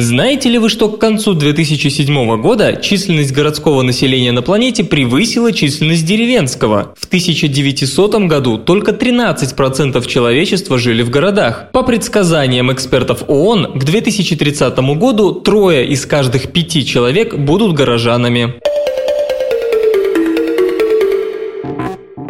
Знаете 0.00 0.48
ли 0.48 0.58
вы, 0.58 0.68
что 0.68 0.88
к 0.88 1.00
концу 1.00 1.34
2007 1.34 2.40
года 2.40 2.76
численность 2.76 3.32
городского 3.32 3.82
населения 3.82 4.30
на 4.30 4.42
планете 4.42 4.84
превысила 4.84 5.52
численность 5.52 6.06
деревенского? 6.06 6.94
В 6.96 7.06
1900 7.06 8.14
году 8.28 8.58
только 8.58 8.92
13% 8.92 10.06
человечества 10.06 10.78
жили 10.78 11.02
в 11.02 11.10
городах. 11.10 11.72
По 11.72 11.82
предсказаниям 11.82 12.72
экспертов 12.72 13.24
ООН, 13.26 13.80
к 13.80 13.82
2030 13.82 14.78
году 14.96 15.32
трое 15.32 15.84
из 15.84 16.06
каждых 16.06 16.52
пяти 16.52 16.86
человек 16.86 17.34
будут 17.34 17.74
горожанами. 17.74 18.54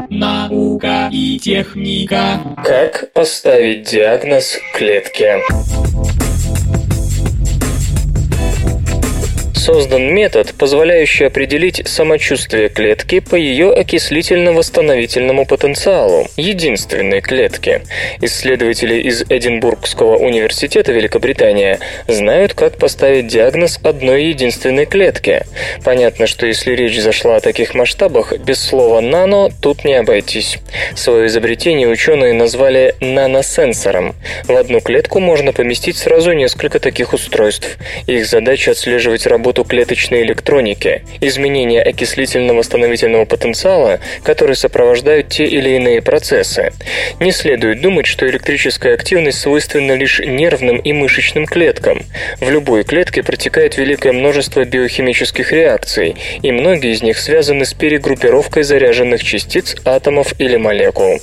Наука 0.08 1.10
и 1.12 1.38
техника. 1.38 2.40
Как 2.64 3.12
поставить 3.12 3.90
диагноз 3.90 4.58
клетке? 4.74 5.42
Создан 9.68 10.14
метод, 10.14 10.54
позволяющий 10.56 11.24
определить 11.26 11.86
самочувствие 11.86 12.70
клетки 12.70 13.20
по 13.20 13.34
ее 13.34 13.70
окислительно-восстановительному 13.74 15.44
потенциалу, 15.44 16.26
единственной 16.38 17.20
клетки. 17.20 17.82
Исследователи 18.22 18.94
из 19.02 19.24
Эдинбургского 19.28 20.16
университета 20.16 20.92
Великобритания 20.92 21.80
знают, 22.06 22.54
как 22.54 22.78
поставить 22.78 23.26
диагноз 23.26 23.78
одной 23.82 24.24
единственной 24.28 24.86
клетке. 24.86 25.44
Понятно, 25.84 26.26
что 26.26 26.46
если 26.46 26.74
речь 26.74 26.98
зашла 26.98 27.36
о 27.36 27.40
таких 27.40 27.74
масштабах, 27.74 28.32
без 28.38 28.62
слова 28.62 29.02
«нано» 29.02 29.50
тут 29.60 29.84
не 29.84 29.96
обойтись. 29.96 30.60
Свое 30.96 31.26
изобретение 31.26 31.88
ученые 31.88 32.32
назвали 32.32 32.94
наносенсором. 33.02 34.14
В 34.44 34.56
одну 34.56 34.80
клетку 34.80 35.20
можно 35.20 35.52
поместить 35.52 35.98
сразу 35.98 36.32
несколько 36.32 36.80
таких 36.80 37.12
устройств. 37.12 37.76
Их 38.06 38.24
задача 38.24 38.70
отслеживать 38.70 39.26
работу 39.26 39.57
клеточной 39.64 40.22
электроники, 40.22 41.02
изменения 41.20 41.82
окислительно-восстановительного 41.82 43.24
потенциала, 43.24 44.00
которые 44.22 44.56
сопровождают 44.56 45.28
те 45.28 45.44
или 45.44 45.70
иные 45.70 46.02
процессы. 46.02 46.72
Не 47.20 47.32
следует 47.32 47.80
думать, 47.80 48.06
что 48.06 48.28
электрическая 48.28 48.94
активность 48.94 49.40
свойственна 49.40 49.92
лишь 49.92 50.20
нервным 50.20 50.78
и 50.78 50.92
мышечным 50.92 51.46
клеткам. 51.46 52.02
В 52.40 52.50
любой 52.50 52.84
клетке 52.84 53.22
протекает 53.22 53.76
великое 53.76 54.12
множество 54.12 54.64
биохимических 54.64 55.52
реакций, 55.52 56.16
и 56.42 56.52
многие 56.52 56.92
из 56.92 57.02
них 57.02 57.18
связаны 57.18 57.64
с 57.64 57.74
перегруппировкой 57.74 58.62
заряженных 58.62 59.22
частиц, 59.22 59.76
атомов 59.84 60.32
или 60.38 60.56
молекул. 60.56 61.18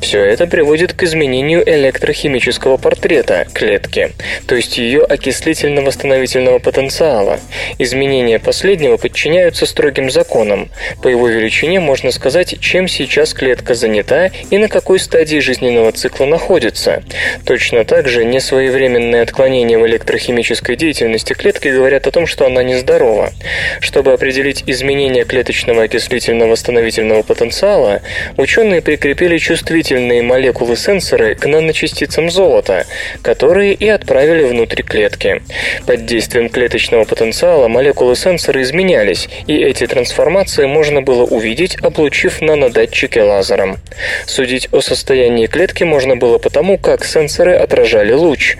Все 0.00 0.24
это 0.24 0.46
приводит 0.46 0.92
к 0.92 1.02
изменению 1.02 1.62
электрохимического 1.68 2.76
портрета 2.76 3.46
клетки, 3.52 4.12
то 4.46 4.54
есть 4.54 4.78
ее 4.78 5.02
окислительно-восстановительного 5.02 6.58
потенциала. 6.58 7.40
Изменения 7.78 8.38
последнего 8.38 8.96
подчиняются 8.96 9.66
строгим 9.66 10.10
законам. 10.10 10.70
По 11.02 11.08
его 11.08 11.28
величине 11.28 11.78
можно 11.78 12.10
сказать, 12.10 12.58
чем 12.60 12.88
сейчас 12.88 13.34
клетка 13.34 13.74
занята 13.74 14.30
и 14.50 14.56
на 14.56 14.68
какой 14.68 14.98
стадии 14.98 15.38
жизненного 15.38 15.92
цикла 15.92 16.24
находится. 16.24 17.02
Точно 17.44 17.84
так 17.84 18.08
же 18.08 18.24
несвоевременные 18.24 19.22
отклонения 19.22 19.78
в 19.78 19.86
электрохимической 19.86 20.76
деятельности 20.76 21.34
клетки 21.34 21.68
говорят 21.68 22.06
о 22.06 22.10
том, 22.10 22.26
что 22.26 22.46
она 22.46 22.62
нездорова. 22.62 23.32
Чтобы 23.80 24.12
определить 24.12 24.64
изменения 24.66 25.24
клеточного 25.24 25.84
окислительно-восстановительного 25.84 27.22
потенциала, 27.22 28.00
ученые 28.38 28.80
прикрепили 28.80 29.36
чувствительные 29.36 30.22
молекулы-сенсоры 30.22 31.34
к 31.34 31.46
наночастицам 31.46 32.30
золота, 32.30 32.86
которые 33.22 33.74
и 33.74 33.86
отправили 33.88 34.44
внутрь 34.44 34.82
клетки. 34.82 35.42
Под 35.86 36.06
действием 36.06 36.48
клеточного 36.48 37.04
потенциала 37.04 37.65
молекулы-сенсоры 37.68 38.62
изменялись, 38.62 39.28
и 39.46 39.56
эти 39.56 39.86
трансформации 39.86 40.66
можно 40.66 41.02
было 41.02 41.24
увидеть, 41.24 41.76
облучив 41.82 42.40
нанодатчики 42.40 43.18
лазером. 43.18 43.78
Судить 44.26 44.68
о 44.72 44.80
состоянии 44.80 45.46
клетки 45.46 45.84
можно 45.84 46.16
было 46.16 46.38
потому, 46.38 46.78
как 46.78 47.04
сенсоры 47.04 47.54
отражали 47.54 48.12
луч. 48.12 48.56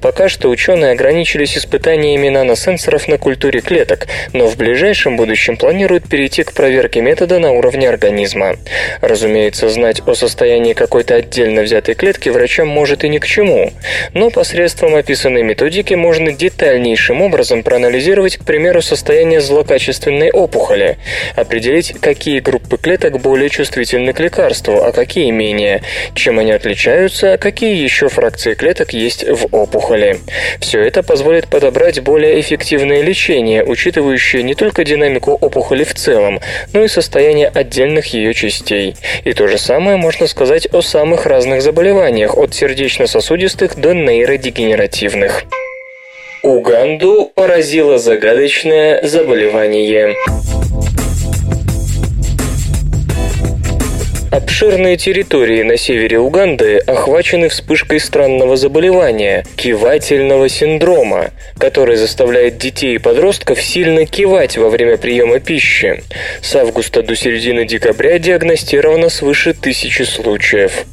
Пока 0.00 0.28
что 0.28 0.48
ученые 0.48 0.92
ограничились 0.92 1.56
испытаниями 1.56 2.28
наносенсоров 2.28 3.08
на 3.08 3.18
культуре 3.18 3.60
клеток, 3.60 4.06
но 4.32 4.46
в 4.46 4.56
ближайшем 4.56 5.16
будущем 5.16 5.56
планируют 5.56 6.08
перейти 6.08 6.42
к 6.42 6.52
проверке 6.52 7.00
метода 7.00 7.38
на 7.38 7.52
уровне 7.52 7.88
организма. 7.88 8.56
Разумеется, 9.00 9.68
знать 9.68 10.02
о 10.06 10.14
состоянии 10.14 10.72
какой-то 10.72 11.14
отдельно 11.14 11.62
взятой 11.62 11.94
клетки 11.94 12.28
врачам 12.28 12.68
может 12.68 13.04
и 13.04 13.08
ни 13.08 13.18
к 13.18 13.26
чему, 13.26 13.72
но 14.14 14.30
посредством 14.30 14.94
описанной 14.94 15.42
методики 15.42 15.94
можно 15.94 16.32
детальнейшим 16.32 17.22
образом 17.22 17.62
проанализировать, 17.62 18.39
к 18.40 18.44
примеру, 18.44 18.80
состояние 18.80 19.40
злокачественной 19.40 20.30
опухоли, 20.30 20.98
определить, 21.36 21.94
какие 22.00 22.40
группы 22.40 22.78
клеток 22.78 23.20
более 23.20 23.50
чувствительны 23.50 24.12
к 24.12 24.20
лекарству, 24.20 24.82
а 24.82 24.92
какие 24.92 25.30
менее, 25.30 25.82
чем 26.14 26.38
они 26.38 26.52
отличаются, 26.52 27.34
а 27.34 27.38
какие 27.38 27.76
еще 27.76 28.08
фракции 28.08 28.54
клеток 28.54 28.92
есть 28.92 29.24
в 29.28 29.54
опухоли. 29.54 30.20
Все 30.60 30.80
это 30.80 31.02
позволит 31.02 31.48
подобрать 31.48 32.00
более 32.00 32.40
эффективное 32.40 33.02
лечение, 33.02 33.64
учитывающее 33.64 34.42
не 34.42 34.54
только 34.54 34.84
динамику 34.84 35.32
опухоли 35.32 35.84
в 35.84 35.94
целом, 35.94 36.40
но 36.72 36.82
и 36.82 36.88
состояние 36.88 37.48
отдельных 37.48 38.06
ее 38.06 38.32
частей. 38.32 38.96
И 39.24 39.32
то 39.34 39.46
же 39.48 39.58
самое 39.58 39.96
можно 39.96 40.26
сказать 40.26 40.66
о 40.72 40.80
самых 40.80 41.26
разных 41.26 41.62
заболеваниях, 41.62 42.36
от 42.36 42.54
сердечно-сосудистых 42.54 43.76
до 43.76 43.92
нейродегенеративных. 43.92 45.44
Уганду 46.42 47.30
поразило 47.34 47.98
загадочное 47.98 49.06
заболевание. 49.06 50.14
Обширные 54.30 54.96
территории 54.96 55.64
на 55.64 55.76
севере 55.76 56.20
Уганды 56.20 56.78
охвачены 56.78 57.48
вспышкой 57.48 57.98
странного 57.98 58.56
заболевания– 58.56 59.44
кивательного 59.56 60.48
синдрома, 60.48 61.32
который 61.58 61.96
заставляет 61.96 62.56
детей 62.56 62.94
и 62.94 62.98
подростков 62.98 63.60
сильно 63.60 64.06
кивать 64.06 64.56
во 64.56 64.70
время 64.70 64.98
приема 64.98 65.40
пищи. 65.40 66.04
С 66.42 66.54
августа 66.54 67.02
до 67.02 67.16
середины 67.16 67.64
декабря 67.64 68.20
диагностировано 68.20 69.08
свыше 69.08 69.52
тысячи 69.52 70.02
случаев. 70.02 70.84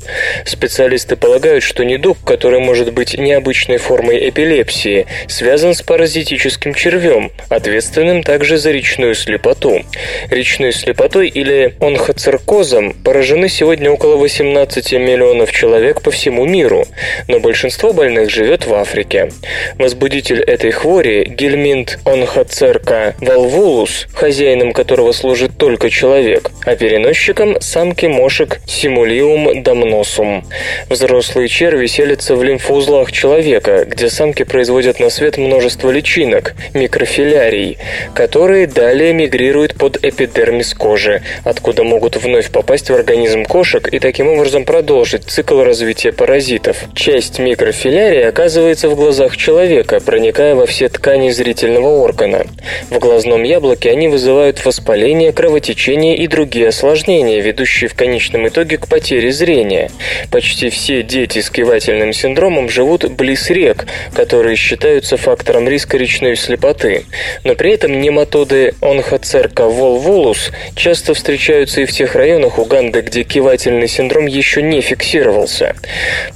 Специалисты 0.43 1.15
полагают, 1.15 1.63
что 1.63 1.85
недуг, 1.85 2.17
который 2.25 2.59
может 2.59 2.91
быть 2.91 3.15
необычной 3.19 3.77
формой 3.77 4.29
эпилепсии, 4.29 5.05
связан 5.27 5.75
с 5.75 5.83
паразитическим 5.83 6.73
червем, 6.73 7.31
ответственным 7.49 8.23
также 8.23 8.57
за 8.57 8.71
речную 8.71 9.13
слепоту. 9.13 9.83
Речной 10.31 10.73
слепотой 10.73 11.27
или 11.27 11.75
онхоциркозом 11.79 12.93
поражены 12.93 13.26
заражены 13.27 13.49
сегодня 13.49 13.91
около 13.91 14.15
18 14.15 14.93
миллионов 14.93 15.51
человек 15.51 16.01
по 16.01 16.11
всему 16.11 16.45
миру, 16.45 16.85
но 17.27 17.41
большинство 17.41 17.91
больных 17.91 18.29
живет 18.29 18.65
в 18.65 18.73
Африке. 18.73 19.29
Возбудитель 19.77 20.39
этой 20.41 20.71
хвори, 20.71 21.25
гельминт 21.25 21.99
онхоцерка 22.05 23.15
валвулус, 23.19 24.07
хозяином 24.13 24.71
которого 24.71 25.11
служит 25.11 25.57
только 25.57 25.89
человек, 25.89 26.51
а 26.63 26.77
переносчиком– 26.77 27.57
самки 27.59 28.05
мошек 28.05 28.61
симулиум 28.65 29.61
дамносум. 29.61 30.45
Взрослые 30.89 31.49
черви 31.49 31.87
селятся 31.87 32.33
в 32.33 32.43
лимфоузлах 32.45 33.11
человека, 33.11 33.83
где 33.85 34.09
самки 34.09 34.43
производят 34.43 35.01
на 35.01 35.09
свет 35.09 35.37
множество 35.37 35.91
личинок, 35.91 36.53
микрофилярий, 36.73 37.77
которые 38.15 38.67
далее 38.67 39.11
мигрируют 39.11 39.75
под 39.75 39.97
эпидермис 40.01 40.73
кожи, 40.73 41.23
откуда 41.43 41.83
могут 41.83 42.15
вновь 42.15 42.51
попасть 42.51 42.89
в 42.89 42.95
организм 42.95 43.16
организм 43.17 43.45
кошек 43.45 43.87
и 43.91 43.97
таким 43.97 44.27
образом 44.27 44.63
продолжить 44.63 45.23
цикл 45.23 45.63
развития 45.63 46.11
паразитов. 46.11 46.77
Часть 46.93 47.39
микрофилярии 47.39 48.21
оказывается 48.21 48.89
в 48.89 48.95
глазах 48.95 49.35
человека, 49.35 49.99
проникая 49.99 50.53
во 50.53 50.67
все 50.67 50.87
ткани 50.87 51.31
зрительного 51.31 51.87
органа. 51.87 52.45
В 52.91 52.99
глазном 52.99 53.41
яблоке 53.41 53.89
они 53.89 54.07
вызывают 54.07 54.63
воспаление, 54.63 55.31
кровотечение 55.31 56.15
и 56.15 56.27
другие 56.27 56.67
осложнения, 56.67 57.41
ведущие 57.41 57.89
в 57.89 57.95
конечном 57.95 58.47
итоге 58.47 58.77
к 58.77 58.87
потере 58.87 59.31
зрения. 59.31 59.89
Почти 60.31 60.69
все 60.69 61.01
дети 61.01 61.41
с 61.41 61.49
кивательным 61.49 62.13
синдромом 62.13 62.69
живут 62.69 63.09
близ 63.09 63.49
рек, 63.49 63.87
которые 64.13 64.55
считаются 64.55 65.17
фактором 65.17 65.67
риска 65.67 65.97
речной 65.97 66.35
слепоты. 66.35 67.05
Но 67.43 67.55
при 67.55 67.71
этом 67.71 67.99
нематоды 67.99 68.75
онхоцерка 68.79 69.63
волволус 69.63 70.51
часто 70.75 71.15
встречаются 71.15 71.81
и 71.81 71.85
в 71.85 71.91
тех 71.91 72.13
районах 72.13 72.59
Уганды, 72.59 73.06
где 73.07 73.23
кивательный 73.23 73.87
синдром 73.87 74.25
еще 74.25 74.61
не 74.61 74.81
фиксировался. 74.81 75.75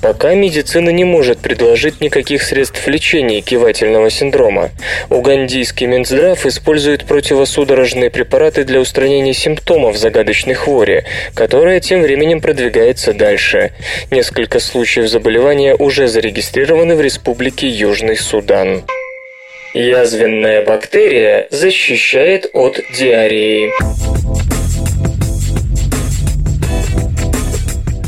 Пока 0.01 0.33
медицина 0.35 0.89
не 0.89 1.03
может 1.03 1.39
предложить 1.39 1.99
никаких 1.99 2.43
средств 2.43 2.87
лечения 2.87 3.41
кивательного 3.41 4.09
синдрома. 4.09 4.69
Угандийский 5.09 5.85
Минздрав 5.85 6.45
использует 6.45 7.05
противосудорожные 7.05 8.09
препараты 8.09 8.63
для 8.63 8.79
устранения 8.79 9.33
симптомов 9.33 9.97
загадочной 9.97 10.53
хвори, 10.53 11.03
которая 11.35 11.81
тем 11.81 12.01
временем 12.01 12.39
продвигается 12.39 13.11
дальше. 13.13 13.71
Несколько 14.09 14.61
случаев 14.61 15.09
заболевания 15.09 15.75
уже 15.75 16.07
зарегистрированы 16.07 16.95
в 16.95 17.01
Республике 17.01 17.67
Южный 17.67 18.15
Судан. 18.15 18.85
Язвенная 19.73 20.65
бактерия 20.65 21.47
защищает 21.49 22.49
от 22.53 22.79
диареи. 22.93 23.71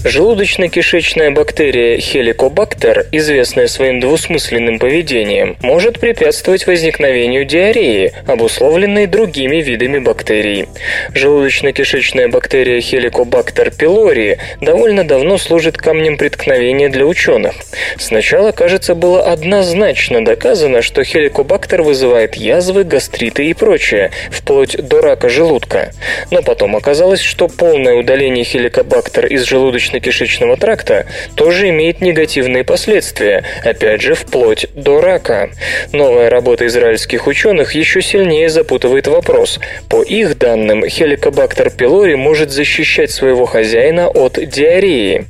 Желудочно-кишечная 0.04 1.32
бактерия 1.32 1.98
хеликобактер, 1.98 3.06
известная 3.14 3.68
своим 3.68 4.02
двусмысленным 4.02 4.78
поведением, 4.78 5.56
может 5.62 6.02
препятствовать 6.02 6.68
возникновению 6.68 7.46
диареи, 7.46 8.12
обусловленной 8.28 9.08
другими 9.08 9.62
видами 9.62 10.00
бактерий. 10.00 10.68
Желудочно-кишечная 11.14 12.28
бактерия 12.28 12.82
хеликобактер 12.82 13.72
пилори 13.72 14.40
довольно 14.60 15.06
давно 15.06 15.38
служит 15.38 15.78
камнем 15.78 16.18
преткновения 16.18 16.90
для 16.90 17.06
ученых. 17.06 17.54
Сначала, 17.98 18.52
кажется, 18.52 18.96
было 18.96 19.32
однозначно 19.32 20.26
доказано, 20.26 20.82
что 20.82 21.06
хеликобактер 21.06 21.82
вызывает 21.82 22.36
язвы, 22.36 22.84
гастриты 22.84 23.46
и 23.46 23.54
прочее, 23.54 24.12
вплоть 24.32 24.76
до 24.76 25.00
рака 25.00 25.30
желудка. 25.30 25.94
Но 26.30 26.42
потом 26.42 26.76
оказалось, 26.76 27.22
что 27.22 27.48
полное 27.48 27.96
удаление 27.96 28.44
хеликобактер 28.44 29.28
из 29.28 29.44
желудочно 29.44 29.93
желудочно-кишечного 29.94 30.58
тракта 30.58 31.06
тоже 31.36 31.70
имеет 31.70 32.02
негативные 32.02 32.64
последствия, 32.64 33.44
опять 33.64 34.02
же, 34.02 34.16
вплоть 34.16 34.68
до 34.74 35.02
рака. 35.02 35.50
Новая 35.92 36.30
работа 36.30 36.66
израильских 36.68 37.28
ученых 37.28 37.76
еще 37.76 38.02
сильнее 38.02 38.50
запутывает 38.50 39.08
вопрос. 39.08 39.60
По 39.90 40.02
их 40.02 40.38
данным, 40.38 40.88
хеликобактер 40.88 41.70
пилори 41.70 42.16
может 42.16 42.52
защищать 42.52 43.12
своего 43.12 43.46
хозяина 43.46 44.08
от 44.08 44.34
диареи. 44.34 45.26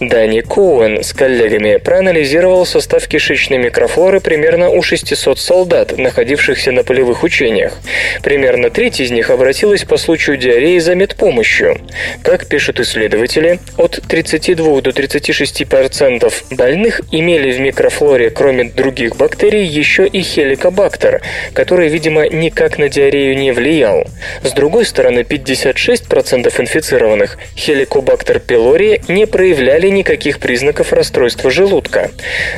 Дани 0.00 0.40
Коуэн 0.40 1.02
с 1.02 1.12
коллегами 1.12 1.76
проанализировал 1.76 2.66
состав 2.66 3.06
кишечной 3.06 3.58
микрофлоры 3.58 4.20
примерно 4.20 4.70
у 4.70 4.82
600 4.82 5.38
солдат, 5.38 5.96
находившихся 5.96 6.72
на 6.72 6.84
полевых 6.84 7.22
учениях. 7.22 7.74
Примерно 8.22 8.70
треть 8.70 9.00
из 9.00 9.10
них 9.10 9.30
обратилась 9.30 9.84
по 9.84 9.96
случаю 9.96 10.36
диареи 10.36 10.78
за 10.78 10.94
медпомощью. 10.94 11.80
Как 12.22 12.46
пишут 12.46 12.80
исследователи, 12.80 13.58
от 13.76 13.99
32 14.06 14.80
до 14.80 14.90
36% 14.90 16.32
больных 16.50 17.00
имели 17.10 17.52
в 17.52 17.60
микрофлоре, 17.60 18.30
кроме 18.30 18.64
других 18.64 19.16
бактерий, 19.16 19.64
еще 19.64 20.06
и 20.06 20.22
хеликобактер, 20.22 21.22
который, 21.52 21.88
видимо, 21.88 22.28
никак 22.28 22.78
на 22.78 22.88
диарею 22.88 23.36
не 23.36 23.52
влиял. 23.52 24.04
С 24.42 24.52
другой 24.52 24.84
стороны, 24.84 25.20
56% 25.20 26.60
инфицированных 26.60 27.38
хеликобактер 27.56 28.40
пилори 28.40 29.00
не 29.08 29.26
проявляли 29.26 29.88
никаких 29.88 30.38
признаков 30.38 30.92
расстройства 30.92 31.50
желудка. 31.50 32.10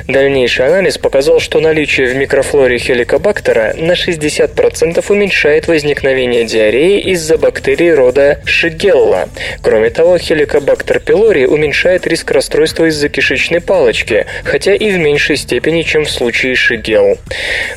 Дальнейший 0.08 0.66
анализ 0.66 0.98
показал, 0.98 1.40
что 1.40 1.60
наличие 1.60 2.06
в 2.06 2.16
микрофлоре 2.16 2.78
хеликобактера 2.78 3.74
на 3.76 3.92
60% 3.92 5.04
уменьшает 5.08 5.68
возникновение 5.68 6.44
диареи 6.44 7.00
из-за 7.12 7.38
бактерий 7.38 7.92
рода 7.92 8.40
Шигелла. 8.44 9.28
Кроме 9.62 9.90
того, 9.90 10.18
хеликобактер 10.18 11.00
пилори 11.00 11.31
уменьшает 11.40 12.06
риск 12.06 12.30
расстройства 12.30 12.86
из-за 12.86 13.08
кишечной 13.08 13.60
палочки, 13.60 14.26
хотя 14.44 14.74
и 14.74 14.90
в 14.90 14.98
меньшей 14.98 15.36
степени, 15.36 15.82
чем 15.82 16.04
в 16.04 16.10
случае 16.10 16.54
Шигелл. 16.54 17.18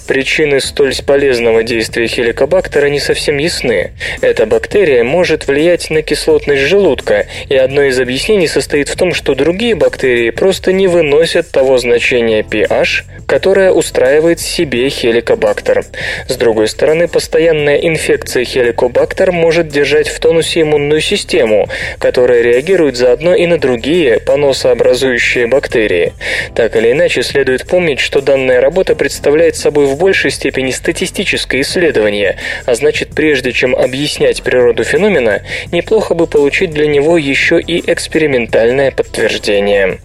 Причины 0.07 0.59
столь 0.59 0.93
полезного 1.05 1.63
действия 1.63 2.07
хеликобактера 2.07 2.87
не 2.87 2.99
совсем 2.99 3.37
ясны. 3.37 3.91
Эта 4.21 4.45
бактерия 4.45 5.03
может 5.03 5.47
влиять 5.47 5.89
на 5.89 6.01
кислотность 6.01 6.63
желудка, 6.63 7.27
и 7.49 7.55
одно 7.55 7.83
из 7.83 7.99
объяснений 7.99 8.47
состоит 8.47 8.89
в 8.89 8.95
том, 8.95 9.13
что 9.13 9.35
другие 9.35 9.75
бактерии 9.75 10.29
просто 10.29 10.71
не 10.71 10.87
выносят 10.87 11.49
того 11.51 11.77
значения 11.77 12.41
pH, 12.41 13.03
которое 13.27 13.71
устраивает 13.71 14.39
себе 14.39 14.89
хеликобактер. 14.89 15.85
С 16.27 16.35
другой 16.35 16.67
стороны, 16.67 17.07
постоянная 17.07 17.77
инфекция 17.77 18.45
хеликобактер 18.45 19.31
может 19.31 19.67
держать 19.67 20.07
в 20.07 20.19
тонусе 20.19 20.61
иммунную 20.61 21.01
систему, 21.01 21.67
которая 21.99 22.41
реагирует 22.41 22.95
заодно 22.95 23.33
и 23.33 23.44
на 23.45 23.57
другие 23.57 24.19
поносообразующие 24.19 25.47
бактерии. 25.47 26.13
Так 26.55 26.75
или 26.75 26.91
иначе, 26.91 27.23
следует 27.23 27.67
помнить, 27.67 27.99
что 27.99 28.21
данная 28.21 28.61
работа 28.61 28.95
представляет 28.95 29.55
собой 29.55 29.85
в 29.85 29.97
большей 29.97 30.31
степени 30.31 30.71
статистическое 30.71 31.61
исследование, 31.61 32.37
а 32.65 32.75
значит, 32.75 33.09
прежде 33.15 33.51
чем 33.51 33.75
объяснять 33.75 34.43
природу 34.43 34.83
феномена, 34.83 35.41
неплохо 35.71 36.13
бы 36.13 36.27
получить 36.27 36.71
для 36.71 36.87
него 36.87 37.17
еще 37.17 37.59
и 37.59 37.79
экспериментальное 37.91 38.91
подтверждение. 38.91 39.99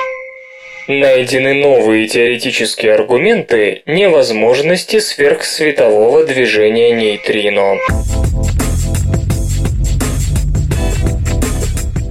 Найдены 0.89 1.55
новые 1.55 2.09
теоретические 2.09 2.95
аргументы 2.95 3.83
невозможности 3.87 4.99
сверхсветового 4.99 6.25
движения 6.25 6.91
нейтрино. 6.93 7.77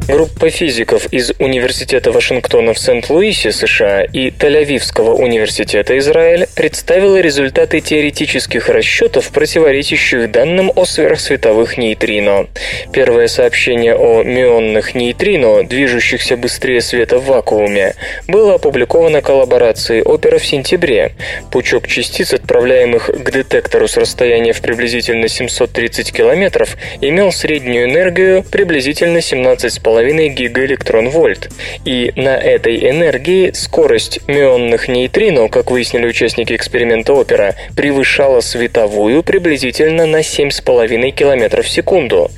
Группа 0.09 0.49
физиков 0.49 1.05
из 1.13 1.33
Университета 1.37 2.11
Вашингтона 2.11 2.73
в 2.73 2.79
Сент-Луисе, 2.79 3.51
США 3.51 4.01
и 4.01 4.31
Тель-Авивского 4.31 5.11
университета 5.11 5.95
Израиль 5.99 6.47
представила 6.55 7.21
результаты 7.21 7.79
теоретических 7.79 8.69
расчетов, 8.69 9.29
противоречащих 9.29 10.31
данным 10.31 10.71
о 10.75 10.85
сверхсветовых 10.85 11.77
нейтрино. 11.77 12.47
Первое 12.91 13.27
сообщение 13.27 13.95
о 13.95 14.23
мионных 14.23 14.95
нейтрино, 14.95 15.61
движущихся 15.63 16.37
быстрее 16.37 16.81
света 16.81 17.19
в 17.19 17.25
вакууме, 17.25 17.93
было 18.27 18.55
опубликовано 18.55 19.21
коллаборацией 19.21 20.01
опера 20.01 20.39
в 20.39 20.45
сентябре. 20.45 21.11
Пучок 21.51 21.87
частиц, 21.87 22.33
отправляемых 22.33 23.11
к 23.11 23.31
детектору 23.31 23.87
с 23.87 23.95
расстояния 23.95 24.53
в 24.53 24.61
приблизительно 24.61 25.27
730 25.27 26.11
километров, 26.11 26.77
имел 26.99 27.31
среднюю 27.31 27.85
энергию 27.85 28.43
приблизительно 28.49 29.19
17,5 29.19 29.98
2,5 29.99 30.27
гигаэлектрон-вольт. 30.29 31.49
И 31.85 32.11
на 32.15 32.37
этой 32.37 32.89
энергии 32.89 33.51
скорость 33.51 34.19
мионных 34.27 34.87
нейтрино, 34.87 35.47
как 35.49 35.71
выяснили 35.71 36.07
участники 36.07 36.53
эксперимента 36.53 37.13
Опера, 37.13 37.55
превышала 37.75 38.41
световую 38.41 39.23
приблизительно 39.23 40.05
на 40.05 40.21
7,5 40.21 41.11
км 41.11 41.61
в 41.61 41.69
секунду. 41.69 42.31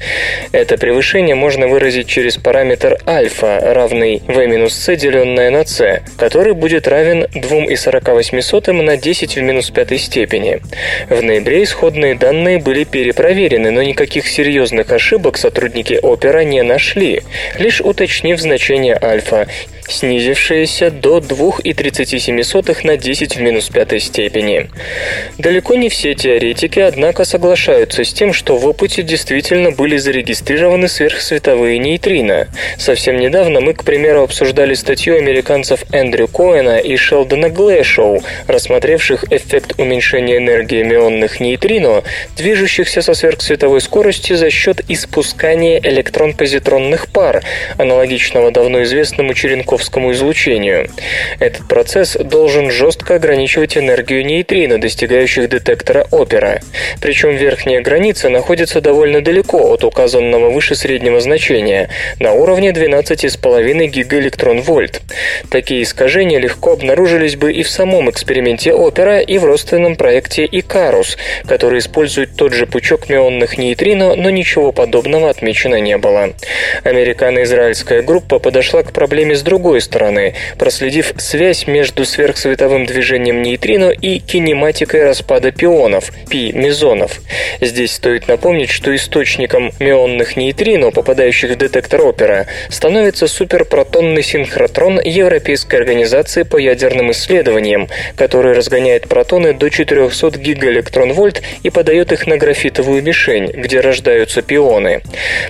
Это 0.51 0.77
превышение 0.77 1.35
можно 1.35 1.67
выразить 1.67 2.07
через 2.07 2.37
параметр 2.37 2.97
альфа, 3.07 3.59
равный 3.61 4.21
v-c, 4.27 4.95
деленное 4.95 5.49
на 5.49 5.65
c, 5.65 6.01
который 6.17 6.53
будет 6.53 6.87
равен 6.87 7.25
2,48 7.33 8.81
на 8.81 8.97
10 8.97 9.35
в 9.37 9.41
минус 9.41 9.69
пятой 9.69 9.97
степени. 9.97 10.59
В 11.09 11.21
ноябре 11.21 11.63
исходные 11.63 12.15
данные 12.15 12.59
были 12.59 12.83
перепроверены, 12.83 13.71
но 13.71 13.81
никаких 13.83 14.27
серьезных 14.27 14.91
ошибок 14.91 15.37
сотрудники 15.37 15.99
Опера 16.01 16.43
не 16.43 16.63
нашли 16.63 17.21
лишь 17.57 17.81
уточнив 17.81 18.39
значение 18.39 18.97
альфа 19.01 19.47
снизившееся 19.91 20.89
до 20.91 21.19
2,37 21.19 22.85
на 22.85 22.97
10 22.97 23.35
в 23.35 23.41
минус 23.41 23.69
пятой 23.69 23.99
степени. 23.99 24.69
Далеко 25.37 25.75
не 25.75 25.89
все 25.89 26.15
теоретики, 26.15 26.79
однако, 26.79 27.25
соглашаются 27.25 28.03
с 28.03 28.13
тем, 28.13 28.33
что 28.33 28.57
в 28.57 28.65
опыте 28.67 29.03
действительно 29.03 29.71
были 29.71 29.97
зарегистрированы 29.97 30.87
сверхсветовые 30.87 31.77
нейтрино. 31.77 32.47
Совсем 32.77 33.17
недавно 33.17 33.61
мы, 33.61 33.73
к 33.73 33.83
примеру, 33.83 34.23
обсуждали 34.23 34.73
статью 34.73 35.17
американцев 35.17 35.83
Эндрю 35.91 36.27
Коэна 36.27 36.77
и 36.79 36.95
Шелдона 36.95 37.49
Глэшоу, 37.49 38.23
рассмотревших 38.47 39.31
эффект 39.31 39.73
уменьшения 39.77 40.37
энергии 40.37 40.83
мионных 40.83 41.39
нейтрино, 41.39 42.03
движущихся 42.37 43.01
со 43.01 43.13
сверхсветовой 43.13 43.81
скоростью 43.81 44.37
за 44.37 44.49
счет 44.49 44.81
испускания 44.87 45.79
электрон-позитронных 45.79 47.07
пар, 47.11 47.40
аналогичного 47.77 48.51
давно 48.51 48.83
известному 48.83 49.33
черенковскому 49.33 50.11
излучению. 50.11 50.89
Этот 51.39 51.67
процесс 51.67 52.15
должен 52.15 52.71
жестко 52.71 53.15
ограничивать 53.15 53.77
энергию 53.77 54.25
нейтрино, 54.25 54.79
достигающих 54.79 55.49
детектора 55.49 56.05
Опера. 56.11 56.61
Причем 57.01 57.35
верхняя 57.35 57.81
граница 57.81 58.29
находится 58.29 58.81
довольно 58.81 59.21
далеко 59.21 59.71
от 59.73 59.83
указанного 59.83 60.49
выше 60.49 60.75
среднего 60.75 61.19
значения, 61.21 61.89
на 62.19 62.33
уровне 62.33 62.71
12,5 62.71 63.87
гигаэлектрон-вольт. 63.87 65.01
Такие 65.49 65.83
искажения 65.83 66.39
легко 66.39 66.73
обнаружились 66.73 67.35
бы 67.35 67.51
и 67.51 67.63
в 67.63 67.69
самом 67.69 68.09
эксперименте 68.09 68.73
Опера, 68.73 69.19
и 69.19 69.37
в 69.37 69.45
родственном 69.45 69.95
проекте 69.95 70.47
Икарус, 70.49 71.17
который 71.47 71.79
использует 71.79 72.35
тот 72.35 72.53
же 72.53 72.65
пучок 72.65 73.09
мионных 73.09 73.57
нейтрино, 73.57 74.15
но 74.15 74.29
ничего 74.29 74.71
подобного 74.71 75.29
отмечено 75.29 75.79
не 75.79 75.97
было. 75.97 76.33
Американо-израильская 77.21 78.01
группа 78.01 78.39
подошла 78.39 78.81
к 78.81 78.93
проблеме 78.93 79.35
с 79.35 79.43
другой 79.43 79.81
стороны, 79.81 80.33
проследив 80.57 81.13
связь 81.17 81.67
между 81.67 82.03
сверхсветовым 82.03 82.87
движением 82.87 83.43
нейтрино 83.43 83.89
и 83.89 84.17
кинематикой 84.17 85.03
распада 85.03 85.51
пионов, 85.51 86.11
пи-мезонов. 86.29 87.21
Здесь 87.59 87.93
стоит 87.93 88.27
напомнить, 88.27 88.71
что 88.71 88.95
источником 88.95 89.71
мионных 89.79 90.35
нейтрино, 90.35 90.89
попадающих 90.89 91.51
в 91.51 91.57
детектор 91.57 92.01
опера, 92.01 92.47
становится 92.69 93.27
суперпротонный 93.27 94.23
синхротрон 94.23 94.99
Европейской 94.99 95.75
организации 95.75 96.41
по 96.41 96.57
ядерным 96.57 97.11
исследованиям, 97.11 97.87
который 98.15 98.53
разгоняет 98.53 99.07
протоны 99.07 99.53
до 99.53 99.69
400 99.69 100.39
гигаэлектрон-вольт 100.39 101.43
и 101.61 101.69
подает 101.69 102.11
их 102.13 102.25
на 102.25 102.37
графитовую 102.37 103.03
мишень, 103.03 103.51
где 103.51 103.79
рождаются 103.79 104.41
пионы. 104.41 105.01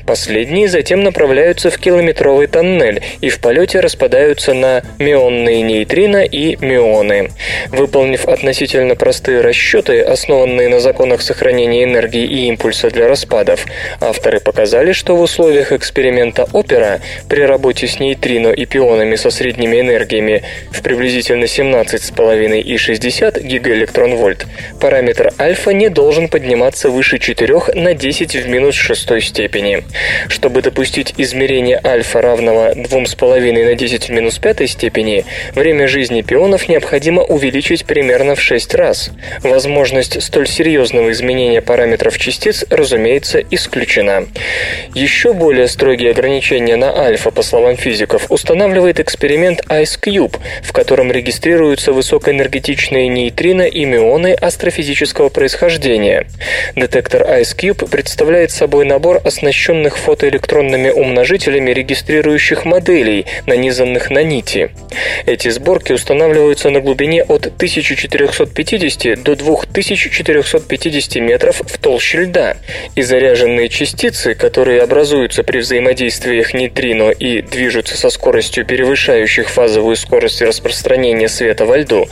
Последние 0.06 0.68
затем 0.68 1.04
направляются 1.04 1.61
в 1.70 1.78
километровый 1.78 2.48
тоннель 2.48 3.02
и 3.22 3.30
в 3.30 3.40
полете 3.40 3.80
распадаются 3.80 4.54
на 4.54 4.82
мионные 5.00 5.62
нейтрино 5.62 6.24
и 6.24 6.58
мионы. 6.64 7.32
Выполнив 7.70 8.26
относительно 8.28 8.96
простые 8.96 9.42
расчеты, 9.42 10.02
основанные 10.02 10.70
на 10.70 10.80
законах 10.80 11.22
сохранения 11.22 11.84
энергии 11.84 12.26
и 12.26 12.48
импульса 12.48 12.90
для 12.90 13.08
распадов, 13.08 13.66
авторы 14.00 14.40
показали, 14.40 14.92
что 14.92 15.16
в 15.16 15.22
условиях 15.22 15.72
эксперимента 15.72 16.48
Опера 16.54 17.02
при 17.30 17.42
работе 17.42 17.88
с 17.88 18.00
нейтрино 18.00 18.50
и 18.50 18.66
пионами 18.66 19.16
со 19.16 19.30
средними 19.30 19.80
энергиями 19.80 20.44
в 20.72 20.82
приблизительно 20.82 21.46
17,5 21.46 22.60
и 22.60 22.78
60 22.78 23.42
гигаэлектрон-вольт 23.42 24.48
параметр 24.80 25.32
альфа 25.40 25.72
не 25.72 25.90
должен 25.90 26.28
подниматься 26.28 26.90
выше 26.90 27.20
4 27.20 27.52
на 27.76 27.94
10 27.94 28.36
в 28.36 28.48
минус 28.48 28.76
шестой 28.76 29.22
степени. 29.22 29.84
Чтобы 30.28 30.62
допустить 30.62 31.14
измерение 31.18 31.51
измерения 31.52 31.82
альфа 31.84 32.22
равного 32.22 32.74
2,5 32.74 33.66
на 33.66 33.76
10 33.76 34.08
в 34.08 34.10
минус 34.10 34.40
пятой 34.40 34.68
степени, 34.68 35.26
время 35.54 35.88
жизни 35.88 36.22
пионов 36.22 36.70
необходимо 36.70 37.24
увеличить 37.24 37.84
примерно 37.84 38.36
в 38.36 38.42
6 38.42 38.74
раз. 38.76 39.12
Возможность 39.44 40.22
столь 40.24 40.48
серьезного 40.48 41.12
изменения 41.12 41.62
параметров 41.62 42.18
частиц, 42.18 42.64
разумеется, 42.70 43.42
исключена. 43.52 44.28
Еще 44.96 45.34
более 45.34 45.68
строгие 45.68 46.12
ограничения 46.12 46.78
на 46.78 46.98
альфа, 46.98 47.32
по 47.32 47.42
словам 47.42 47.76
физиков, 47.76 48.32
устанавливает 48.32 49.02
эксперимент 49.02 49.62
Ice 49.68 50.00
Cube, 50.02 50.38
в 50.64 50.72
котором 50.72 51.12
регистрируются 51.12 51.92
высокоэнергетичные 51.92 53.10
нейтрино 53.10 53.64
и 53.64 53.84
мионы 53.84 54.34
астрофизического 54.34 55.28
происхождения. 55.28 56.28
Детектор 56.76 57.24
Ice 57.24 57.58
Cube 57.58 57.90
представляет 57.90 58.52
собой 58.52 58.86
набор 58.86 59.20
оснащенных 59.26 59.98
фотоэлектронными 59.98 60.90
умножителями 60.92 61.41
регистрирующих 61.50 62.66
моделей, 62.66 63.26
нанизанных 63.46 64.10
на 64.10 64.24
нити. 64.24 64.72
Эти 65.26 65.50
сборки 65.50 65.94
устанавливаются 65.94 66.70
на 66.70 66.80
глубине 66.82 67.24
от 67.24 67.48
1450 67.48 69.24
до 69.24 69.36
2450 69.36 71.16
метров 71.16 71.62
в 71.66 71.78
толще 71.78 72.20
льда, 72.20 72.58
и 72.96 73.02
заряженные 73.02 73.70
частицы, 73.70 74.36
которые 74.36 74.82
образуются 74.82 75.44
при 75.44 75.60
взаимодействиях 75.60 76.54
нейтрино 76.54 77.12
и 77.12 77.42
движутся 77.42 77.98
со 77.98 78.10
скоростью 78.10 78.66
превышающих 78.66 79.50
фазовую 79.50 79.96
скорость 79.96 80.42
распространения 80.42 81.28
света 81.28 81.66
во 81.66 81.78
льду, 81.78 82.08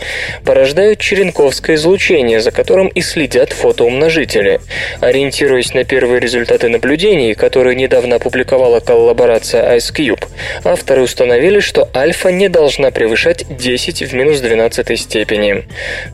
порождают 0.46 1.00
черенковское 1.00 1.76
излучение, 1.76 2.42
за 2.42 2.52
которым 2.52 2.88
и 2.88 3.02
следят 3.02 3.54
фотоумножители. 3.54 4.60
Ориентируясь 5.02 5.74
на 5.74 5.84
первые 5.84 6.20
результаты 6.20 6.70
наблюдений, 6.70 7.34
которые 7.34 7.76
недавно 7.76 8.18
опубликовала 8.18 8.80
коллаборация 8.80 9.19
IceCube, 9.28 10.24
авторы 10.64 11.02
установили, 11.02 11.60
что 11.60 11.90
альфа 11.94 12.30
не 12.30 12.50
должна 12.50 12.92
превышать 12.92 13.46
10 13.50 14.04
в 14.04 14.14
минус 14.14 14.40
12 14.40 15.00
степени. 15.00 15.66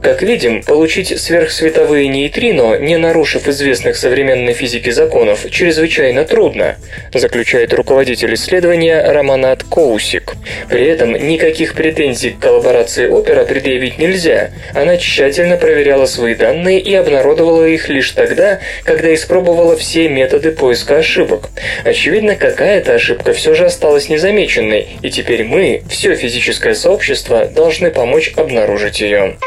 Как 0.01 0.21
видим, 0.21 0.63
получить 0.63 1.19
сверхсветовые 1.19 2.07
нейтрино, 2.07 2.77
не 2.79 2.97
нарушив 2.97 3.47
известных 3.47 3.95
современной 3.95 4.53
физики 4.53 4.89
законов, 4.89 5.45
чрезвычайно 5.51 6.25
трудно, 6.25 6.77
заключает 7.13 7.73
руководитель 7.73 8.33
исследования 8.33 9.01
Романат 9.11 9.63
Коусик. 9.63 10.35
При 10.69 10.85
этом 10.85 11.13
никаких 11.13 11.73
претензий 11.73 12.31
к 12.31 12.39
коллаборации 12.39 13.07
опера 13.07 13.45
предъявить 13.45 13.99
нельзя. 13.99 14.51
Она 14.73 14.97
тщательно 14.97 15.57
проверяла 15.57 16.05
свои 16.05 16.35
данные 16.35 16.79
и 16.79 16.93
обнародовала 16.95 17.65
их 17.65 17.89
лишь 17.89 18.11
тогда, 18.11 18.59
когда 18.83 19.13
испробовала 19.13 19.77
все 19.77 20.09
методы 20.09 20.51
поиска 20.51 20.97
ошибок. 20.97 21.49
Очевидно, 21.83 22.35
какая-то 22.35 22.94
ошибка 22.95 23.33
все 23.33 23.53
же 23.53 23.65
осталась 23.65 24.09
незамеченной, 24.09 24.87
и 25.01 25.09
теперь 25.09 25.43
мы, 25.43 25.83
все 25.89 26.15
физическое 26.15 26.73
сообщество, 26.73 27.45
должны 27.45 27.91
помочь 27.91 28.33
обнаружить 28.35 29.01
ее. 29.01 29.37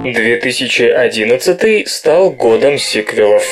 2011 0.04 1.88
стал 1.88 2.32
годом 2.32 2.78
сиквелов. 2.78 3.44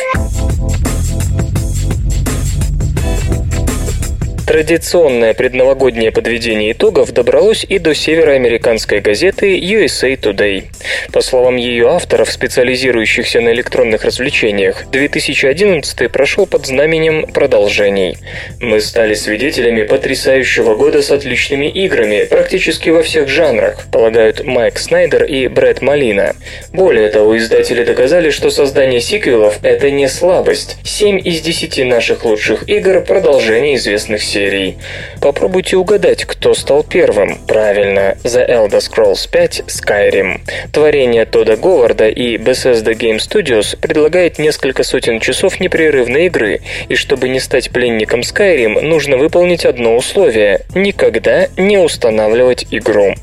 Традиционное 4.55 5.33
предновогоднее 5.33 6.13
подведение 6.13 6.71
итогов 6.71 7.11
добралось 7.11 7.65
и 7.67 7.77
до 7.77 7.93
североамериканской 7.93 9.01
газеты 9.01 9.59
USA 9.59 10.17
Today. 10.17 10.67
По 11.11 11.19
словам 11.19 11.57
ее 11.57 11.89
авторов, 11.89 12.31
специализирующихся 12.31 13.41
на 13.41 13.51
электронных 13.51 14.05
развлечениях, 14.05 14.85
2011 14.89 16.09
прошел 16.09 16.45
под 16.45 16.67
знаменем 16.67 17.27
продолжений. 17.27 18.17
Мы 18.61 18.79
стали 18.79 19.13
свидетелями 19.13 19.83
потрясающего 19.83 20.75
года 20.75 21.01
с 21.01 21.11
отличными 21.11 21.65
играми, 21.65 22.23
практически 22.23 22.89
во 22.91 23.03
всех 23.03 23.27
жанрах, 23.27 23.87
полагают 23.91 24.45
Майк 24.45 24.79
Снайдер 24.79 25.25
и 25.25 25.49
Брэд 25.49 25.81
Малина. 25.81 26.33
Более 26.71 27.09
того, 27.09 27.37
издатели 27.37 27.83
доказали, 27.83 28.29
что 28.29 28.49
создание 28.49 29.01
сиквелов– 29.01 29.59
это 29.63 29.91
не 29.91 30.07
слабость. 30.07 30.77
7 30.85 31.19
из 31.21 31.41
10 31.41 31.85
наших 31.85 32.23
лучших 32.23 32.69
игр– 32.69 33.01
продолжение 33.05 33.75
известных 33.75 34.23
серий 34.23 34.44
серий. 34.45 34.77
Попробуйте 35.21 35.77
угадать, 35.77 36.25
кто 36.25 36.53
стал 36.53 36.83
первым. 36.83 37.37
Правильно, 37.47 38.15
The 38.23 38.47
Elder 38.47 38.79
Scrolls 38.79 39.27
5 39.31 39.63
Skyrim. 39.67 40.41
Творение 40.71 41.25
Тода 41.25 41.55
Говарда 41.55 42.09
и 42.09 42.37
Bethesda 42.37 42.93
Game 42.93 43.17
Studios 43.17 43.77
предлагает 43.79 44.37
несколько 44.37 44.83
сотен 44.83 45.19
часов 45.19 45.59
непрерывной 45.59 46.27
игры, 46.27 46.61
и 46.89 46.95
чтобы 46.95 47.29
не 47.29 47.39
стать 47.39 47.71
пленником 47.71 48.19
Skyrim, 48.19 48.81
нужно 48.81 49.17
выполнить 49.17 49.65
одно 49.65 49.95
условие– 49.95 50.61
никогда 50.75 51.47
не 51.57 51.77
устанавливать 51.77 52.67
игру. 52.71 53.15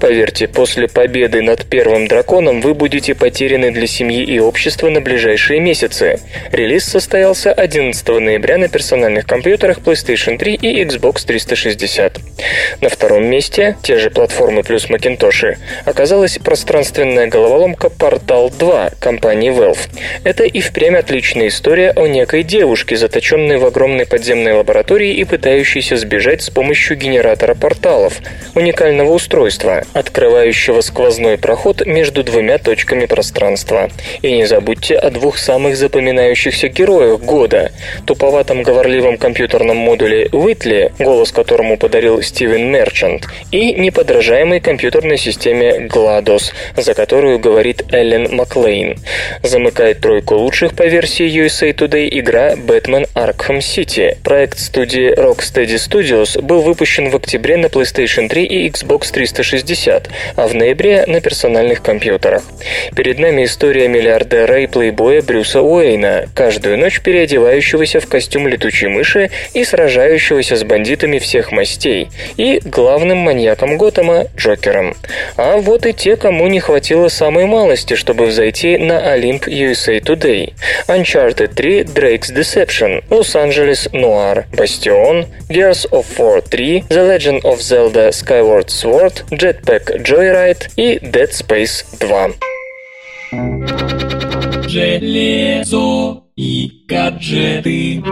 Поверьте, 0.00 0.46
после 0.48 0.88
победы 0.88 1.42
над 1.42 1.64
первым 1.64 2.06
драконом 2.06 2.60
вы 2.60 2.74
будете 2.74 3.14
потеряны 3.14 3.70
для 3.70 3.86
семьи 3.86 4.22
и 4.22 4.38
общества 4.38 4.90
на 4.90 5.00
ближайшие 5.00 5.60
месяцы. 5.60 6.20
Релиз 6.52 6.84
состоялся 6.84 7.52
11 7.52 8.06
ноября 8.08 8.58
на 8.58 8.68
персональных 8.68 9.26
компьютерах 9.26 9.78
PlayStation 9.78 10.36
3 10.38 10.55
и 10.56 10.82
Xbox 10.82 11.24
360. 11.26 12.18
На 12.80 12.88
втором 12.88 13.24
месте, 13.26 13.76
те 13.82 13.98
же 13.98 14.10
платформы 14.10 14.62
плюс 14.62 14.88
Макинтоши, 14.88 15.58
оказалась 15.84 16.38
пространственная 16.38 17.28
головоломка 17.28 17.88
Portal 17.88 18.52
2 18.56 18.90
компании 19.00 19.50
Valve. 19.52 19.78
Это 20.24 20.44
и 20.44 20.60
впрямь 20.60 20.96
отличная 20.96 21.48
история 21.48 21.92
о 21.92 22.06
некой 22.06 22.42
девушке, 22.42 22.96
заточенной 22.96 23.58
в 23.58 23.64
огромной 23.64 24.06
подземной 24.06 24.52
лаборатории 24.52 25.14
и 25.14 25.24
пытающейся 25.24 25.96
сбежать 25.96 26.42
с 26.42 26.50
помощью 26.50 26.96
генератора 26.96 27.54
порталов, 27.54 28.18
уникального 28.54 29.12
устройства, 29.12 29.84
открывающего 29.92 30.80
сквозной 30.80 31.38
проход 31.38 31.86
между 31.86 32.22
двумя 32.22 32.58
точками 32.58 33.06
пространства. 33.06 33.90
И 34.22 34.32
не 34.32 34.46
забудьте 34.46 34.96
о 34.96 35.10
двух 35.10 35.38
самых 35.38 35.76
запоминающихся 35.76 36.68
героях 36.68 37.20
года– 37.20 37.72
туповатом 38.06 38.62
говорливом 38.62 39.18
компьютерном 39.18 39.76
модуле 39.76 40.28
Уитли, 40.46 40.92
голос 41.00 41.32
которому 41.32 41.76
подарил 41.76 42.22
Стивен 42.22 42.70
Мерчант, 42.70 43.26
и 43.50 43.72
неподражаемой 43.72 44.60
компьютерной 44.60 45.18
системе 45.18 45.88
GLaDOS, 45.88 46.52
за 46.76 46.94
которую 46.94 47.40
говорит 47.40 47.82
Эллен 47.92 48.32
Маклейн. 48.32 48.96
Замыкает 49.42 50.00
тройку 50.00 50.36
лучших 50.36 50.76
по 50.76 50.84
версии 50.84 51.26
USA 51.26 51.74
Today 51.74 52.08
игра 52.12 52.54
Batman 52.54 53.08
Arkham 53.14 53.58
City. 53.58 54.16
Проект 54.22 54.60
студии 54.60 55.12
Rocksteady 55.18 55.78
Studios 55.78 56.40
был 56.40 56.62
выпущен 56.62 57.10
в 57.10 57.16
октябре 57.16 57.56
на 57.56 57.66
PlayStation 57.66 58.28
3 58.28 58.44
и 58.44 58.68
Xbox 58.68 59.10
360, 59.12 60.08
а 60.36 60.46
в 60.46 60.54
ноябре 60.54 61.06
на 61.08 61.20
персональных 61.20 61.82
компьютерах. 61.82 62.44
Перед 62.94 63.18
нами 63.18 63.46
история 63.46 63.88
миллиардера 63.88 64.60
и 64.60 64.68
плейбоя 64.68 65.22
Брюса 65.22 65.60
Уэйна, 65.60 66.28
каждую 66.36 66.78
ночь 66.78 67.00
переодевающегося 67.00 67.98
в 67.98 68.06
костюм 68.06 68.46
летучей 68.46 68.86
мыши 68.86 69.30
и 69.52 69.64
сражающегося 69.64 70.35
сражающегося 70.36 70.56
с 70.56 70.64
бандитами 70.64 71.18
всех 71.18 71.52
мастей, 71.52 72.08
и 72.36 72.60
главным 72.64 73.18
маньяком 73.18 73.76
Готэма– 73.76 74.26
Джокером. 74.36 74.94
А 75.36 75.56
вот 75.56 75.86
и 75.86 75.92
те, 75.92 76.16
кому 76.16 76.46
не 76.48 76.60
хватило 76.60 77.08
самой 77.08 77.46
малости, 77.46 77.94
чтобы 77.94 78.26
взойти 78.26 78.78
на 78.78 79.12
Олимп 79.12 79.48
USA 79.48 80.00
Today. 80.00 80.52
Uncharted 80.88 81.54
3 81.54 81.82
Drake's 81.82 82.34
Deception, 82.34 83.02
Los-Angeles 83.10 83.88
Noir, 83.92 84.44
Bastion, 84.52 85.26
Gears 85.48 85.86
of 85.90 86.06
War 86.18 86.42
3, 86.42 86.84
The 86.88 87.06
Legend 87.06 87.44
of 87.44 87.60
Zelda 87.60 88.12
Skyward 88.12 88.68
Sword, 88.68 89.24
Jetpack 89.30 90.02
Joyride 90.02 90.68
и 90.76 90.98
Dead 90.98 91.30
Space 91.30 91.84
2. 91.98 94.35
Железо 94.68 96.24
и 96.34 96.82
гаджеты. 96.88 98.02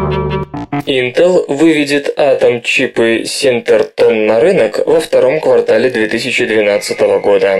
Intel 0.87 1.45
выведет 1.49 2.17
атом-чипы 2.17 3.25
Синтертон 3.27 4.27
на 4.27 4.39
рынок 4.39 4.81
во 4.87 5.01
втором 5.01 5.41
квартале 5.41 5.91
2012 5.91 7.01
года. 7.23 7.59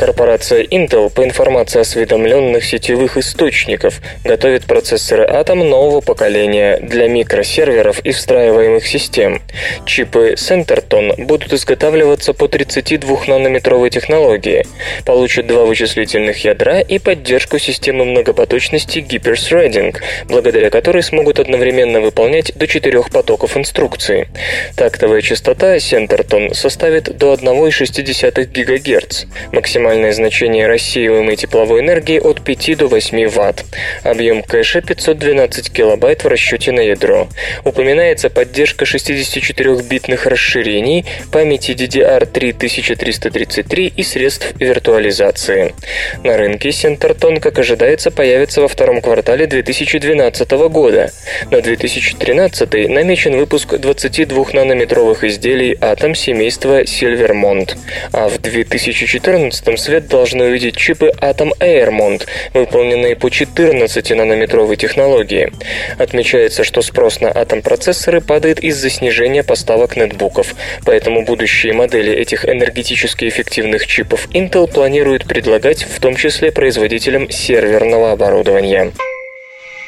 Корпорация 0.00 0.62
Intel, 0.62 1.10
по 1.10 1.22
информации 1.22 1.78
осведомленных 1.78 2.64
сетевых 2.64 3.18
источников, 3.18 4.00
готовит 4.24 4.64
процессоры 4.64 5.26
Atom 5.26 5.62
нового 5.68 6.00
поколения 6.00 6.78
для 6.78 7.06
микросерверов 7.06 8.00
и 8.00 8.12
встраиваемых 8.12 8.86
систем. 8.86 9.42
Чипы 9.84 10.36
Centerton 10.38 11.22
будут 11.26 11.52
изготавливаться 11.52 12.32
по 12.32 12.44
32-нанометровой 12.44 13.90
технологии, 13.90 14.64
получат 15.04 15.46
два 15.46 15.66
вычислительных 15.66 16.46
ядра 16.46 16.80
и 16.80 16.98
поддержку 16.98 17.58
системы 17.58 18.06
многопоточности 18.06 19.00
Hyper-Threading, 19.00 19.96
благодаря 20.28 20.70
которой 20.70 21.02
смогут 21.02 21.38
одновременно 21.38 22.00
выполнять 22.00 22.52
до 22.54 22.66
четырех 22.66 23.10
потоков 23.10 23.54
инструкции. 23.54 24.28
Тактовая 24.76 25.20
частота 25.20 25.76
Centerton 25.76 26.54
составит 26.54 27.18
до 27.18 27.34
1,6 27.34 28.46
ГГц. 28.46 29.24
Максимальная 29.52 29.89
максимальное 29.90 30.12
значение 30.12 30.68
рассеиваемой 30.68 31.34
тепловой 31.34 31.80
энергии 31.80 32.20
от 32.20 32.44
5 32.44 32.78
до 32.78 32.86
8 32.86 33.26
Вт. 33.26 33.64
Объем 34.04 34.44
кэша 34.44 34.82
512 34.82 35.72
килобайт 35.72 36.22
в 36.22 36.28
расчете 36.28 36.70
на 36.70 36.80
ядро. 36.80 37.28
Упоминается 37.64 38.30
поддержка 38.30 38.84
64-битных 38.84 40.26
расширений, 40.26 41.06
памяти 41.32 41.72
DDR3 41.72 42.54
1333 42.54 43.92
и 43.96 44.02
средств 44.04 44.52
виртуализации. 44.60 45.74
На 46.22 46.36
рынке 46.36 46.70
Синтертон, 46.70 47.40
как 47.40 47.58
ожидается, 47.58 48.12
появится 48.12 48.60
во 48.60 48.68
втором 48.68 49.00
квартале 49.00 49.46
2012 49.46 50.50
года. 50.70 51.10
На 51.50 51.60
2013 51.60 52.88
намечен 52.88 53.36
выпуск 53.36 53.74
22-нанометровых 53.74 55.24
изделий 55.26 55.74
Atom 55.74 56.14
семейства 56.14 56.82
Silvermont, 56.82 57.76
а 58.12 58.28
в 58.28 58.38
2014 58.38 59.79
свет 59.80 60.06
должны 60.06 60.44
увидеть 60.44 60.76
чипы 60.76 61.10
Atom 61.20 61.50
Airmont, 61.58 62.26
выполненные 62.54 63.16
по 63.16 63.26
14-нанометровой 63.26 64.76
технологии. 64.76 65.50
Отмечается, 65.98 66.62
что 66.62 66.82
спрос 66.82 67.20
на 67.20 67.28
Atom 67.28 67.62
процессоры 67.62 68.20
падает 68.20 68.60
из-за 68.60 68.90
снижения 68.90 69.42
поставок 69.42 69.96
нетбуков, 69.96 70.54
поэтому 70.84 71.24
будущие 71.24 71.72
модели 71.72 72.12
этих 72.12 72.44
энергетически 72.44 73.28
эффективных 73.28 73.86
чипов 73.86 74.28
Intel 74.32 74.72
планирует 74.72 75.24
предлагать 75.24 75.82
в 75.84 75.98
том 76.00 76.14
числе 76.14 76.52
производителям 76.52 77.30
серверного 77.30 78.12
оборудования. 78.12 78.92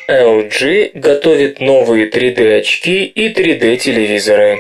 LG 0.09 0.91
готовит 0.95 1.61
новые 1.61 2.11
3D-очки 2.11 3.05
и 3.05 3.33
3D-телевизоры. 3.33 4.59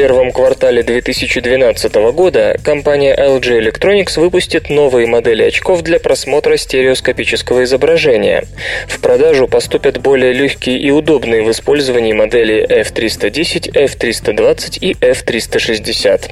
Первом 0.00 0.32
квартале 0.32 0.82
2012 0.82 1.94
года 2.14 2.56
компания 2.64 3.14
LG 3.14 3.60
Electronics 3.60 4.18
выпустит 4.18 4.70
новые 4.70 5.06
модели 5.06 5.42
очков 5.42 5.82
для 5.82 6.00
просмотра 6.00 6.56
стереоскопического 6.56 7.64
изображения. 7.64 8.44
В 8.88 8.98
продажу 9.00 9.46
поступят 9.46 10.00
более 10.00 10.32
легкие 10.32 10.78
и 10.78 10.90
удобные 10.90 11.42
в 11.42 11.50
использовании 11.50 12.14
модели 12.14 12.66
F310, 12.66 13.74
F320 13.74 14.78
и 14.80 14.92
F360. 14.94 16.30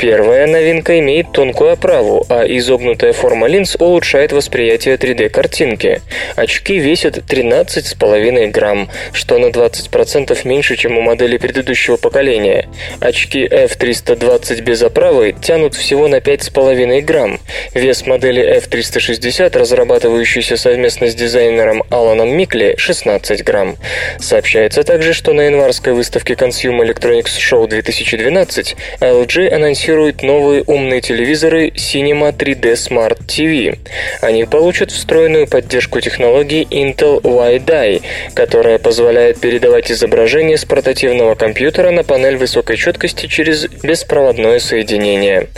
Первая 0.00 0.48
новинка 0.48 0.98
имеет 0.98 1.30
тонкую 1.30 1.74
оправу, 1.74 2.26
а 2.28 2.42
изогнутая 2.42 3.12
форма 3.12 3.46
линз 3.46 3.76
улучшает 3.78 4.32
восприятие 4.32 4.96
3D-картинки. 4.96 6.02
Очки 6.34 6.76
весят 6.78 7.18
13,5 7.18 8.50
грамм, 8.50 8.90
что 9.12 9.38
на 9.38 9.46
20% 9.46 10.36
меньше, 10.42 10.74
чем 10.74 10.98
у 10.98 11.02
модели 11.02 11.38
предыдущего 11.38 11.96
поколения. 11.98 12.68
Очки 13.00 13.46
F320 13.46 14.62
без 14.62 14.82
оправы 14.82 15.34
тянут 15.40 15.74
всего 15.74 16.08
на 16.08 16.16
5,5 16.16 17.02
грамм. 17.02 17.40
Вес 17.74 18.06
модели 18.06 18.58
F360, 18.58 19.56
разрабатывающейся 19.58 20.56
совместно 20.56 21.08
с 21.08 21.14
дизайнером 21.14 21.82
Аланом 21.90 22.30
Микли, 22.30 22.74
16 22.78 23.44
грамм. 23.44 23.76
Сообщается 24.18 24.82
также, 24.82 25.12
что 25.12 25.34
на 25.34 25.42
январской 25.42 25.92
выставке 25.92 26.34
Consumer 26.34 26.86
Electronics 26.86 27.38
Show 27.38 27.68
2012 27.68 28.76
LG 29.00 29.48
анонсирует 29.48 30.22
новые 30.22 30.62
умные 30.66 31.02
телевизоры 31.02 31.68
Cinema 31.68 32.34
3D 32.34 32.72
Smart 32.72 33.18
TV. 33.26 33.78
Они 34.22 34.44
получат 34.44 34.90
встроенную 34.90 35.46
поддержку 35.46 36.00
технологии 36.00 36.66
Intel 36.70 37.20
WiDi, 37.20 38.02
которая 38.34 38.78
позволяет 38.78 39.38
передавать 39.38 39.92
изображение 39.92 40.56
с 40.56 40.64
портативного 40.64 41.34
компьютера 41.34 41.90
на 41.90 42.02
панель 42.02 42.36
высокой 42.36 42.76
четкости 42.86 43.26
через 43.26 43.66
беспроводное 43.82 44.60
соединение. 44.60 45.48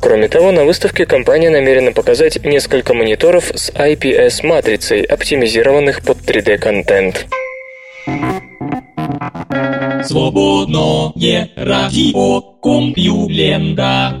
Кроме 0.00 0.28
того, 0.28 0.52
на 0.52 0.66
выставке 0.66 1.06
компания 1.06 1.48
намерена 1.48 1.92
показать 1.92 2.44
несколько 2.44 2.92
мониторов 2.92 3.50
с 3.54 3.70
IPS-матрицей, 3.70 5.02
оптимизированных 5.02 6.02
под 6.02 6.18
3D-контент. 6.18 7.26
Свободное 10.04 11.48
радио 11.56 12.42
Компьюлента. 12.60 14.20